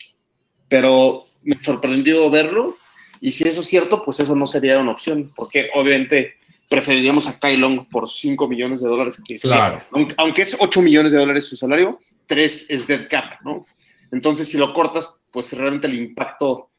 pero 0.70 1.24
me 1.42 1.58
sorprendió 1.60 2.30
verlo. 2.30 2.78
Y 3.20 3.32
si 3.32 3.48
eso 3.48 3.62
es 3.62 3.68
cierto, 3.68 4.04
pues 4.06 4.20
eso 4.20 4.36
no 4.36 4.46
sería 4.46 4.80
una 4.80 4.92
opción, 4.92 5.32
porque 5.36 5.70
obviamente 5.74 6.36
preferiríamos 6.70 7.28
a 7.28 7.40
Kai 7.40 7.58
Long 7.58 7.88
por 7.90 8.08
5 8.08 8.48
millones 8.48 8.82
de 8.82 8.90
dólares. 8.90 9.22
Que 9.26 9.38
claro. 9.38 9.82
aunque, 9.92 10.14
aunque, 10.18 10.42
es 10.44 10.56
8 10.60 10.82
millones 10.82 11.14
de 11.14 11.18
dólares 11.18 11.46
su 11.46 11.58
salario, 11.58 12.00
3 12.28 12.66
es 12.70 12.86
dead 12.86 13.08
cap, 13.10 13.42
¿no? 13.44 13.66
Entonces, 14.12 14.50
si 14.50 14.58
lo 14.58 14.74
cortas, 14.74 15.10
pues 15.32 15.52
realmente 15.54 15.88
el 15.88 15.96
impacto 15.96 16.70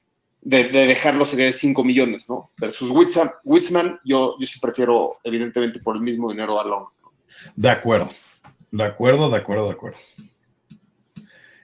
de, 0.40 0.64
de 0.68 0.86
dejarlo 0.86 1.24
sería 1.24 1.46
de 1.46 1.52
5 1.52 1.84
millones, 1.84 2.28
¿no? 2.28 2.50
Versus 2.58 2.90
Witzman, 2.90 4.00
yo, 4.04 4.36
yo 4.38 4.46
sí 4.46 4.58
prefiero, 4.60 5.18
evidentemente, 5.24 5.80
por 5.80 5.96
el 5.96 6.02
mismo 6.02 6.30
dinero 6.30 6.60
a 6.60 6.64
Long. 6.64 6.86
De 7.56 7.70
acuerdo, 7.70 8.10
de 8.70 8.84
acuerdo, 8.84 9.30
de 9.30 9.36
acuerdo, 9.36 9.66
de 9.66 9.72
acuerdo. 9.72 9.98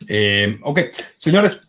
Eh, 0.09 0.59
ok, 0.62 0.81
señores, 1.16 1.68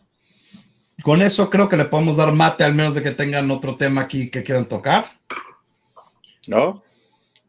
con 1.02 1.22
eso 1.22 1.48
creo 1.50 1.68
que 1.68 1.76
le 1.76 1.86
podemos 1.86 2.16
dar 2.16 2.32
mate, 2.32 2.64
al 2.64 2.74
menos 2.74 2.94
de 2.94 3.02
que 3.02 3.12
tengan 3.12 3.50
otro 3.50 3.76
tema 3.76 4.02
aquí 4.02 4.30
que 4.30 4.42
quieran 4.42 4.66
tocar. 4.66 5.12
¿No? 6.46 6.82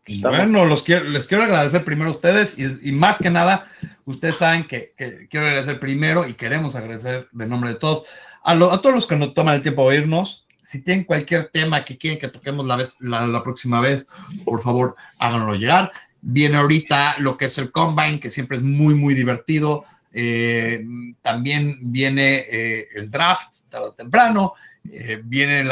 Estamos. 0.05 0.37
Bueno, 0.37 0.65
los 0.65 0.83
quiero, 0.83 1.05
les 1.05 1.27
quiero 1.27 1.43
agradecer 1.43 1.83
primero 1.83 2.09
a 2.09 2.13
ustedes 2.13 2.57
y, 2.57 2.89
y 2.89 2.91
más 2.93 3.19
que 3.19 3.29
nada, 3.29 3.69
ustedes 4.05 4.37
saben 4.37 4.65
que, 4.65 4.93
que, 4.97 5.27
quiero 5.27 5.45
agradecer 5.45 5.81
primero 5.81 6.25
y 6.25 6.35
queremos 6.35 6.75
agradecer 6.75 7.27
de 7.33 7.47
nombre 7.47 7.71
de 7.71 7.75
todos 7.75 8.05
a, 8.47 8.81
todos 8.81 8.95
los 8.95 9.07
que 9.07 9.15
nos 9.15 9.33
toman 9.33 9.55
el 9.55 9.61
tiempo 9.61 9.83
de 9.83 9.97
oírnos. 9.97 10.47
Si 10.61 10.81
tienen 10.81 11.03
cualquier 11.03 11.49
tema 11.49 11.83
que 11.83 11.97
quieren 11.97 12.19
que 12.19 12.29
toquemos 12.29 12.65
la, 12.65 12.77
vez, 12.77 12.95
la, 12.99 13.43
próxima 13.43 13.81
vez, 13.81 14.07
por 14.45 14.61
favor, 14.61 14.95
háganlo 15.19 15.55
llegar. 15.55 15.91
Viene 16.21 16.57
ahorita 16.57 17.15
lo 17.19 17.37
que 17.37 17.45
es 17.45 17.57
el 17.57 17.71
Combine, 17.71 18.19
que 18.19 18.31
siempre 18.31 18.57
es 18.57 18.63
muy, 18.63 18.95
muy 18.95 19.13
divertido. 19.13 19.85
Eh, 20.13 20.83
también 21.21 21.77
viene 21.81 22.45
eh, 22.49 22.87
el 22.95 23.11
draft, 23.11 23.69
tarde 23.69 23.87
o 23.87 23.93
temprano. 23.93 24.53
Eh, 24.89 25.21
viene 25.23 25.65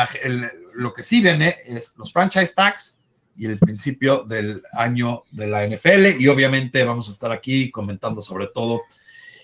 lo 0.74 0.94
que 0.94 1.04
sí 1.04 1.22
viene 1.22 1.56
es 1.66 1.94
los 1.98 2.12
franchise 2.12 2.54
tags 2.54 3.00
y 3.38 3.46
el 3.46 3.58
principio 3.58 4.26
del 4.26 4.62
año 4.74 5.24
de 5.32 5.48
la 5.48 5.66
NFL 5.66 6.20
y 6.20 6.28
obviamente 6.28 6.84
vamos 6.84 7.08
a 7.08 7.12
estar 7.14 7.32
aquí 7.32 7.72
comentando 7.72 8.22
sobre 8.22 8.48
todo 8.48 8.82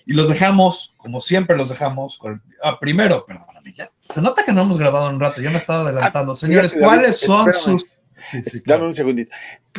y 0.06 0.14
los 0.14 0.28
dejamos, 0.28 0.94
como 0.96 1.20
siempre 1.20 1.56
los 1.56 1.68
dejamos, 1.68 2.18
con, 2.18 2.42
ah, 2.62 2.78
primero, 2.80 3.24
perdóname, 3.24 3.72
ya, 3.72 3.90
se 4.00 4.20
nota 4.20 4.44
que 4.44 4.52
no 4.52 4.62
hemos 4.62 4.78
grabado 4.78 5.08
un 5.10 5.20
rato, 5.20 5.40
yo 5.40 5.50
me 5.50 5.58
estaba 5.58 5.82
adelantando. 5.82 6.36
Señores, 6.36 6.74
¿cuáles 6.78 7.18
son 7.18 7.52
sus... 7.52 7.96
Sí, 8.20 8.40
sí, 8.44 8.62
claro. 8.62 8.80
Dame 8.80 8.88
un 8.90 8.94
segundito. 8.94 9.34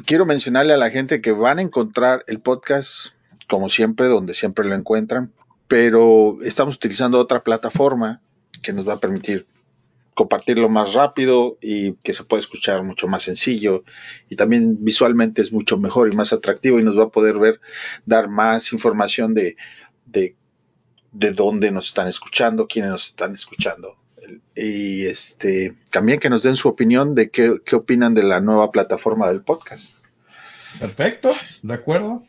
Quiero 0.05 0.25
mencionarle 0.25 0.73
a 0.73 0.77
la 0.77 0.89
gente 0.89 1.21
que 1.21 1.31
van 1.31 1.59
a 1.59 1.61
encontrar 1.61 2.25
el 2.27 2.41
podcast, 2.41 3.07
como 3.47 3.69
siempre, 3.69 4.07
donde 4.07 4.33
siempre 4.33 4.65
lo 4.65 4.75
encuentran, 4.75 5.31
pero 5.67 6.37
estamos 6.43 6.75
utilizando 6.75 7.19
otra 7.19 7.43
plataforma 7.43 8.21
que 8.61 8.73
nos 8.73 8.87
va 8.87 8.93
a 8.93 8.99
permitir 8.99 9.45
compartirlo 10.13 10.69
más 10.69 10.93
rápido 10.93 11.57
y 11.61 11.93
que 12.03 12.13
se 12.13 12.23
puede 12.23 12.41
escuchar 12.41 12.83
mucho 12.83 13.07
más 13.07 13.23
sencillo 13.23 13.83
y 14.29 14.35
también 14.35 14.77
visualmente 14.83 15.41
es 15.41 15.51
mucho 15.51 15.77
mejor 15.77 16.11
y 16.11 16.15
más 16.15 16.33
atractivo 16.33 16.79
y 16.79 16.83
nos 16.83 16.97
va 16.97 17.05
a 17.05 17.09
poder 17.09 17.39
ver 17.39 17.59
dar 18.05 18.29
más 18.29 18.73
información 18.73 19.33
de, 19.33 19.55
de, 20.05 20.35
de 21.11 21.31
dónde 21.31 21.71
nos 21.71 21.87
están 21.87 22.07
escuchando, 22.07 22.67
quiénes 22.67 22.91
nos 22.91 23.07
están 23.07 23.33
escuchando 23.33 23.97
y 24.55 25.05
este 25.05 25.75
también 25.91 26.19
que 26.19 26.29
nos 26.29 26.43
den 26.43 26.55
su 26.55 26.69
opinión 26.69 27.15
de 27.15 27.29
qué, 27.29 27.57
qué 27.65 27.75
opinan 27.75 28.13
de 28.13 28.23
la 28.23 28.39
nueva 28.39 28.71
plataforma 28.71 29.27
del 29.27 29.41
podcast. 29.41 29.95
Perfecto, 30.79 31.31
de 31.61 31.73
acuerdo. 31.73 32.23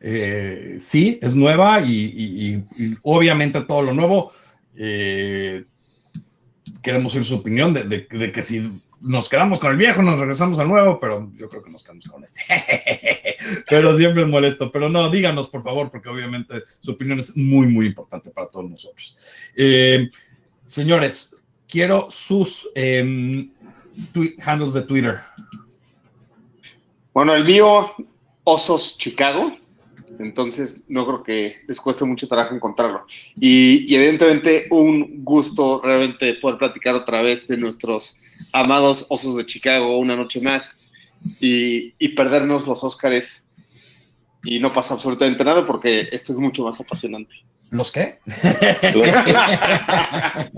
Eh, 0.00 0.78
sí, 0.80 1.18
es 1.22 1.34
nueva 1.34 1.80
y, 1.80 2.64
y, 2.76 2.96
obviamente 3.02 3.60
todo 3.60 3.82
lo 3.82 3.92
nuevo 3.92 4.32
eh, 4.74 5.64
queremos 6.82 7.14
oír 7.14 7.24
su 7.26 7.34
opinión 7.34 7.74
de, 7.74 7.82
de, 7.84 8.06
de, 8.10 8.32
que 8.32 8.42
si 8.42 8.80
nos 9.00 9.28
quedamos 9.28 9.60
con 9.60 9.70
el 9.72 9.76
viejo, 9.76 10.00
nos 10.00 10.18
regresamos 10.18 10.58
al 10.58 10.68
nuevo, 10.68 10.98
pero 11.00 11.30
yo 11.36 11.50
creo 11.50 11.62
que 11.62 11.70
nos 11.70 11.82
quedamos 11.82 12.06
con 12.06 12.24
este. 12.24 12.40
pero 13.70 13.96
siempre 13.96 14.22
es 14.22 14.28
molesto. 14.28 14.70
Pero 14.70 14.88
no, 14.88 15.08
díganos, 15.08 15.48
por 15.48 15.62
favor, 15.62 15.90
porque 15.90 16.08
obviamente 16.08 16.64
su 16.80 16.90
opinión 16.90 17.20
es 17.20 17.36
muy, 17.36 17.66
muy 17.68 17.86
importante 17.86 18.30
para 18.30 18.48
todos 18.48 18.68
nosotros. 18.68 19.16
Eh, 19.56 20.10
señores, 20.64 21.34
quiero 21.68 22.10
sus 22.10 22.68
eh, 22.74 23.48
handles 24.44 24.74
de 24.74 24.82
Twitter. 24.82 25.20
Bueno, 27.14 27.34
el 27.34 27.44
mío, 27.44 27.94
Osos 28.44 28.98
Chicago. 28.98 29.56
Entonces, 30.18 30.84
no 30.88 31.06
creo 31.06 31.22
que 31.22 31.56
les 31.66 31.80
cueste 31.80 32.04
mucho 32.04 32.28
trabajo 32.28 32.54
encontrarlo. 32.54 33.06
Y, 33.36 33.94
evidentemente, 33.94 34.66
un 34.70 35.24
gusto 35.24 35.80
realmente 35.82 36.34
poder 36.34 36.58
platicar 36.58 36.94
otra 36.94 37.22
vez 37.22 37.48
de 37.48 37.56
nuestros 37.56 38.16
amados 38.52 39.06
Osos 39.08 39.36
de 39.36 39.46
Chicago 39.46 39.98
una 39.98 40.16
noche 40.16 40.40
más 40.40 40.76
y, 41.40 41.94
y 41.98 42.08
perdernos 42.08 42.66
los 42.66 42.84
Óscares. 42.84 43.44
Y 44.44 44.58
no 44.58 44.72
pasa 44.72 44.94
absolutamente 44.94 45.44
nada 45.44 45.66
porque 45.66 46.08
esto 46.12 46.32
es 46.32 46.38
mucho 46.38 46.64
más 46.64 46.80
apasionante. 46.80 47.34
¿Los 47.70 47.92
qué? 47.92 48.18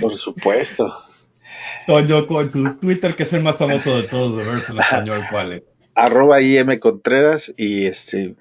Por 0.00 0.14
supuesto. 0.14 0.92
Toño, 1.86 2.26
con 2.26 2.50
tu 2.50 2.74
Twitter, 2.78 3.14
que 3.14 3.22
es 3.22 3.32
el 3.32 3.42
más 3.42 3.56
famoso 3.56 3.96
de 3.96 4.08
todos, 4.08 4.36
de 4.36 4.44
verse 4.44 4.72
en 4.72 4.80
español, 4.80 5.24
¿cuál 5.30 5.52
es? 5.54 5.62
Arroba 5.94 6.42
IM 6.42 6.78
Contreras 6.78 7.54
y 7.56 7.86
este, 7.86 8.34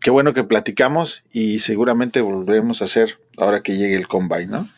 qué 0.00 0.10
bueno 0.10 0.32
que 0.32 0.42
platicamos 0.44 1.22
y 1.32 1.60
seguramente 1.60 2.22
volveremos 2.22 2.82
a 2.82 2.86
hacer 2.86 3.20
ahora 3.36 3.62
que 3.62 3.76
llegue 3.76 3.96
el 3.96 4.08
combine, 4.08 4.46
¿no? 4.46 4.68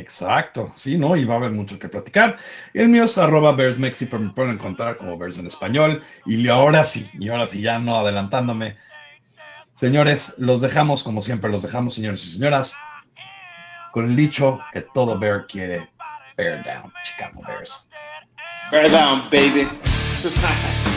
Exacto, 0.00 0.72
sí, 0.76 0.96
¿no? 0.96 1.14
Y 1.14 1.24
va 1.24 1.34
a 1.34 1.36
haber 1.36 1.50
mucho 1.50 1.78
que 1.78 1.88
platicar. 1.88 2.38
El 2.72 2.88
mío 2.88 3.04
es 3.04 3.18
arroba 3.18 3.52
Bearsmexi, 3.52 4.06
pero 4.06 4.22
me 4.22 4.30
pueden 4.30 4.52
encontrar 4.52 4.96
como 4.96 5.18
Bears 5.18 5.38
en 5.38 5.46
español. 5.46 6.02
Y 6.24 6.48
ahora 6.48 6.84
sí, 6.84 7.08
y 7.18 7.28
ahora 7.28 7.46
sí, 7.46 7.60
ya 7.60 7.78
no 7.78 7.96
adelantándome. 7.96 8.76
Señores, 9.74 10.34
los 10.38 10.62
dejamos, 10.62 11.02
como 11.02 11.20
siempre, 11.20 11.50
los 11.50 11.62
dejamos, 11.62 11.94
señores 11.94 12.24
y 12.24 12.32
señoras, 12.32 12.74
con 13.92 14.06
el 14.06 14.16
dicho 14.16 14.58
que 14.72 14.80
todo 14.94 15.18
Bear 15.18 15.46
quiere 15.46 15.88
Bear 16.36 16.64
down, 16.64 16.92
Chicago 17.04 17.42
Bears. 17.46 17.86
Bear 18.70 18.90
down, 18.90 19.22
baby. 19.30 19.68